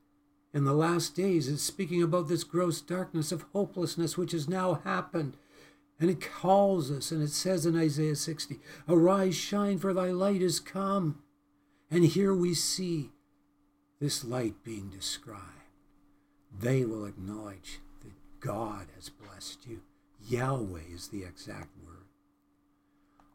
In 0.54 0.64
the 0.64 0.72
last 0.72 1.14
days, 1.14 1.48
it's 1.48 1.62
speaking 1.62 2.02
about 2.02 2.28
this 2.28 2.44
gross 2.44 2.80
darkness 2.80 3.32
of 3.32 3.44
hopelessness 3.52 4.16
which 4.16 4.32
has 4.32 4.48
now 4.48 4.74
happened. 4.84 5.36
And 6.00 6.08
it 6.08 6.20
calls 6.20 6.90
us, 6.90 7.10
and 7.10 7.22
it 7.22 7.30
says 7.30 7.66
in 7.66 7.76
Isaiah 7.76 8.16
60, 8.16 8.58
Arise, 8.88 9.34
shine, 9.34 9.78
for 9.78 9.92
thy 9.92 10.10
light 10.10 10.42
is 10.42 10.60
come. 10.60 11.22
And 11.90 12.04
here 12.04 12.34
we 12.34 12.54
see 12.54 13.10
this 14.00 14.24
light 14.24 14.62
being 14.62 14.90
described. 14.90 15.42
They 16.56 16.84
will 16.84 17.04
acknowledge 17.04 17.80
that 18.02 18.12
God 18.40 18.86
has 18.94 19.08
blessed 19.08 19.66
you. 19.66 19.82
Yahweh 20.26 20.80
is 20.92 21.08
the 21.08 21.24
exact 21.24 21.76
word. 21.84 22.06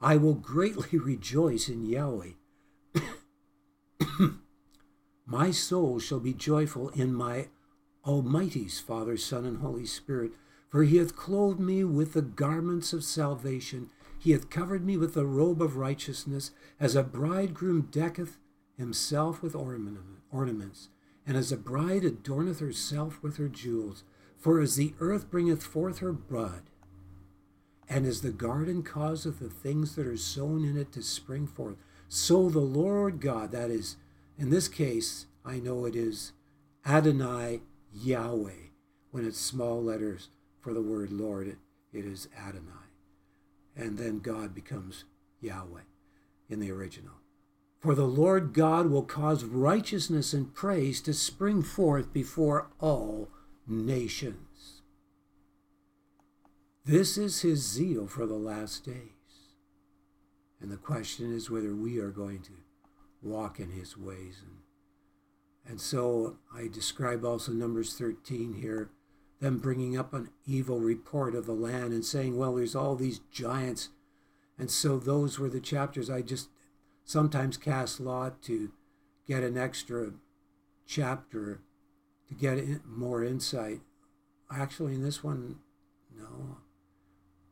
I 0.02 0.18
will 0.18 0.36
greatly 0.36 0.98
rejoice 1.00 1.68
in 1.70 1.86
Yahweh. 1.86 2.32
my 5.26 5.52
soul 5.52 6.00
shall 6.00 6.20
be 6.20 6.34
joyful 6.34 6.90
in 6.90 7.14
my 7.14 7.48
Almighty's 8.06 8.80
Father, 8.80 9.16
Son, 9.18 9.46
and 9.46 9.58
Holy 9.58 9.86
Spirit, 9.86 10.32
for 10.70 10.84
he 10.84 10.98
hath 10.98 11.16
clothed 11.16 11.60
me 11.60 11.84
with 11.84 12.14
the 12.14 12.22
garments 12.22 12.94
of 12.94 13.04
salvation. 13.04 13.90
He 14.20 14.32
hath 14.32 14.50
covered 14.50 14.86
me 14.86 14.98
with 14.98 15.14
the 15.14 15.26
robe 15.26 15.62
of 15.62 15.78
righteousness, 15.78 16.52
as 16.80 16.96
a 16.96 17.04
bridegroom 17.04 17.90
decketh 17.92 18.38
himself 18.78 19.42
with 19.42 19.56
ornaments, 19.56 20.90
and 21.26 21.38
as 21.38 21.52
a 21.52 21.58
bride 21.58 22.04
adorneth 22.04 22.60
herself 22.60 23.22
with 23.22 23.38
her 23.38 23.48
jewels. 23.48 24.04
For 24.38 24.60
as 24.60 24.76
the 24.76 24.94
earth 25.00 25.32
bringeth 25.32 25.64
forth 25.64 26.00
her 26.00 26.12
bud, 26.12 26.64
and 27.88 28.06
as 28.06 28.22
the 28.22 28.32
garden 28.32 28.84
causeth 28.84 29.40
the 29.40 29.50
things 29.50 29.96
that 29.96 30.06
are 30.06 30.18
sown 30.18 30.66
in 30.66 30.76
it 30.76 30.92
to 30.94 31.02
spring 31.02 31.48
forth, 31.48 31.78
so 32.10 32.50
the 32.50 32.60
Lord 32.60 33.22
God, 33.22 33.52
that 33.52 33.70
is, 33.70 33.96
in 34.38 34.50
this 34.50 34.68
case, 34.68 35.28
I 35.46 35.60
know 35.60 35.86
it 35.86 35.96
is 35.96 36.32
Adonai 36.86 37.62
Yahweh. 37.94 38.70
When 39.12 39.28
it's 39.28 39.40
small 39.40 39.84
letters 39.84 40.30
for 40.60 40.74
the 40.74 40.82
word 40.82 41.12
Lord, 41.12 41.48
it, 41.48 41.58
it 41.92 42.06
is 42.06 42.28
Adonai. 42.38 42.72
And 43.76 43.98
then 43.98 44.20
God 44.20 44.56
becomes 44.56 45.04
Yahweh 45.40 45.82
in 46.50 46.60
the 46.60 46.72
original. 46.72 47.14
For 47.80 47.96
the 47.96 48.08
Lord 48.08 48.54
God 48.54 48.90
will 48.90 49.04
cause 49.04 49.44
righteousness 49.44 50.34
and 50.34 50.54
praise 50.54 51.02
to 51.02 51.14
spring 51.14 51.62
forth 51.62 52.14
before 52.14 52.68
all 52.80 53.30
nations. 53.68 54.82
This 56.86 57.18
is 57.18 57.42
his 57.42 57.60
zeal 57.60 58.08
for 58.08 58.26
the 58.26 58.34
last 58.34 58.86
days. 58.86 58.96
And 60.62 60.72
the 60.72 60.78
question 60.78 61.34
is 61.34 61.50
whether 61.50 61.76
we 61.76 62.00
are 62.00 62.10
going 62.10 62.40
to 62.44 62.52
walk 63.24 63.60
in 63.60 63.72
his 63.72 63.98
ways. 63.98 64.42
And, 64.42 64.58
and 65.66 65.82
so 65.82 66.38
I 66.56 66.68
describe 66.68 67.24
also 67.24 67.52
Numbers 67.52 67.96
13 67.96 68.56
here, 68.62 68.90
them 69.40 69.60
bringing 69.60 69.98
up 69.98 70.14
an 70.14 70.30
evil 70.46 70.80
report 70.80 71.36
of 71.36 71.46
the 71.46 71.54
land 71.54 71.94
and 71.94 72.06
saying, 72.06 72.38
well, 72.38 72.56
there's 72.56 72.76
all 72.76 72.96
these 72.96 73.20
giants. 73.32 73.90
And 74.58 74.70
so 74.70 74.98
those 74.98 75.40
were 75.40 75.50
the 75.50 75.60
chapters 75.60 76.10
I 76.10 76.22
just 76.22 76.50
sometimes 77.04 77.58
cast 77.58 78.00
lot 78.00 78.42
to 78.44 78.72
get 79.28 79.44
an 79.44 79.58
extra 79.58 80.12
chapter 80.86 81.62
to 82.28 82.34
get 82.34 82.86
more 82.86 83.24
insight. 83.24 83.82
Actually, 84.52 84.94
in 84.94 85.04
this 85.04 85.24
one, 85.24 85.58
no, 86.16 86.58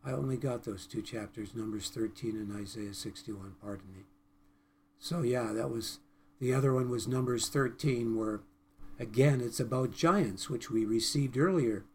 I 0.04 0.12
only 0.12 0.38
got 0.38 0.64
those 0.64 0.86
two 0.86 1.02
chapters, 1.02 1.56
Numbers 1.56 1.90
13 1.90 2.36
and 2.36 2.56
Isaiah 2.56 2.94
61, 2.94 3.56
pardon 3.62 3.86
me. 3.96 4.04
So, 5.04 5.24
yeah, 5.24 5.52
that 5.52 5.72
was 5.72 5.98
the 6.40 6.54
other 6.54 6.76
one 6.76 6.88
was 6.92 7.08
Numbers 7.08 7.50
13, 7.50 8.16
where 8.16 8.42
again 9.00 9.42
it's 9.42 9.60
about 9.60 9.92
giants, 9.92 10.48
which 10.48 10.70
we 10.70 10.86
received 10.86 11.40
earlier. 11.40 11.86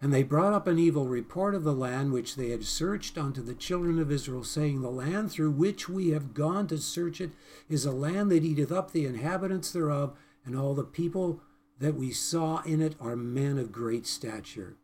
And 0.00 0.12
they 0.12 0.22
brought 0.22 0.54
up 0.54 0.66
an 0.66 0.78
evil 0.78 1.06
report 1.06 1.54
of 1.54 1.64
the 1.64 1.74
land 1.74 2.12
which 2.12 2.36
they 2.36 2.48
had 2.48 2.64
searched 2.64 3.18
unto 3.18 3.42
the 3.42 3.54
children 3.54 3.98
of 3.98 4.10
Israel, 4.10 4.42
saying, 4.42 4.80
The 4.80 4.90
land 4.90 5.32
through 5.32 5.50
which 5.50 5.86
we 5.86 6.08
have 6.08 6.32
gone 6.32 6.66
to 6.68 6.78
search 6.78 7.20
it 7.20 7.32
is 7.68 7.84
a 7.84 7.92
land 7.92 8.30
that 8.30 8.42
eateth 8.42 8.72
up 8.72 8.92
the 8.92 9.04
inhabitants 9.04 9.70
thereof, 9.70 10.16
and 10.46 10.56
all 10.56 10.72
the 10.72 10.82
people 10.82 11.42
that 11.78 11.94
we 11.94 12.10
saw 12.10 12.62
in 12.62 12.80
it 12.80 12.96
are 13.02 13.16
men 13.16 13.58
of 13.58 13.70
great 13.70 14.06
stature. 14.06 14.76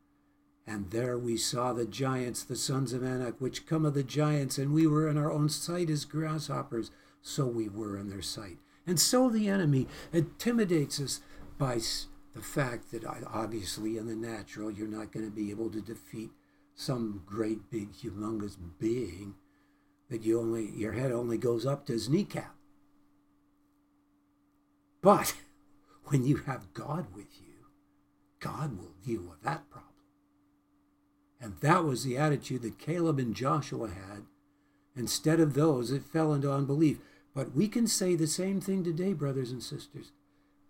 And 0.66 0.91
there 0.91 1.18
we 1.18 1.38
saw 1.38 1.72
the 1.72 1.86
giants, 1.86 2.45
the 2.45 2.55
sons 2.55 2.93
of 2.93 3.03
Anak, 3.03 3.41
which 3.41 3.66
come 3.66 3.86
of 3.86 3.95
the 3.95 4.03
giants, 4.03 4.59
and 4.59 4.74
we 4.74 4.86
were 4.86 5.09
in 5.09 5.16
our 5.16 5.32
own 5.32 5.49
sight 5.49 5.88
as 5.88 6.05
grasshoppers, 6.05 6.91
so 7.23 7.47
we 7.47 7.68
were 7.68 7.99
in 7.99 8.09
their 8.09 8.23
sight. 8.23 8.59
And 8.87 8.99
so 8.99 9.29
the 9.29 9.49
enemy 9.49 9.87
intimidates 10.12 11.01
us 11.01 11.21
by 11.59 11.81
the 12.35 12.43
fact 12.43 12.91
that 12.91 13.05
obviously 13.05 13.97
in 13.97 14.07
the 14.07 14.14
natural 14.14 14.71
you're 14.71 14.89
not 14.89 15.12
going 15.12 15.27
to 15.27 15.33
be 15.33 15.51
able 15.51 15.71
to 15.71 15.81
defeat 15.81 16.31
some 16.75 17.23
great 17.27 17.71
big 17.71 17.93
humongous 17.93 18.57
being 18.79 19.35
that 20.09 20.25
you 20.25 20.41
only 20.41 20.71
your 20.71 20.93
head 20.93 21.12
only 21.12 21.39
goes 21.39 21.66
up 21.66 21.87
to 21.87 21.93
his 21.93 22.09
kneecap. 22.09 22.55
But 25.03 25.35
when 26.07 26.25
you 26.25 26.39
have 26.39 26.73
God 26.75 27.07
with 27.14 27.41
you, 27.41 27.66
God 28.39 28.79
will 28.79 28.95
deal 29.05 29.23
with 29.23 29.43
that 29.43 29.68
problem. 29.71 29.87
And 31.41 31.55
that 31.61 31.85
was 31.85 32.05
the 32.05 32.18
attitude 32.18 32.62
that 32.62 32.79
Caleb 32.79 33.18
and 33.18 33.35
Joshua 33.35 33.89
had. 33.89 34.25
Instead 34.97 35.41
of 35.41 35.55
those, 35.55 35.91
it 35.91 36.03
fell 36.03 36.35
into 36.35 36.53
unbelief. 36.53 36.99
But 37.35 37.55
we 37.55 37.68
can 37.68 37.87
say 37.87 38.14
the 38.14 38.26
same 38.26 38.61
thing 38.61 38.83
today, 38.85 39.12
brothers 39.12 39.51
and 39.51 39.62
sisters. 39.62 40.12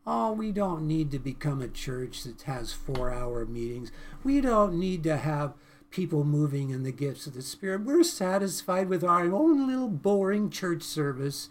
Oh, 0.07 0.33
we 0.33 0.53
don't 0.53 0.87
need 0.87 1.11
to 1.11 1.19
become 1.19 1.61
a 1.61 1.69
church 1.69 2.25
that 2.25 2.43
has 2.43 2.73
four 2.73 3.13
hour 3.13 3.45
meetings. 3.47 3.93
We 4.25 4.41
don't 4.41 4.79
need 4.79 5.03
to 5.05 5.17
have 5.17 5.55
people 5.91 6.25
moving 6.25 6.71
in 6.71 6.83
the 6.83 6.93
gifts 6.93 7.27
of 7.27 7.35
the 7.35 7.43
Spirit. 7.43 7.85
We're 7.85 8.03
satisfied 8.03 8.89
with 8.89 9.05
our 9.05 9.33
own 9.33 9.67
little 9.67 9.89
boring 9.89 10.51
church 10.51 10.83
service. 10.83 11.51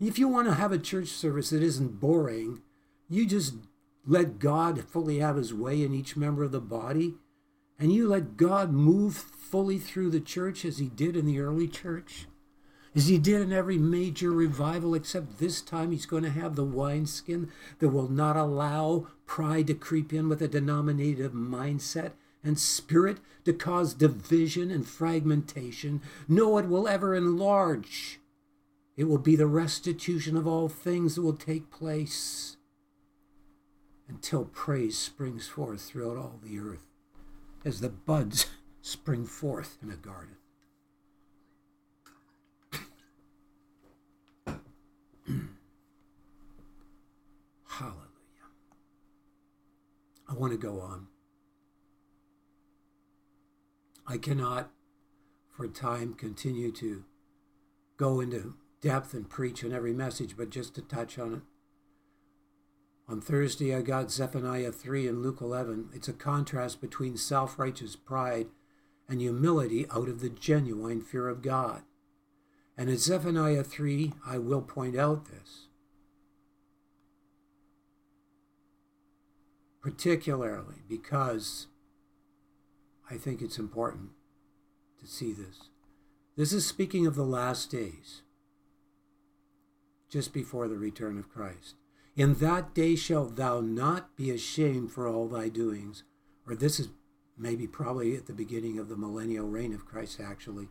If 0.00 0.18
you 0.18 0.28
want 0.28 0.48
to 0.48 0.54
have 0.54 0.72
a 0.72 0.78
church 0.78 1.08
service 1.08 1.50
that 1.50 1.62
isn't 1.62 2.00
boring, 2.00 2.62
you 3.08 3.26
just 3.26 3.54
let 4.06 4.38
God 4.38 4.84
fully 4.84 5.18
have 5.18 5.36
his 5.36 5.52
way 5.52 5.82
in 5.82 5.94
each 5.94 6.16
member 6.16 6.44
of 6.44 6.52
the 6.52 6.60
body 6.60 7.14
and 7.80 7.94
you 7.94 8.06
let 8.06 8.36
God 8.36 8.72
move 8.72 9.16
fully 9.16 9.78
through 9.78 10.10
the 10.10 10.20
church 10.20 10.66
as 10.66 10.78
he 10.78 10.88
did 10.88 11.16
in 11.16 11.24
the 11.24 11.40
early 11.40 11.66
church, 11.66 12.26
as 12.94 13.06
he 13.06 13.18
did 13.18 13.40
in 13.40 13.52
every 13.52 13.78
major 13.78 14.30
revival, 14.30 14.94
except 14.94 15.38
this 15.38 15.60
time 15.60 15.92
he's 15.92 16.06
going 16.06 16.24
to 16.24 16.30
have 16.30 16.56
the 16.56 16.64
wineskin 16.64 17.50
that 17.78 17.90
will 17.90 18.08
not 18.08 18.36
allow 18.36 19.06
pride 19.26 19.68
to 19.68 19.74
creep 19.74 20.12
in 20.12 20.28
with 20.28 20.42
a 20.42 20.48
denominative 20.48 21.32
mindset 21.32 22.12
and 22.42 22.58
spirit 22.58 23.18
to 23.44 23.52
cause 23.52 23.94
division 23.94 24.70
and 24.70 24.86
fragmentation. 24.86 26.00
No, 26.28 26.58
it 26.58 26.66
will 26.66 26.88
ever 26.88 27.14
enlarge. 27.14 28.18
It 28.96 29.04
will 29.04 29.18
be 29.18 29.36
the 29.36 29.46
restitution 29.46 30.36
of 30.36 30.46
all 30.46 30.68
things 30.68 31.14
that 31.14 31.22
will 31.22 31.34
take 31.34 31.70
place 31.70 32.56
until 34.08 34.44
praise 34.46 34.98
springs 34.98 35.46
forth 35.46 35.82
throughout 35.82 36.16
all 36.16 36.40
the 36.42 36.58
earth 36.58 36.86
as 37.64 37.80
the 37.80 37.88
buds 37.88 38.46
spring 38.82 39.24
forth 39.24 39.78
in 39.82 39.90
a 39.90 39.96
garden. 39.96 40.36
Hallelujah. 47.68 48.06
I 50.28 50.34
want 50.34 50.52
to 50.52 50.58
go 50.58 50.80
on. 50.80 51.08
I 54.06 54.18
cannot, 54.18 54.70
for 55.48 55.68
time, 55.68 56.14
continue 56.14 56.72
to 56.72 57.04
go 57.96 58.20
into 58.20 58.54
depth 58.80 59.14
and 59.14 59.28
preach 59.28 59.62
on 59.64 59.72
every 59.72 59.92
message, 59.92 60.36
but 60.36 60.50
just 60.50 60.74
to 60.74 60.82
touch 60.82 61.18
on 61.18 61.34
it. 61.34 61.42
On 63.08 63.20
Thursday, 63.20 63.74
I 63.74 63.82
got 63.82 64.10
Zephaniah 64.10 64.72
3 64.72 65.08
and 65.08 65.22
Luke 65.22 65.40
11. 65.40 65.90
It's 65.92 66.08
a 66.08 66.12
contrast 66.12 66.80
between 66.80 67.16
self 67.16 67.58
righteous 67.58 67.96
pride 67.96 68.46
and 69.08 69.20
humility 69.20 69.86
out 69.90 70.08
of 70.08 70.20
the 70.20 70.30
genuine 70.30 71.00
fear 71.00 71.28
of 71.28 71.42
God. 71.42 71.82
And 72.80 72.88
in 72.88 72.96
Zephaniah 72.96 73.62
3, 73.62 74.14
I 74.26 74.38
will 74.38 74.62
point 74.62 74.96
out 74.96 75.26
this. 75.26 75.66
Particularly 79.82 80.76
because 80.88 81.66
I 83.10 83.18
think 83.18 83.42
it's 83.42 83.58
important 83.58 84.12
to 84.98 85.06
see 85.06 85.30
this. 85.34 85.68
This 86.38 86.54
is 86.54 86.66
speaking 86.66 87.06
of 87.06 87.16
the 87.16 87.22
last 87.22 87.70
days, 87.70 88.22
just 90.08 90.32
before 90.32 90.66
the 90.66 90.78
return 90.78 91.18
of 91.18 91.28
Christ. 91.28 91.74
In 92.16 92.32
that 92.36 92.72
day 92.72 92.96
shalt 92.96 93.36
thou 93.36 93.60
not 93.60 94.16
be 94.16 94.30
ashamed 94.30 94.90
for 94.90 95.06
all 95.06 95.28
thy 95.28 95.50
doings. 95.50 96.02
Or 96.48 96.54
this 96.54 96.80
is 96.80 96.88
maybe 97.36 97.66
probably 97.66 98.16
at 98.16 98.24
the 98.24 98.32
beginning 98.32 98.78
of 98.78 98.88
the 98.88 98.96
millennial 98.96 99.46
reign 99.46 99.74
of 99.74 99.84
Christ, 99.84 100.18
actually. 100.18 100.70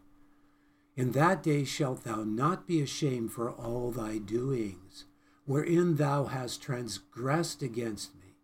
In 1.00 1.14
that 1.14 1.42
day 1.42 1.64
shalt 1.64 2.04
thou 2.04 2.24
not 2.24 2.68
be 2.68 2.82
ashamed 2.82 3.32
for 3.32 3.50
all 3.50 3.90
thy 3.90 4.18
doings, 4.18 5.06
wherein 5.46 5.96
thou 5.96 6.26
hast 6.26 6.62
transgressed 6.62 7.64
against 7.64 8.16
me. 8.16 8.36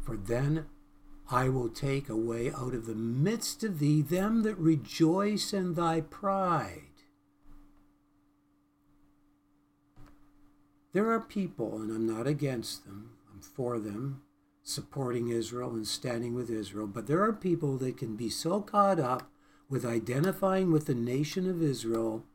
For 0.00 0.16
then 0.16 0.64
I 1.30 1.50
will 1.50 1.68
take 1.68 2.08
away 2.08 2.50
out 2.50 2.72
of 2.72 2.86
the 2.86 2.94
midst 2.94 3.62
of 3.62 3.78
thee 3.78 4.00
them 4.00 4.42
that 4.44 4.56
rejoice 4.56 5.52
in 5.52 5.74
thy 5.74 6.00
pride. 6.00 7.02
There 10.94 11.10
are 11.10 11.20
people, 11.20 11.82
and 11.82 11.90
I'm 11.90 12.06
not 12.06 12.26
against 12.26 12.86
them, 12.86 13.10
I'm 13.30 13.42
for 13.42 13.78
them, 13.78 14.22
supporting 14.62 15.28
Israel 15.28 15.74
and 15.74 15.86
standing 15.86 16.32
with 16.32 16.48
Israel, 16.48 16.86
but 16.86 17.06
there 17.06 17.22
are 17.22 17.34
people 17.34 17.76
that 17.76 17.98
can 17.98 18.16
be 18.16 18.30
so 18.30 18.62
caught 18.62 18.98
up 18.98 19.31
with 19.72 19.86
identifying 19.86 20.70
with 20.70 20.84
the 20.84 20.94
nation 20.94 21.48
of 21.48 21.62
Israel 21.62 22.26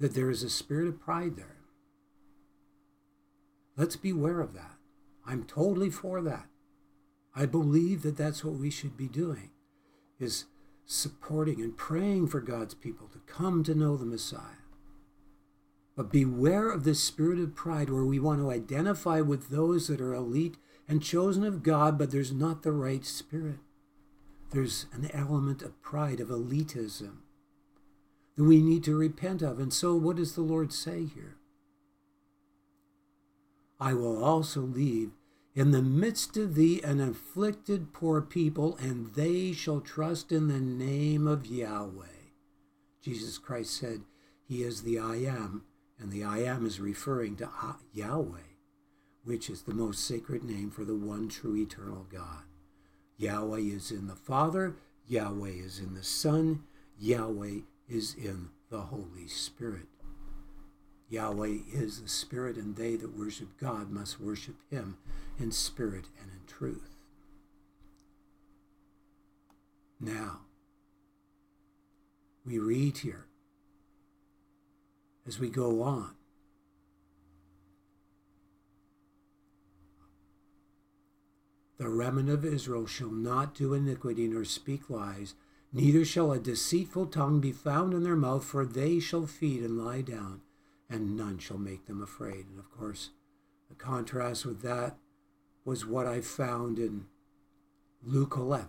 that 0.00 0.16
there 0.16 0.30
is 0.30 0.42
a 0.42 0.50
spirit 0.50 0.88
of 0.88 1.00
pride 1.00 1.36
there. 1.36 1.58
Let's 3.76 3.94
beware 3.94 4.40
of 4.40 4.52
that. 4.54 4.74
I'm 5.24 5.44
totally 5.44 5.90
for 5.90 6.20
that. 6.22 6.48
I 7.36 7.46
believe 7.46 8.02
that 8.02 8.16
that's 8.16 8.42
what 8.42 8.54
we 8.56 8.70
should 8.70 8.96
be 8.96 9.06
doing 9.06 9.50
is 10.18 10.46
supporting 10.84 11.60
and 11.60 11.76
praying 11.76 12.26
for 12.26 12.40
God's 12.40 12.74
people 12.74 13.06
to 13.12 13.32
come 13.32 13.62
to 13.62 13.72
know 13.72 13.96
the 13.96 14.04
Messiah. 14.04 14.64
But 15.94 16.10
beware 16.10 16.68
of 16.68 16.82
this 16.82 16.98
spirit 17.00 17.38
of 17.38 17.54
pride 17.54 17.90
where 17.90 18.04
we 18.04 18.18
want 18.18 18.40
to 18.40 18.50
identify 18.50 19.20
with 19.20 19.50
those 19.50 19.86
that 19.86 20.00
are 20.00 20.14
elite 20.14 20.56
and 20.88 21.00
chosen 21.00 21.44
of 21.44 21.62
God, 21.62 21.96
but 21.96 22.10
there's 22.10 22.32
not 22.32 22.64
the 22.64 22.72
right 22.72 23.06
spirit. 23.06 23.60
There's 24.50 24.86
an 24.92 25.10
element 25.12 25.62
of 25.62 25.80
pride, 25.82 26.20
of 26.20 26.28
elitism, 26.28 27.18
that 28.36 28.44
we 28.44 28.62
need 28.62 28.84
to 28.84 28.96
repent 28.96 29.42
of. 29.42 29.58
And 29.58 29.72
so, 29.72 29.94
what 29.94 30.16
does 30.16 30.34
the 30.34 30.42
Lord 30.42 30.72
say 30.72 31.04
here? 31.06 31.36
I 33.78 33.92
will 33.92 34.22
also 34.22 34.60
leave 34.60 35.10
in 35.54 35.70
the 35.70 35.82
midst 35.82 36.36
of 36.36 36.54
thee 36.54 36.80
an 36.82 37.00
afflicted 37.00 37.92
poor 37.92 38.20
people, 38.20 38.76
and 38.76 39.14
they 39.14 39.52
shall 39.52 39.80
trust 39.80 40.30
in 40.30 40.48
the 40.48 40.60
name 40.60 41.26
of 41.26 41.46
Yahweh. 41.46 42.04
Jesus 43.02 43.38
Christ 43.38 43.74
said, 43.74 44.02
He 44.46 44.62
is 44.62 44.82
the 44.82 44.98
I 44.98 45.16
am, 45.16 45.64
and 45.98 46.10
the 46.10 46.24
I 46.24 46.38
am 46.38 46.66
is 46.66 46.80
referring 46.80 47.36
to 47.36 47.48
Yahweh, 47.92 48.56
which 49.24 49.48
is 49.48 49.62
the 49.62 49.74
most 49.74 50.04
sacred 50.04 50.44
name 50.44 50.70
for 50.70 50.84
the 50.84 50.96
one 50.96 51.28
true 51.28 51.56
eternal 51.56 52.06
God. 52.10 52.45
Yahweh 53.18 53.60
is 53.60 53.90
in 53.90 54.06
the 54.06 54.14
Father, 54.14 54.76
Yahweh 55.08 55.50
is 55.50 55.78
in 55.78 55.94
the 55.94 56.02
Son, 56.02 56.64
Yahweh 56.98 57.60
is 57.88 58.14
in 58.14 58.50
the 58.70 58.80
Holy 58.80 59.28
Spirit. 59.28 59.86
Yahweh 61.08 61.58
is 61.72 62.02
the 62.02 62.08
Spirit, 62.08 62.56
and 62.56 62.76
they 62.76 62.96
that 62.96 63.16
worship 63.16 63.56
God 63.58 63.90
must 63.90 64.20
worship 64.20 64.56
Him 64.70 64.96
in 65.38 65.52
spirit 65.52 66.06
and 66.20 66.30
in 66.32 66.46
truth. 66.46 66.96
Now, 70.00 70.40
we 72.44 72.58
read 72.58 72.98
here 72.98 73.26
as 75.26 75.38
we 75.38 75.48
go 75.48 75.82
on. 75.82 76.15
The 81.78 81.88
remnant 81.88 82.30
of 82.30 82.44
Israel 82.44 82.86
shall 82.86 83.10
not 83.10 83.54
do 83.54 83.74
iniquity 83.74 84.26
nor 84.28 84.44
speak 84.44 84.88
lies, 84.88 85.34
neither 85.72 86.04
shall 86.04 86.32
a 86.32 86.38
deceitful 86.38 87.06
tongue 87.06 87.40
be 87.40 87.52
found 87.52 87.92
in 87.92 88.02
their 88.02 88.16
mouth, 88.16 88.44
for 88.44 88.64
they 88.64 88.98
shall 88.98 89.26
feed 89.26 89.62
and 89.62 89.78
lie 89.78 90.00
down 90.00 90.40
and 90.88 91.16
none 91.16 91.38
shall 91.38 91.58
make 91.58 91.86
them 91.86 92.02
afraid. 92.02 92.46
And 92.48 92.58
of 92.58 92.70
course, 92.70 93.10
the 93.68 93.74
contrast 93.74 94.46
with 94.46 94.62
that 94.62 94.96
was 95.64 95.86
what 95.86 96.06
I 96.06 96.20
found 96.20 96.78
in 96.78 97.06
Luke 98.02 98.34
11. 98.36 98.68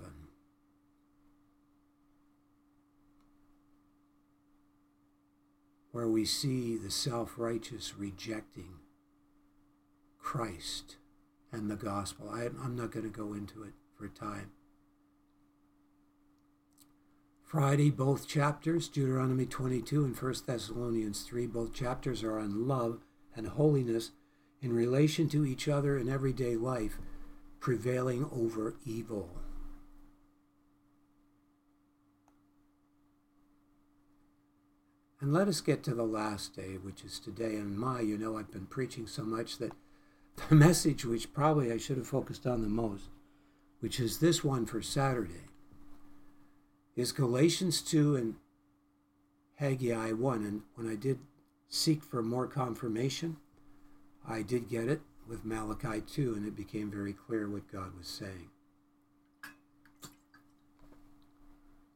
Where 5.92 6.08
we 6.08 6.26
see 6.26 6.78
the 6.78 6.92
self 6.92 7.38
righteous 7.38 7.96
rejecting 7.98 8.80
Christ 10.20 10.98
and 11.52 11.70
the 11.70 11.76
gospel. 11.76 12.30
I, 12.30 12.46
am 12.46 12.76
not 12.76 12.92
going 12.92 13.10
to 13.10 13.18
go 13.18 13.34
into 13.34 13.64
it 13.64 13.74
for 13.96 14.08
time. 14.08 14.52
Friday, 17.44 17.90
both 17.90 18.28
chapters, 18.28 18.90
Deuteronomy 18.90 19.46
22 19.46 20.04
and 20.04 20.18
1 20.18 20.34
Thessalonians 20.46 21.22
3, 21.22 21.48
both 21.48 21.74
chapters 21.74 22.22
are 22.22 22.38
on 22.38 22.68
love 22.68 23.00
and 23.36 23.48
holiness 23.48 24.12
in 24.62 24.74
relation 24.74 25.30
to 25.30 25.46
each 25.46 25.68
other 25.68 25.98
in 25.98 26.10
everyday 26.10 26.58
life, 26.58 26.98
prevailing 27.60 28.26
over 28.34 28.76
evil. 28.86 29.30
And 35.20 35.34
let 35.34 35.48
us 35.48 35.62
get 35.62 35.84
to 35.84 35.96
the 35.96 36.04
last 36.04 36.56
day, 36.56 36.76
which 36.76 37.04
is 37.04 37.20
today. 37.20 37.56
And 37.56 37.78
my, 37.78 38.02
you 38.02 38.18
know, 38.18 38.38
I've 38.38 38.52
been 38.52 38.68
preaching 38.68 39.08
so 39.08 39.24
much 39.24 39.58
that 39.58 39.72
the 40.50 40.56
message, 40.56 41.04
which 41.04 41.34
probably 41.34 41.72
I 41.72 41.78
should 41.78 41.98
have 41.98 42.08
focused 42.08 42.46
on 42.46 42.62
the 42.62 42.70
most, 42.70 43.10
which 43.80 44.00
is 44.00 44.20
this 44.20 44.44
one 44.44 44.66
for 44.66 44.82
Saturday, 44.82 45.46
is 46.96 47.12
Galatians 47.12 47.82
2 47.82 48.16
and 48.16 48.36
Haggai 49.56 50.12
1. 50.12 50.46
And 50.46 50.62
when 50.76 50.90
I 50.90 50.96
did 50.96 51.20
seek 51.68 52.04
for 52.04 52.24
more 52.24 52.48
confirmation, 52.48 53.38
I 54.28 54.42
did 54.42 54.70
get 54.70 54.88
it 54.88 55.02
with 55.28 55.46
Malachi 55.46 56.02
2, 56.02 56.34
and 56.36 56.48
it 56.48 56.56
became 56.56 56.90
very 56.90 57.14
clear 57.14 57.50
what 57.50 57.72
God 57.72 57.98
was 57.98 58.08
saying. 58.08 58.50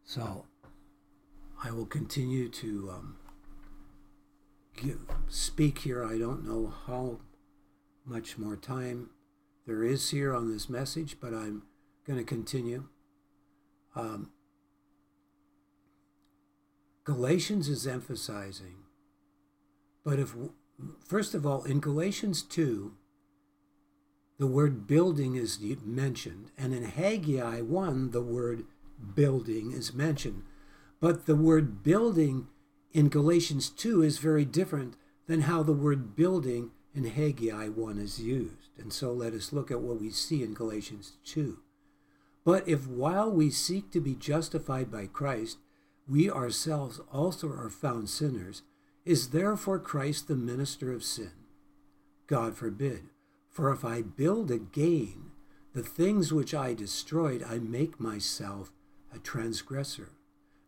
So 0.04 0.46
I 1.64 1.72
will 1.72 1.86
continue 1.86 2.50
to 2.50 2.92
um, 2.92 3.16
give, 4.76 5.00
speak 5.30 5.80
here. 5.80 6.04
I 6.04 6.18
don't 6.18 6.46
know 6.46 6.74
how 6.86 7.20
much 8.06 8.38
more 8.38 8.56
time 8.56 9.10
there 9.66 9.84
is 9.84 10.10
here 10.10 10.34
on 10.34 10.52
this 10.52 10.70
message, 10.70 11.18
but 11.22 11.34
I'm 11.34 11.64
going 12.06 12.20
to 12.20 12.26
continue. 12.26 12.86
Um, 13.96 14.32
Galatians 17.04 17.70
is 17.70 17.88
emphasizing. 17.88 18.76
But 20.04 20.20
if, 20.20 20.36
first 21.06 21.34
of 21.34 21.46
all, 21.46 21.64
in 21.64 21.80
Galatians 21.80 22.42
2, 22.42 22.94
the 24.40 24.48
word 24.48 24.88
building 24.88 25.36
is 25.36 25.60
mentioned, 25.86 26.52
and 26.58 26.74
in 26.74 26.84
Haggai 26.84 27.62
1, 27.62 28.12
the 28.12 28.22
word 28.22 28.66
building 29.14 29.72
is 29.72 29.94
mentioned. 29.94 30.44
But 31.00 31.28
the 31.28 31.36
word 31.36 31.84
building 31.84 32.48
in 32.92 33.10
Galatians 33.10 33.70
2 33.70 34.02
is 34.02 34.18
very 34.18 34.46
different 34.46 34.96
than 35.28 35.42
how 35.42 35.64
the 35.64 35.74
word 35.74 36.16
building 36.16 36.72
in 36.94 37.06
Haggai 37.06 37.68
1 37.70 37.98
is 37.98 38.22
used. 38.22 38.70
And 38.78 38.92
so 38.92 39.12
let 39.14 39.34
us 39.34 39.54
look 39.54 39.72
at 39.72 39.82
what 39.82 40.02
we 40.02 40.10
see 40.10 40.44
in 40.44 40.54
Galatians 40.54 41.14
2. 41.26 41.60
But 42.44 42.68
if 42.68 42.88
while 42.88 43.32
we 43.32 43.50
seek 43.50 43.92
to 43.92 44.02
be 44.02 44.16
justified 44.16 44.92
by 44.92 45.06
Christ, 45.08 45.58
we 46.08 46.30
ourselves 46.30 47.00
also 47.12 47.50
are 47.50 47.70
found 47.70 48.10
sinners, 48.10 48.64
is 49.06 49.30
therefore 49.30 49.80
Christ 49.80 50.28
the 50.28 50.36
minister 50.36 50.92
of 50.92 51.04
sin? 51.04 51.32
God 52.28 52.56
forbid. 52.56 53.10
For 53.50 53.72
if 53.72 53.84
I 53.84 54.02
build 54.02 54.50
again 54.50 55.32
the 55.74 55.84
things 55.84 56.34
which 56.34 56.54
I 56.54 56.74
destroyed, 56.74 57.44
I 57.44 57.60
make 57.60 58.00
myself 58.00 58.72
a 59.14 59.20
transgressor. 59.20 60.10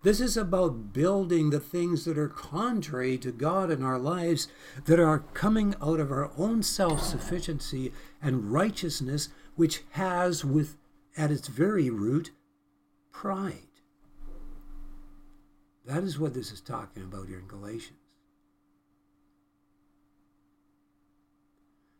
This 0.03 0.19
is 0.19 0.35
about 0.35 0.91
building 0.91 1.49
the 1.49 1.61
things 1.61 2.03
that 2.03 2.17
are 2.17 2.27
contrary 2.27 3.17
to 3.19 3.31
God 3.31 3.71
in 3.71 3.81
our 3.81 3.97
lives, 3.97 4.49
that 4.83 4.99
are 4.99 5.19
coming 5.33 5.75
out 5.81 6.01
of 6.01 6.11
our 6.11 6.29
own 6.37 6.61
self 6.61 7.01
sufficiency 7.01 7.93
and 8.21 8.51
righteousness, 8.51 9.29
which 9.55 9.83
has 9.91 10.43
with 10.43 10.75
at 11.15 11.31
its 11.31 11.47
very 11.47 11.89
root 11.89 12.31
pride. 13.13 13.69
That 15.85 16.03
is 16.03 16.19
what 16.19 16.33
this 16.33 16.51
is 16.51 16.59
talking 16.59 17.03
about 17.03 17.27
here 17.27 17.39
in 17.39 17.47
Galatians. 17.47 17.99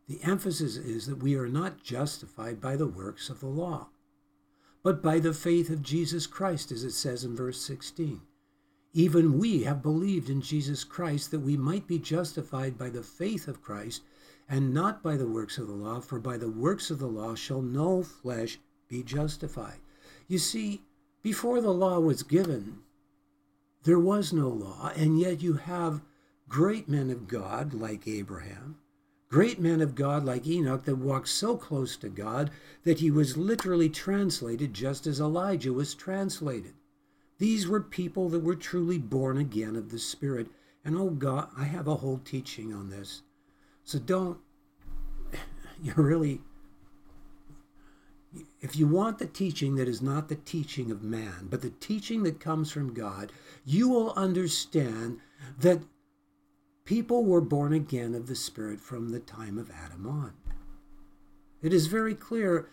The 0.10 0.20
emphasis 0.24 0.76
is 0.76 1.08
that 1.08 1.24
we 1.24 1.36
are 1.36 1.48
not 1.48 1.82
justified 1.82 2.60
by 2.60 2.76
the 2.76 2.88
works 2.88 3.30
of 3.30 3.40
the 3.40 3.48
law, 3.48 3.88
but 4.84 5.02
by 5.02 5.18
the 5.18 5.34
faith 5.34 5.70
of 5.70 5.82
Jesus 5.82 6.28
Christ, 6.28 6.72
as 6.72 6.84
it 6.84 6.92
says 6.92 7.24
in 7.24 7.36
verse 7.36 7.62
16. 7.62 8.22
Even 8.94 9.40
we 9.40 9.64
have 9.64 9.82
believed 9.82 10.30
in 10.30 10.42
Jesus 10.42 10.84
Christ 10.84 11.32
that 11.32 11.40
we 11.40 11.58
might 11.58 11.88
be 11.88 11.98
justified 11.98 12.78
by 12.78 12.90
the 12.90 13.02
faith 13.02 13.48
of 13.48 13.62
Christ 13.62 14.04
and 14.48 14.74
not 14.74 15.02
by 15.02 15.16
the 15.16 15.28
works 15.28 15.58
of 15.58 15.68
the 15.68 15.74
law, 15.74 16.00
for 16.00 16.20
by 16.20 16.38
the 16.38 16.52
works 16.52 16.92
of 16.92 17.00
the 17.00 17.08
law 17.08 17.34
shall 17.34 17.62
no 17.62 18.04
flesh 18.04 18.60
be 18.88 19.02
justified. 19.02 19.80
You 20.28 20.38
see, 20.38 20.84
before 21.24 21.62
the 21.62 21.74
law 21.74 22.00
was 22.00 22.22
given, 22.22 22.80
there 23.84 24.00
was 24.00 24.32
no 24.32 24.50
law, 24.50 24.92
and 24.96 25.20
yet 25.20 25.42
you 25.42 25.54
have 25.54 26.02
great 26.50 26.88
men 26.88 27.10
of 27.10 27.28
God 27.28 27.74
like 27.74 28.08
Abraham, 28.08 28.78
great 29.34 29.60
men 29.60 29.82
of 29.82 29.96
God 29.96 30.24
like 30.24 30.46
Enoch 30.46 30.84
that 30.84 30.96
walked 30.96 31.28
so 31.28 31.58
close 31.58 31.98
to 31.98 32.08
God 32.08 32.52
that 32.84 33.00
he 33.00 33.10
was 33.10 33.36
literally 33.36 33.90
translated 33.90 34.76
just 34.76 35.08
as 35.08 35.20
Elijah 35.20 35.74
was 35.74 35.96
translated. 35.96 36.74
These 37.40 37.68
were 37.68 37.82
people 37.82 38.30
that 38.30 38.44
were 38.44 38.54
truly 38.54 39.00
born 39.00 39.40
again 39.40 39.76
of 39.76 39.90
the 39.90 39.98
Spirit. 39.98 40.50
And 40.86 40.96
oh 40.96 41.10
God, 41.10 41.48
I 41.58 41.64
have 41.64 41.88
a 41.88 41.96
whole 41.96 42.22
teaching 42.24 42.76
on 42.76 42.92
this. 42.92 43.24
So 43.84 43.98
don't, 43.98 44.38
you 45.82 45.94
really, 45.96 46.40
if 48.62 48.76
you 48.76 48.86
want 48.86 49.18
the 49.18 49.26
teaching 49.26 49.78
that 49.78 49.88
is 49.88 50.00
not 50.00 50.30
the 50.30 50.36
teaching 50.36 50.92
of 50.92 51.02
man, 51.02 51.48
but 51.50 51.64
the 51.64 51.72
teaching 51.72 52.22
that 52.22 52.40
comes 52.40 52.70
from 52.70 52.94
God, 52.94 53.32
you 53.66 53.90
will 53.90 54.14
understand 54.14 55.22
that 55.58 55.80
people 56.86 57.24
were 57.24 57.42
born 57.42 57.74
again 57.74 58.14
of 58.14 58.28
the 58.28 58.36
Spirit 58.36 58.80
from 58.80 59.10
the 59.10 59.20
time 59.20 59.58
of 59.58 59.72
Adam 59.72 60.08
on. 60.08 60.34
It 61.62 61.74
is 61.74 61.88
very 61.88 62.14
clear 62.14 62.70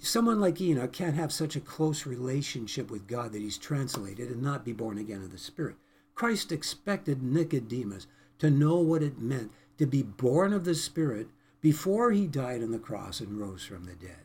someone 0.00 0.40
like 0.40 0.60
Enoch 0.60 0.92
can't 0.92 1.16
have 1.16 1.32
such 1.32 1.56
a 1.56 1.60
close 1.60 2.06
relationship 2.06 2.90
with 2.90 3.06
God 3.06 3.32
that 3.32 3.42
he's 3.42 3.58
translated 3.58 4.30
and 4.30 4.42
not 4.42 4.64
be 4.64 4.72
born 4.72 4.98
again 4.98 5.22
of 5.22 5.32
the 5.32 5.38
Spirit. 5.38 5.76
Christ 6.14 6.52
expected 6.52 7.22
Nicodemus 7.22 8.06
to 8.38 8.50
know 8.50 8.76
what 8.78 9.02
it 9.02 9.18
meant 9.18 9.50
to 9.78 9.86
be 9.86 10.02
born 10.02 10.52
of 10.52 10.64
the 10.64 10.74
Spirit 10.74 11.28
before 11.60 12.10
he 12.10 12.26
died 12.26 12.62
on 12.62 12.72
the 12.72 12.78
cross 12.78 13.20
and 13.20 13.38
rose 13.38 13.64
from 13.64 13.84
the 13.84 13.94
dead. 13.94 14.16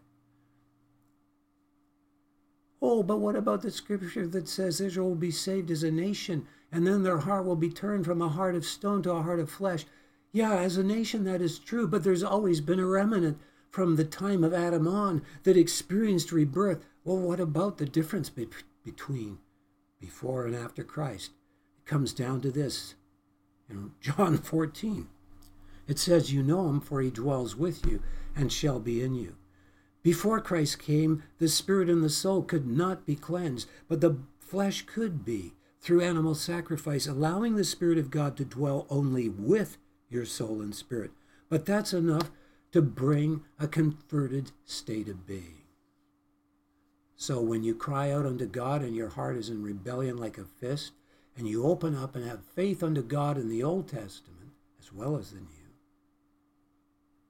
Oh, 2.82 3.02
but 3.02 3.20
what 3.20 3.36
about 3.36 3.62
the 3.62 3.72
scripture 3.72 4.28
that 4.28 4.48
says 4.48 4.80
Israel 4.80 5.10
will 5.10 5.16
be 5.16 5.32
saved 5.32 5.72
as 5.72 5.84
a 5.84 5.92
nation 5.92 6.46
and 6.72 6.86
then 6.86 7.04
their 7.04 7.20
heart 7.20 7.46
will 7.46 7.56
be 7.56 7.70
turned 7.70 8.06
from 8.06 8.22
a 8.22 8.30
heart 8.30 8.56
of 8.56 8.66
stone 8.66 9.02
to 9.04 9.12
a 9.12 9.22
heart 9.22 9.40
of 9.40 9.50
flesh? 9.50 9.86
Yeah, 10.32 10.56
as 10.58 10.78
a 10.78 10.84
nation, 10.84 11.24
that 11.24 11.42
is 11.42 11.60
true, 11.60 11.88
but 11.88 12.04
there's 12.04 12.24
always 12.24 12.62
been 12.62 12.80
a 12.80 12.86
remnant 12.86 13.40
from 13.70 13.96
the 13.96 14.06
time 14.06 14.44
of 14.44 14.54
Adam 14.54 14.88
on 14.88 15.22
that 15.44 15.58
experienced 15.58 16.32
rebirth. 16.32 16.84
Well, 17.04 17.18
what 17.18 17.40
about 17.40 17.78
the 17.78 17.86
difference 17.86 18.30
be- 18.30 18.50
between 18.84 19.40
before 20.00 20.46
and 20.46 20.56
after 20.56 20.84
Christ? 20.84 21.32
It 21.80 21.90
comes 21.90 22.14
down 22.14 22.42
to 22.42 22.52
this 22.52 22.96
in 23.70 23.92
John 24.02 24.38
14. 24.38 25.08
It 25.88 26.00
says, 26.00 26.34
You 26.34 26.44
know 26.44 26.68
him, 26.70 26.82
for 26.82 27.02
he 27.02 27.10
dwells 27.10 27.56
with 27.56 27.86
you 27.86 28.02
and 28.36 28.52
shall 28.52 28.80
be 28.80 29.02
in 29.02 29.16
you. 29.16 29.36
Before 30.04 30.40
Christ 30.40 30.80
came, 30.80 31.24
the 31.38 31.48
spirit 31.48 31.90
and 31.90 32.04
the 32.04 32.10
soul 32.10 32.44
could 32.44 32.68
not 32.68 33.06
be 33.06 33.16
cleansed, 33.16 33.68
but 33.88 34.02
the 34.02 34.18
flesh 34.40 34.86
could 34.86 35.26
be 35.26 35.54
through 35.88 36.02
animal 36.02 36.36
sacrifice, 36.36 37.08
allowing 37.08 37.56
the 37.56 37.64
Spirit 37.64 37.98
of 37.98 38.12
God 38.12 38.36
to 38.36 38.44
dwell 38.44 38.86
only 38.90 39.30
with 39.30 39.78
your 40.10 40.26
soul 40.26 40.60
and 40.60 40.76
spirit. 40.76 41.12
But 41.48 41.66
that's 41.66 41.94
enough 41.94 42.30
to 42.74 42.82
bring 42.82 43.46
a 43.58 43.70
converted 43.70 44.52
state 44.66 45.08
of 45.08 45.26
being. 45.26 45.62
So 47.16 47.40
when 47.40 47.64
you 47.64 47.74
cry 47.74 48.12
out 48.12 48.26
unto 48.26 48.46
God 48.46 48.82
and 48.82 48.98
your 48.98 49.08
heart 49.08 49.38
is 49.38 49.48
in 49.48 49.64
rebellion 49.64 50.18
like 50.18 50.38
a 50.38 50.44
fist, 50.44 50.92
and 51.38 51.48
you 51.48 51.64
open 51.64 51.96
up 51.96 52.18
and 52.18 52.28
have 52.28 52.44
faith 52.44 52.84
unto 52.84 53.02
God 53.02 53.38
in 53.38 53.48
the 53.48 53.64
Old 53.64 53.88
Testament 53.88 54.52
as 54.82 54.92
well 54.92 55.16
as 55.16 55.32
the 55.32 55.40
New, 55.40 55.72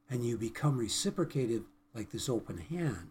and 0.09 0.25
you 0.25 0.35
become 0.35 0.79
reciprocative 0.79 1.65
like 1.93 2.09
this 2.09 2.27
open 2.27 2.57
hand 2.57 3.09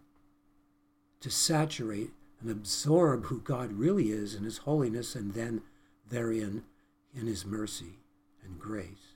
to 1.21 1.31
saturate 1.31 2.11
and 2.41 2.49
absorb 2.49 3.25
who 3.25 3.39
God 3.39 3.73
really 3.73 4.11
is 4.11 4.35
in 4.35 4.43
His 4.43 4.59
holiness 4.59 5.15
and 5.15 5.33
then 5.33 5.61
therein 6.09 6.63
in 7.13 7.27
His 7.27 7.45
mercy 7.45 7.99
and 8.43 8.59
grace. 8.59 9.15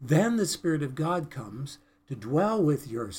Then 0.00 0.36
the 0.36 0.46
Spirit 0.46 0.82
of 0.82 0.94
God 0.94 1.30
comes 1.30 1.78
to 2.08 2.14
dwell 2.14 2.62
with 2.62 2.88
your 2.88 3.10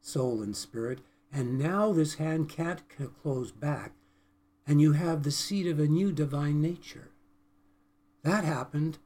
soul 0.00 0.42
and 0.42 0.56
spirit. 0.56 1.00
And 1.32 1.58
now 1.58 1.92
this 1.92 2.14
hand 2.14 2.48
can't 2.50 2.82
close 3.22 3.52
back, 3.52 3.92
and 4.66 4.80
you 4.80 4.92
have 4.92 5.22
the 5.22 5.30
seed 5.30 5.66
of 5.66 5.80
a 5.80 5.86
new 5.86 6.12
divine 6.12 6.60
nature. 6.60 7.08
That 8.22 8.44
happened 8.44 8.98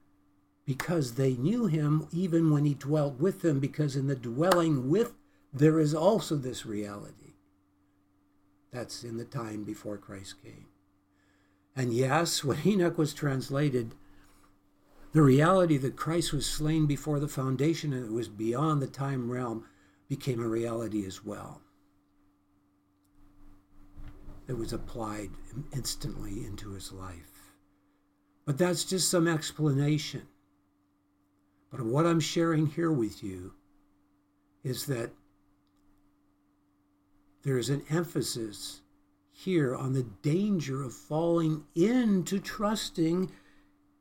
because 0.65 1.15
they 1.15 1.35
knew 1.35 1.67
him 1.67 2.09
even 2.13 2.51
when 2.51 2.65
he 2.65 2.75
dwelt 2.75 3.21
with 3.21 3.43
them, 3.43 3.61
because 3.61 3.95
in 3.95 4.09
the 4.09 4.17
dwelling 4.17 4.91
with 4.91 5.15
there 5.53 5.79
is 5.79 5.95
also 5.95 6.35
this 6.35 6.67
reality. 6.67 7.26
That's 8.77 9.05
in 9.05 9.17
the 9.17 9.25
time 9.25 9.65
before 9.65 9.97
Christ 9.97 10.43
came. 10.43 10.67
And 11.75 11.95
yes, 11.95 12.45
when 12.45 12.59
Enoch 12.67 12.99
was 12.99 13.15
translated, 13.15 13.95
the 15.13 15.23
reality 15.23 15.79
that 15.79 15.97
Christ 15.97 16.35
was 16.35 16.45
slain 16.45 16.85
before 16.85 17.19
the 17.19 17.27
foundation 17.27 17.95
and 17.95 18.05
it 18.05 18.13
was 18.13 18.29
beyond 18.29 18.83
the 18.83 18.87
time 18.87 19.31
realm 19.31 19.65
became 20.09 20.43
a 20.43 20.47
reality 20.47 21.07
as 21.07 21.25
well. 21.25 21.63
It 24.47 24.59
was 24.59 24.75
applied 24.75 25.31
instantly 25.73 26.45
into 26.45 26.73
his 26.73 26.93
life. 26.93 27.55
But 28.45 28.59
that's 28.59 28.85
just 28.85 29.11
some 29.11 29.27
explanation. 29.27 30.27
But 31.71 31.81
what 31.81 32.05
I'm 32.05 32.21
sharing 32.21 32.67
here 32.67 32.93
with 32.93 33.23
you 33.25 33.55
is 34.63 34.85
that 34.85 35.13
there 37.47 37.59
is 37.59 37.71
an 37.71 37.85
emphasis 37.89 38.81
here 39.31 39.77
on 39.77 39.93
the 39.93 40.03
danger 40.03 40.83
of 40.83 40.93
falling 40.93 41.63
into 41.77 42.41
trusting 42.41 43.31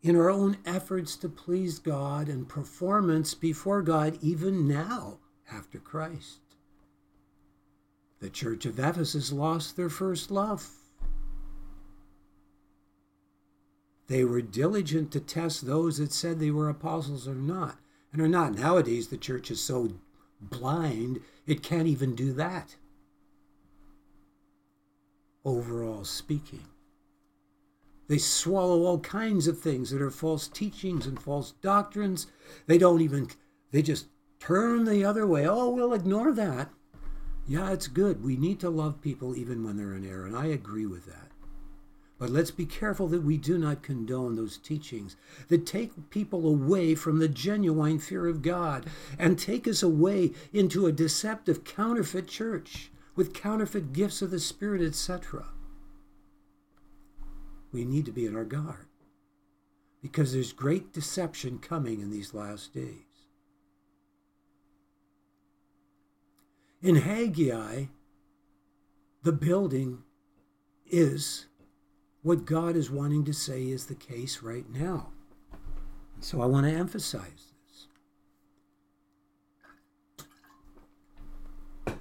in 0.02 0.16
our 0.16 0.32
own 0.32 0.58
efforts 0.66 1.16
to 1.16 1.30
please 1.30 1.78
God 1.78 2.28
and 2.28 2.50
performance 2.50 3.36
before 3.36 3.84
God, 3.84 4.18
even 4.20 4.68
now 4.68 5.20
after 5.52 5.78
Christ. 5.78 6.40
The 8.20 8.32
church 8.32 8.66
of 8.66 8.80
Ephesus 8.80 9.32
lost 9.32 9.78
their 9.78 9.90
first 9.90 10.32
love. 10.32 10.68
They 14.08 14.24
were 14.24 14.42
diligent 14.42 15.12
to 15.12 15.20
test 15.20 15.68
those 15.68 16.00
that 16.00 16.12
said 16.12 16.40
they 16.40 16.50
were 16.50 16.68
apostles 16.68 17.28
or 17.28 17.36
not, 17.36 17.78
and 18.12 18.24
are 18.24 18.28
not. 18.28 18.58
Nowadays, 18.58 19.10
the 19.10 19.18
church 19.18 19.52
is 19.52 19.62
so 19.62 19.92
blind, 20.42 21.20
it 21.46 21.62
can't 21.62 21.88
even 21.88 22.16
do 22.16 22.34
that. 22.34 22.78
Overall 25.46 26.04
speaking. 26.04 26.66
They 28.08 28.18
swallow 28.18 28.84
all 28.84 29.00
kinds 29.00 29.48
of 29.48 29.60
things 29.60 29.92
that 29.92 30.02
are 30.02 30.12
false 30.12 30.48
teachings 30.48 31.06
and 31.06 31.22
false 31.22 31.52
doctrines. 31.62 32.28
They 32.68 32.78
don't 32.78 33.02
even, 33.02 33.30
they 33.72 33.82
just 33.82 34.08
turn 34.40 34.86
the 34.86 35.06
other 35.06 35.26
way. 35.26 35.48
Oh, 35.48 35.70
we'll 35.70 35.94
ignore 35.94 36.32
that. 36.34 36.70
Yeah, 37.48 37.72
it's 37.72 37.88
good. 37.88 38.24
We 38.24 38.38
need 38.38 38.60
to 38.62 38.70
love 38.70 39.02
people 39.02 39.36
even 39.36 39.64
when 39.64 39.78
they're 39.78 39.94
in 39.94 40.06
error, 40.08 40.26
and 40.26 40.36
I 40.36 40.48
agree 40.48 40.86
with 40.86 41.06
that. 41.06 41.32
But 42.18 42.30
let's 42.30 42.52
be 42.52 42.66
careful 42.66 43.08
that 43.10 43.24
we 43.24 43.38
do 43.38 43.58
not 43.58 43.84
condone 43.84 44.36
those 44.36 44.58
teachings 44.58 45.16
that 45.50 45.66
take 45.66 46.10
people 46.10 46.48
away 46.48 46.96
from 46.96 47.20
the 47.20 47.28
genuine 47.28 48.00
fear 48.00 48.28
of 48.28 48.42
God 48.42 48.86
and 49.20 49.38
take 49.38 49.68
us 49.68 49.84
away 49.84 50.32
into 50.54 50.86
a 50.86 50.92
deceptive 50.92 51.64
counterfeit 51.66 52.28
church 52.28 52.90
with 53.16 53.34
counterfeit 53.34 53.94
gifts 53.94 54.22
of 54.22 54.32
the 54.32 54.40
Spirit, 54.40 54.82
etc 54.82 55.46
we 57.76 57.84
need 57.84 58.06
to 58.06 58.12
be 58.12 58.26
on 58.26 58.38
our 58.38 58.46
guard 58.46 58.88
because 60.02 60.32
there's 60.32 60.54
great 60.54 60.94
deception 60.94 61.60
coming 61.60 62.00
in 62.00 62.10
these 62.10 62.34
last 62.34 62.74
days. 62.74 63.28
In 66.82 66.96
Haggai, 66.96 67.88
the 69.24 69.34
building 69.34 70.04
is 70.90 71.48
what 72.22 72.46
God 72.46 72.78
is 72.78 72.90
wanting 72.90 73.26
to 73.26 73.34
say 73.34 73.64
is 73.64 73.88
the 73.88 73.96
case 73.96 74.42
right 74.42 74.70
now. 74.72 75.10
So 76.22 76.42
I 76.42 76.46
want 76.46 76.66
to 76.66 76.72
emphasize 76.72 77.52
this. 77.68 77.88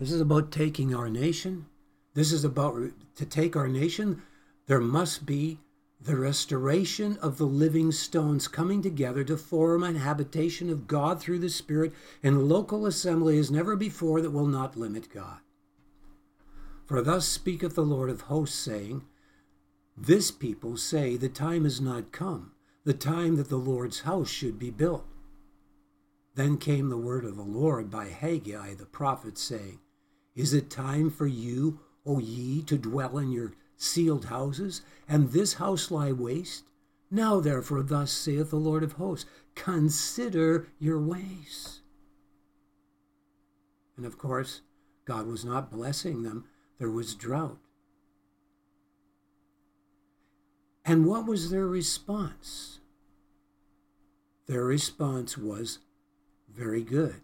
This 0.00 0.10
is 0.10 0.20
about 0.20 0.50
taking 0.50 0.94
our 0.94 1.08
nation. 1.08 1.66
This 2.14 2.32
is 2.32 2.44
about 2.44 2.90
to 3.16 3.24
take 3.24 3.56
our 3.56 3.68
nation. 3.68 4.22
There 4.66 4.80
must 4.80 5.24
be 5.24 5.60
the 6.00 6.16
restoration 6.16 7.16
of 7.18 7.38
the 7.38 7.46
living 7.46 7.92
stones 7.92 8.48
coming 8.48 8.82
together 8.82 9.24
to 9.24 9.36
form 9.36 9.82
an 9.82 9.96
habitation 9.96 10.68
of 10.68 10.86
God 10.86 11.20
through 11.20 11.38
the 11.38 11.48
Spirit 11.48 11.92
in 12.22 12.48
local 12.48 12.86
assembly 12.86 13.38
as 13.38 13.50
never 13.50 13.76
before 13.76 14.20
that 14.20 14.30
will 14.30 14.46
not 14.46 14.76
limit 14.76 15.08
God. 15.12 15.38
For 16.84 17.00
thus 17.00 17.26
speaketh 17.26 17.74
the 17.74 17.82
Lord 17.82 18.10
of 18.10 18.22
hosts, 18.22 18.58
saying, 18.58 19.04
This 19.96 20.30
people 20.30 20.76
say, 20.76 21.16
The 21.16 21.30
time 21.30 21.64
is 21.64 21.80
not 21.80 22.12
come, 22.12 22.52
the 22.84 22.92
time 22.92 23.36
that 23.36 23.48
the 23.48 23.56
Lord's 23.56 24.00
house 24.00 24.28
should 24.28 24.58
be 24.58 24.70
built. 24.70 25.06
Then 26.34 26.58
came 26.58 26.90
the 26.90 26.98
word 26.98 27.24
of 27.24 27.36
the 27.36 27.42
Lord 27.42 27.90
by 27.90 28.08
Haggai 28.08 28.74
the 28.74 28.86
prophet, 28.86 29.38
saying, 29.38 29.78
Is 30.34 30.52
it 30.52 30.70
time 30.70 31.10
for 31.10 31.26
you, 31.26 31.80
O 32.04 32.18
ye, 32.18 32.62
to 32.62 32.76
dwell 32.76 33.18
in 33.18 33.30
your 33.30 33.52
sealed 33.76 34.26
houses, 34.26 34.82
and 35.08 35.30
this 35.30 35.54
house 35.54 35.90
lie 35.90 36.12
waste? 36.12 36.64
Now 37.10 37.40
therefore, 37.40 37.82
thus 37.82 38.10
saith 38.10 38.50
the 38.50 38.56
Lord 38.56 38.82
of 38.82 38.92
hosts, 38.92 39.28
consider 39.54 40.68
your 40.78 41.00
ways. 41.00 41.80
And 43.96 44.04
of 44.04 44.18
course, 44.18 44.62
God 45.04 45.26
was 45.26 45.44
not 45.44 45.70
blessing 45.70 46.22
them, 46.22 46.46
there 46.78 46.90
was 46.90 47.14
drought. 47.14 47.58
And 50.84 51.06
what 51.06 51.26
was 51.26 51.50
their 51.50 51.66
response? 51.66 52.80
Their 54.46 54.64
response 54.64 55.38
was 55.38 55.78
very 56.48 56.82
good. 56.82 57.22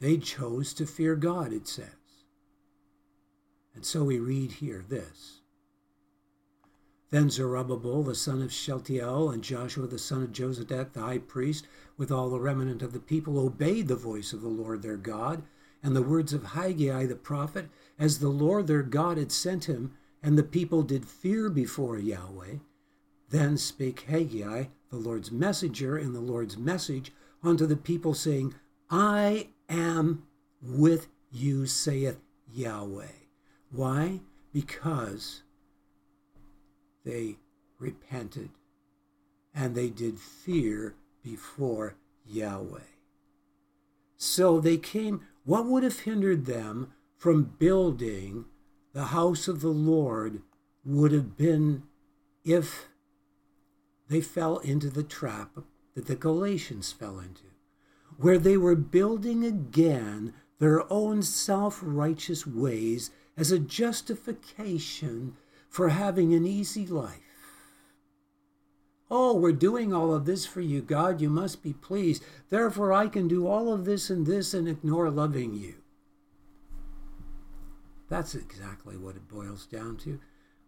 They 0.00 0.18
chose 0.18 0.74
to 0.74 0.86
fear 0.86 1.16
God, 1.16 1.52
it 1.52 1.66
says. 1.66 1.86
And 3.74 3.84
so 3.84 4.04
we 4.04 4.18
read 4.18 4.52
here 4.52 4.84
this. 4.88 5.40
Then 7.10 7.30
Zerubbabel 7.30 8.02
the 8.02 8.14
son 8.14 8.42
of 8.42 8.52
Shealtiel 8.52 9.30
and 9.30 9.42
Joshua 9.42 9.86
the 9.86 9.98
son 9.98 10.22
of 10.22 10.32
Jozadak 10.32 10.92
the 10.92 11.00
high 11.00 11.18
priest, 11.18 11.66
with 11.96 12.10
all 12.10 12.30
the 12.30 12.40
remnant 12.40 12.82
of 12.82 12.92
the 12.92 13.00
people, 13.00 13.38
obeyed 13.38 13.88
the 13.88 13.96
voice 13.96 14.32
of 14.32 14.42
the 14.42 14.48
Lord 14.48 14.82
their 14.82 14.96
God 14.96 15.42
and 15.82 15.94
the 15.94 16.02
words 16.02 16.32
of 16.32 16.44
Haggai 16.44 17.06
the 17.06 17.14
prophet, 17.14 17.68
as 17.98 18.18
the 18.18 18.28
Lord 18.28 18.66
their 18.66 18.82
God 18.82 19.18
had 19.18 19.30
sent 19.30 19.66
him, 19.66 19.92
and 20.22 20.36
the 20.36 20.42
people 20.42 20.82
did 20.82 21.06
fear 21.06 21.48
before 21.48 21.96
Yahweh. 21.96 22.56
Then 23.30 23.56
spake 23.56 24.00
Haggai, 24.00 24.64
the 24.90 24.96
Lord's 24.96 25.30
messenger, 25.30 25.96
in 25.96 26.12
the 26.12 26.20
Lord's 26.20 26.58
message 26.58 27.12
unto 27.42 27.66
the 27.66 27.76
people, 27.76 28.14
saying, 28.14 28.54
I 28.90 29.50
am 29.68 30.24
with 30.62 31.08
you, 31.30 31.66
saith 31.66 32.18
Yahweh. 32.52 33.06
Why? 33.70 34.20
Because 34.52 35.42
they 37.04 37.36
repented 37.78 38.50
and 39.54 39.74
they 39.74 39.88
did 39.88 40.18
fear 40.18 40.94
before 41.22 41.94
Yahweh. 42.26 42.80
So 44.16 44.60
they 44.60 44.76
came, 44.76 45.22
what 45.44 45.66
would 45.66 45.82
have 45.82 46.00
hindered 46.00 46.46
them 46.46 46.92
from 47.16 47.54
building 47.58 48.44
the 48.92 49.06
house 49.06 49.48
of 49.48 49.60
the 49.60 49.68
Lord 49.68 50.42
would 50.84 51.12
have 51.12 51.36
been 51.36 51.82
if 52.44 52.88
they 54.08 54.20
fell 54.20 54.58
into 54.58 54.88
the 54.88 55.02
trap 55.02 55.58
that 55.94 56.06
the 56.06 56.14
Galatians 56.14 56.92
fell 56.92 57.18
into, 57.18 57.45
where 58.18 58.38
they 58.38 58.56
were 58.56 58.76
building 58.76 59.44
again 59.44 60.32
their 60.58 60.90
own 60.92 61.22
self 61.22 61.80
righteous 61.82 62.46
ways 62.46 63.10
as 63.36 63.52
a 63.52 63.58
justification 63.58 65.36
for 65.68 65.90
having 65.90 66.32
an 66.32 66.46
easy 66.46 66.86
life. 66.86 67.20
Oh, 69.10 69.36
we're 69.36 69.52
doing 69.52 69.92
all 69.92 70.12
of 70.12 70.24
this 70.24 70.46
for 70.46 70.60
you, 70.60 70.80
God. 70.80 71.20
You 71.20 71.30
must 71.30 71.62
be 71.62 71.72
pleased. 71.72 72.24
Therefore, 72.48 72.92
I 72.92 73.06
can 73.06 73.28
do 73.28 73.46
all 73.46 73.72
of 73.72 73.84
this 73.84 74.10
and 74.10 74.26
this 74.26 74.52
and 74.52 74.66
ignore 74.66 75.10
loving 75.10 75.54
you. 75.54 75.74
That's 78.08 78.34
exactly 78.34 78.96
what 78.96 79.16
it 79.16 79.28
boils 79.28 79.66
down 79.66 79.96
to. 79.98 80.18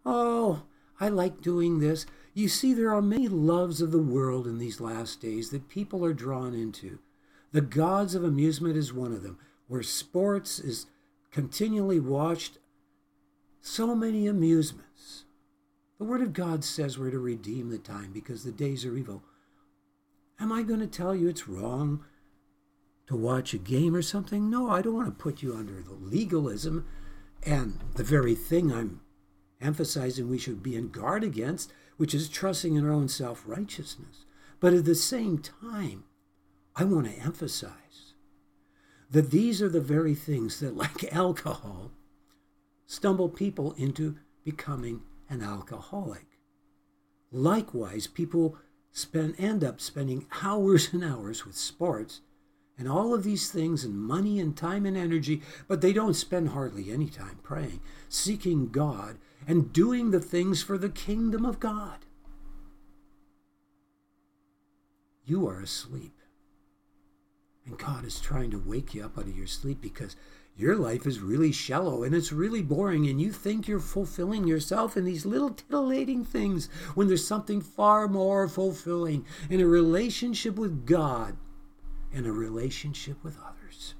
Oh, 0.05 0.63
I 0.99 1.09
like 1.09 1.41
doing 1.41 1.79
this. 1.79 2.05
You 2.33 2.47
see, 2.47 2.73
there 2.73 2.93
are 2.93 3.01
many 3.01 3.27
loves 3.27 3.81
of 3.81 3.91
the 3.91 3.97
world 3.97 4.47
in 4.47 4.57
these 4.57 4.79
last 4.79 5.21
days 5.21 5.49
that 5.49 5.69
people 5.69 6.05
are 6.05 6.13
drawn 6.13 6.53
into. 6.53 6.99
The 7.51 7.61
gods 7.61 8.15
of 8.15 8.23
amusement 8.23 8.77
is 8.77 8.93
one 8.93 9.11
of 9.11 9.23
them, 9.23 9.37
where 9.67 9.83
sports 9.83 10.59
is 10.59 10.85
continually 11.31 11.99
watched. 11.99 12.57
So 13.61 13.93
many 13.95 14.27
amusements. 14.27 15.25
The 15.97 16.05
Word 16.05 16.21
of 16.21 16.33
God 16.33 16.63
says 16.63 16.97
we're 16.97 17.11
to 17.11 17.19
redeem 17.19 17.69
the 17.69 17.77
time 17.77 18.11
because 18.13 18.43
the 18.43 18.51
days 18.51 18.85
are 18.85 18.95
evil. 18.95 19.23
Am 20.39 20.51
I 20.51 20.63
going 20.63 20.79
to 20.79 20.87
tell 20.87 21.13
you 21.13 21.27
it's 21.27 21.49
wrong 21.49 22.05
to 23.07 23.17
watch 23.17 23.53
a 23.53 23.57
game 23.57 23.93
or 23.93 24.01
something? 24.01 24.49
No, 24.49 24.69
I 24.69 24.81
don't 24.81 24.95
want 24.95 25.07
to 25.07 25.23
put 25.23 25.43
you 25.43 25.53
under 25.53 25.81
the 25.81 25.93
legalism 25.93 26.85
and 27.43 27.79
the 27.95 28.03
very 28.03 28.35
thing 28.35 28.71
I'm 28.71 29.01
emphasizing 29.61 30.29
we 30.29 30.37
should 30.37 30.63
be 30.63 30.75
in 30.75 30.89
guard 30.89 31.23
against, 31.23 31.73
which 31.97 32.13
is 32.13 32.29
trusting 32.29 32.75
in 32.75 32.85
our 32.85 32.91
own 32.91 33.09
self 33.09 33.43
righteousness. 33.45 34.25
But 34.59 34.73
at 34.73 34.85
the 34.85 34.95
same 34.95 35.37
time, 35.37 36.05
I 36.79 36.85
want 36.85 37.07
to 37.07 37.21
emphasize 37.21 38.13
that 39.11 39.31
these 39.31 39.61
are 39.61 39.67
the 39.67 39.81
very 39.81 40.15
things 40.15 40.61
that, 40.61 40.77
like 40.77 41.03
alcohol, 41.13 41.91
stumble 42.85 43.27
people 43.27 43.73
into 43.73 44.15
becoming 44.45 45.01
an 45.29 45.41
alcoholic. 45.41 46.25
Likewise, 47.33 48.07
people 48.07 48.55
spend 48.93 49.35
end 49.37 49.61
up 49.61 49.81
spending 49.81 50.25
hours 50.41 50.93
and 50.93 51.03
hours 51.03 51.45
with 51.45 51.57
sports 51.57 52.21
and 52.77 52.87
all 52.87 53.13
of 53.13 53.25
these 53.25 53.51
things 53.51 53.83
and 53.83 53.99
money 53.99 54.39
and 54.39 54.55
time 54.55 54.85
and 54.85 54.95
energy, 54.95 55.41
but 55.67 55.81
they 55.81 55.91
don't 55.91 56.13
spend 56.13 56.49
hardly 56.49 56.93
any 56.93 57.09
time 57.09 57.39
praying, 57.43 57.81
seeking 58.07 58.69
God, 58.69 59.17
and 59.45 59.73
doing 59.73 60.11
the 60.11 60.21
things 60.21 60.63
for 60.63 60.77
the 60.77 60.87
kingdom 60.87 61.43
of 61.43 61.59
God. 61.59 62.05
You 65.25 65.45
are 65.45 65.59
asleep. 65.59 66.18
And 67.69 67.77
God 67.77 68.03
is 68.03 68.19
trying 68.19 68.49
to 68.49 68.57
wake 68.57 68.95
you 68.95 69.05
up 69.05 69.19
out 69.19 69.25
of 69.25 69.37
your 69.37 69.45
sleep 69.45 69.79
because 69.79 70.15
your 70.57 70.75
life 70.75 71.05
is 71.05 71.19
really 71.19 71.51
shallow 71.51 72.01
and 72.01 72.15
it's 72.15 72.31
really 72.31 72.63
boring, 72.63 73.07
and 73.07 73.21
you 73.21 73.31
think 73.31 73.67
you're 73.67 73.79
fulfilling 73.79 74.47
yourself 74.47 74.97
in 74.97 75.05
these 75.05 75.23
little 75.23 75.51
titillating 75.51 76.25
things 76.25 76.67
when 76.95 77.07
there's 77.07 77.27
something 77.27 77.61
far 77.61 78.07
more 78.07 78.47
fulfilling 78.49 79.23
in 79.51 79.61
a 79.61 79.67
relationship 79.67 80.55
with 80.55 80.87
God 80.87 81.37
and 82.11 82.25
a 82.25 82.31
relationship 82.31 83.23
with 83.23 83.37
others. 83.37 83.93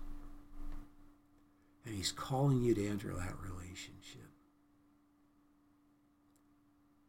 And 1.86 1.96
He's 1.96 2.12
calling 2.12 2.64
you 2.64 2.74
to 2.74 2.88
enter 2.88 3.10
that 3.10 3.36
relationship. 3.40 3.69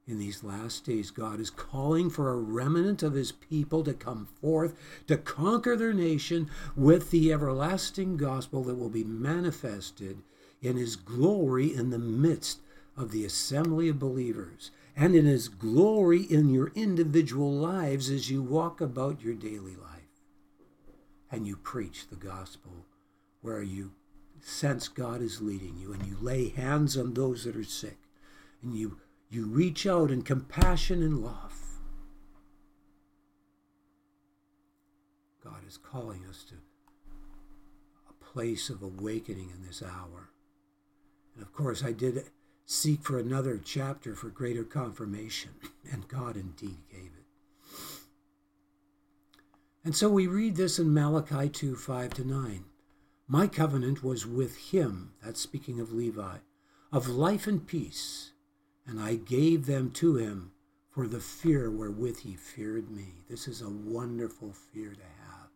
In 0.06 0.18
these 0.18 0.42
last 0.42 0.84
days, 0.84 1.10
God 1.10 1.38
is 1.38 1.50
calling 1.50 2.10
for 2.10 2.30
a 2.30 2.36
remnant 2.36 3.02
of 3.02 3.12
his 3.12 3.30
people 3.30 3.84
to 3.84 3.94
come 3.94 4.26
forth 4.40 4.74
to 5.06 5.16
conquer 5.16 5.76
their 5.76 5.92
nation 5.92 6.50
with 6.74 7.10
the 7.10 7.32
everlasting 7.32 8.16
gospel 8.16 8.64
that 8.64 8.74
will 8.74 8.88
be 8.88 9.04
manifested 9.04 10.22
in 10.62 10.76
his 10.76 10.96
glory 10.96 11.72
in 11.72 11.90
the 11.90 11.98
midst 11.98 12.60
of 12.96 13.12
the 13.12 13.24
assembly 13.24 13.88
of 13.88 13.98
believers 13.98 14.70
and 14.96 15.14
in 15.14 15.24
his 15.24 15.48
glory 15.48 16.22
in 16.22 16.48
your 16.48 16.72
individual 16.74 17.52
lives 17.52 18.10
as 18.10 18.30
you 18.30 18.42
walk 18.42 18.80
about 18.80 19.22
your 19.22 19.34
daily 19.34 19.76
life. 19.76 20.00
And 21.30 21.46
you 21.46 21.56
preach 21.56 22.08
the 22.08 22.16
gospel 22.16 22.86
where 23.40 23.62
you 23.62 23.92
sense 24.42 24.88
God 24.88 25.22
is 25.22 25.40
leading 25.40 25.78
you 25.78 25.92
and 25.92 26.04
you 26.04 26.16
lay 26.20 26.48
hands 26.48 26.96
on 26.96 27.14
those 27.14 27.44
that 27.44 27.56
are 27.56 27.64
sick 27.64 27.98
and 28.62 28.74
you 28.74 28.98
you 29.30 29.46
reach 29.46 29.86
out 29.86 30.10
in 30.10 30.22
compassion 30.22 31.02
and 31.02 31.22
love. 31.22 31.78
God 35.42 35.62
is 35.66 35.78
calling 35.78 36.24
us 36.28 36.44
to 36.44 36.56
a 38.08 38.24
place 38.24 38.68
of 38.68 38.82
awakening 38.82 39.50
in 39.54 39.64
this 39.64 39.82
hour. 39.82 40.30
And 41.34 41.42
of 41.44 41.52
course, 41.52 41.84
I 41.84 41.92
did 41.92 42.24
seek 42.66 43.02
for 43.02 43.18
another 43.18 43.60
chapter 43.64 44.16
for 44.16 44.28
greater 44.28 44.64
confirmation, 44.64 45.52
and 45.92 46.08
God 46.08 46.36
indeed 46.36 46.78
gave 46.90 47.00
it. 47.00 47.76
And 49.84 49.94
so 49.94 50.10
we 50.10 50.26
read 50.26 50.56
this 50.56 50.78
in 50.78 50.92
Malachi 50.92 51.48
2 51.48 51.76
5 51.76 52.14
to 52.14 52.24
9. 52.26 52.64
My 53.28 53.46
covenant 53.46 54.02
was 54.02 54.26
with 54.26 54.56
him, 54.72 55.12
that's 55.22 55.40
speaking 55.40 55.78
of 55.78 55.92
Levi, 55.92 56.38
of 56.92 57.08
life 57.08 57.46
and 57.46 57.64
peace 57.64 58.32
and 58.90 58.98
I 59.00 59.14
gave 59.14 59.66
them 59.66 59.92
to 59.92 60.16
him 60.16 60.50
for 60.90 61.06
the 61.06 61.20
fear 61.20 61.70
wherewith 61.70 62.18
he 62.18 62.34
feared 62.34 62.90
me. 62.90 63.14
This 63.28 63.46
is 63.46 63.62
a 63.62 63.70
wonderful 63.70 64.52
fear 64.52 64.90
to 64.90 65.04
have. 65.24 65.48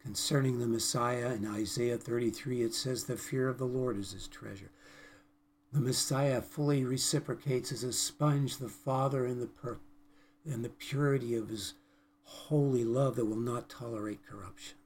Concerning 0.00 0.58
the 0.58 0.66
Messiah 0.66 1.34
in 1.34 1.46
Isaiah 1.46 1.98
33, 1.98 2.62
it 2.62 2.72
says, 2.72 3.04
The 3.04 3.18
fear 3.18 3.48
of 3.48 3.58
the 3.58 3.66
Lord 3.66 3.98
is 3.98 4.12
his 4.12 4.26
treasure. 4.26 4.70
The 5.70 5.80
Messiah 5.80 6.40
fully 6.40 6.82
reciprocates 6.82 7.72
as 7.72 7.84
a 7.84 7.92
sponge 7.92 8.56
the 8.56 8.70
Father 8.70 9.26
in 9.26 9.38
the, 9.38 9.46
per- 9.46 9.80
in 10.46 10.62
the 10.62 10.70
purity 10.70 11.34
of 11.34 11.50
his 11.50 11.74
holy 12.22 12.84
love 12.84 13.16
that 13.16 13.26
will 13.26 13.36
not 13.36 13.68
tolerate 13.68 14.26
corruption. 14.26 14.78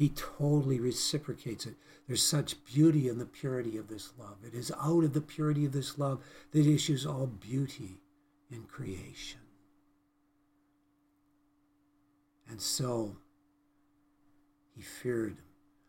He 0.00 0.08
totally 0.08 0.80
reciprocates 0.80 1.66
it. 1.66 1.74
There's 2.08 2.22
such 2.22 2.64
beauty 2.64 3.06
in 3.06 3.18
the 3.18 3.26
purity 3.26 3.76
of 3.76 3.88
this 3.88 4.14
love. 4.18 4.38
It 4.42 4.54
is 4.54 4.72
out 4.82 5.04
of 5.04 5.12
the 5.12 5.20
purity 5.20 5.66
of 5.66 5.72
this 5.72 5.98
love 5.98 6.24
that 6.52 6.66
issues 6.66 7.04
all 7.04 7.26
beauty 7.26 8.00
in 8.50 8.62
creation. 8.62 9.40
And 12.48 12.62
so 12.62 13.18
he 14.74 14.80
feared 14.80 15.32
him. 15.32 15.44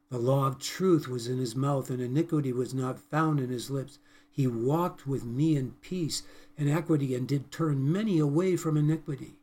The 0.09 0.19
law 0.19 0.47
of 0.47 0.59
truth 0.59 1.07
was 1.07 1.29
in 1.29 1.37
his 1.37 1.55
mouth, 1.55 1.89
and 1.89 2.01
iniquity 2.01 2.51
was 2.51 2.73
not 2.73 2.99
found 2.99 3.39
in 3.39 3.49
his 3.49 3.69
lips. 3.69 3.97
He 4.29 4.45
walked 4.45 5.07
with 5.07 5.23
me 5.23 5.55
in 5.55 5.71
peace 5.79 6.23
and 6.57 6.69
equity, 6.69 7.15
and 7.15 7.25
did 7.25 7.49
turn 7.49 7.89
many 7.89 8.19
away 8.19 8.57
from 8.57 8.75
iniquity. 8.75 9.37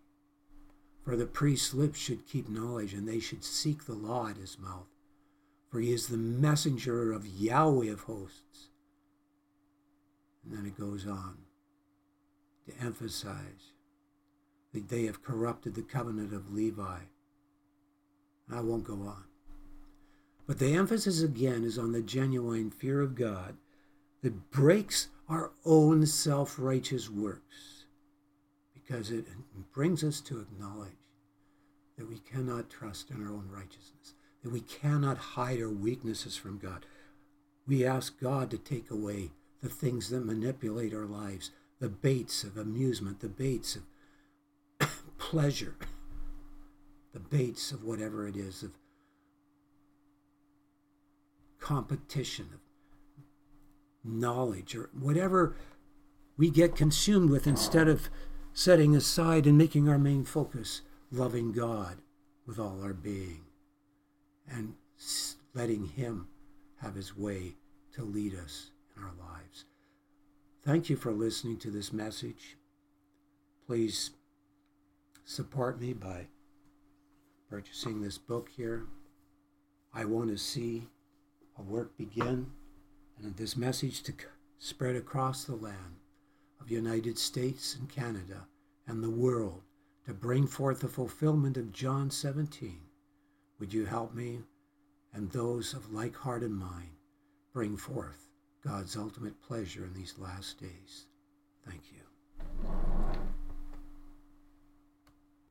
For 1.09 1.17
the 1.17 1.25
priest's 1.25 1.73
lips 1.73 1.99
should 1.99 2.29
keep 2.29 2.51
knowledge, 2.51 2.93
and 2.93 3.09
they 3.09 3.19
should 3.19 3.43
seek 3.43 3.87
the 3.87 3.95
law 3.95 4.29
at 4.29 4.37
his 4.37 4.59
mouth. 4.59 4.89
For 5.71 5.81
he 5.81 5.91
is 5.91 6.09
the 6.09 6.19
messenger 6.19 7.13
of 7.13 7.27
Yahweh 7.27 7.91
of 7.91 8.01
hosts. 8.01 8.69
And 10.45 10.53
then 10.55 10.67
it 10.67 10.79
goes 10.79 11.07
on 11.07 11.39
to 12.67 12.85
emphasize 12.85 13.73
that 14.75 14.91
they 14.91 15.07
have 15.07 15.23
corrupted 15.23 15.77
the 15.77 15.81
covenant 15.81 16.35
of 16.35 16.53
Levi. 16.53 16.99
I 18.53 18.61
won't 18.61 18.85
go 18.85 18.97
on. 18.97 19.25
But 20.47 20.59
the 20.59 20.75
emphasis 20.75 21.23
again 21.23 21.65
is 21.65 21.79
on 21.79 21.93
the 21.93 22.03
genuine 22.03 22.71
fear 22.71 23.01
of 23.01 23.15
God 23.15 23.57
that 24.21 24.51
breaks 24.51 25.09
our 25.27 25.53
own 25.65 26.05
self 26.05 26.59
righteous 26.59 27.09
works 27.09 27.87
because 28.75 29.11
it 29.11 29.25
brings 29.73 30.05
us 30.05 30.21
to 30.21 30.41
acknowledge 30.41 30.98
that 31.99 32.09
we 32.09 32.21
cannot 32.21 32.71
trust 32.71 33.11
in 33.11 33.23
our 33.23 33.33
own 33.33 33.49
righteousness, 33.53 34.15
that 34.43 34.53
we 34.53 34.61
cannot 34.61 35.19
hide 35.19 35.61
our 35.61 35.69
weaknesses 35.69 36.37
from 36.37 36.57
God. 36.57 36.87
We 37.67 37.85
ask 37.85 38.19
God 38.21 38.51
to 38.53 38.59
take 38.59 38.91
away 38.91 39.33
the 39.61 39.69
things 39.69 40.09
that 40.11 40.25
manipulate 40.25 40.95
our 40.95 41.05
lives, 41.05 41.51
the 41.81 41.89
baits 41.89 42.45
of 42.45 42.57
amusement, 42.57 43.21
the 43.21 43.29
baits 43.29 43.77
of 43.77 44.89
pleasure, 45.19 45.75
the 47.13 47.21
baits 47.21 47.73
of 47.73 47.83
whatever 47.83 48.29
it 48.29 48.37
is, 48.37 48.63
of 48.63 48.71
competition, 51.59 52.47
of 52.55 52.61
knowledge, 54.05 54.77
or 54.77 54.89
whatever 54.99 55.57
we 56.37 56.49
get 56.49 56.77
consumed 56.77 57.29
with 57.29 57.49
instead 57.49 57.89
of 57.89 58.09
setting 58.53 58.95
aside 58.95 59.49
and 59.49 59.59
making 59.59 59.89
our 59.89 59.99
main 59.99 60.25
focus 60.25 60.83
loving 61.11 61.53
God 61.53 61.99
with 62.47 62.59
all 62.59 62.81
our 62.83 62.93
being 62.93 63.43
and 64.51 64.75
letting 65.55 65.87
Him 65.87 66.29
have 66.77 66.95
His 66.95 67.17
way 67.17 67.55
to 67.95 68.03
lead 68.03 68.35
us 68.35 68.71
in 68.97 69.03
our 69.03 69.13
lives. 69.19 69.65
Thank 70.65 70.91
you 70.91 70.97
for 70.97 71.13
listening 71.13 71.59
to 71.59 71.71
this 71.71 71.93
message. 71.93 72.57
Please 73.67 74.11
support 75.25 75.81
me 75.81 75.93
by 75.93 76.27
purchasing 77.51 78.03
this 78.03 78.19
book 78.19 78.51
here. 78.57 78.85
I 79.95 80.05
want 80.05 80.29
to 80.31 80.39
see 80.39 80.89
a 81.59 81.63
work 81.63 81.97
begin 81.97 82.51
and 83.23 83.37
this 83.37 83.57
message 83.57 84.03
to 84.05 84.13
spread 84.59 84.97
across 84.97 85.45
the 85.45 85.57
land 85.57 85.97
of 86.61 86.71
United 86.71 87.19
States 87.19 87.77
and 87.79 87.89
Canada 87.89 88.47
and 88.87 89.03
the 89.03 89.11
world 89.11 89.63
to 90.09 90.15
bring 90.15 90.47
forth 90.47 90.81
the 90.81 90.89
fulfillment 90.89 91.59
of 91.59 91.71
John 91.71 92.11
17. 92.11 92.81
Would 93.61 93.75
you 93.75 93.85
help 93.85 94.15
me 94.15 94.39
and 95.13 95.31
those 95.31 95.75
of 95.75 95.93
like 95.93 96.17
heart 96.17 96.43
and 96.43 96.57
mind 96.57 96.97
bring 97.53 97.77
forth 97.77 98.31
God's 98.65 98.97
ultimate 98.97 99.39
pleasure 99.43 99.85
in 99.85 99.93
these 99.93 100.15
last 100.17 100.59
days? 100.59 101.05
Thank 101.67 101.83
you. 101.93 102.98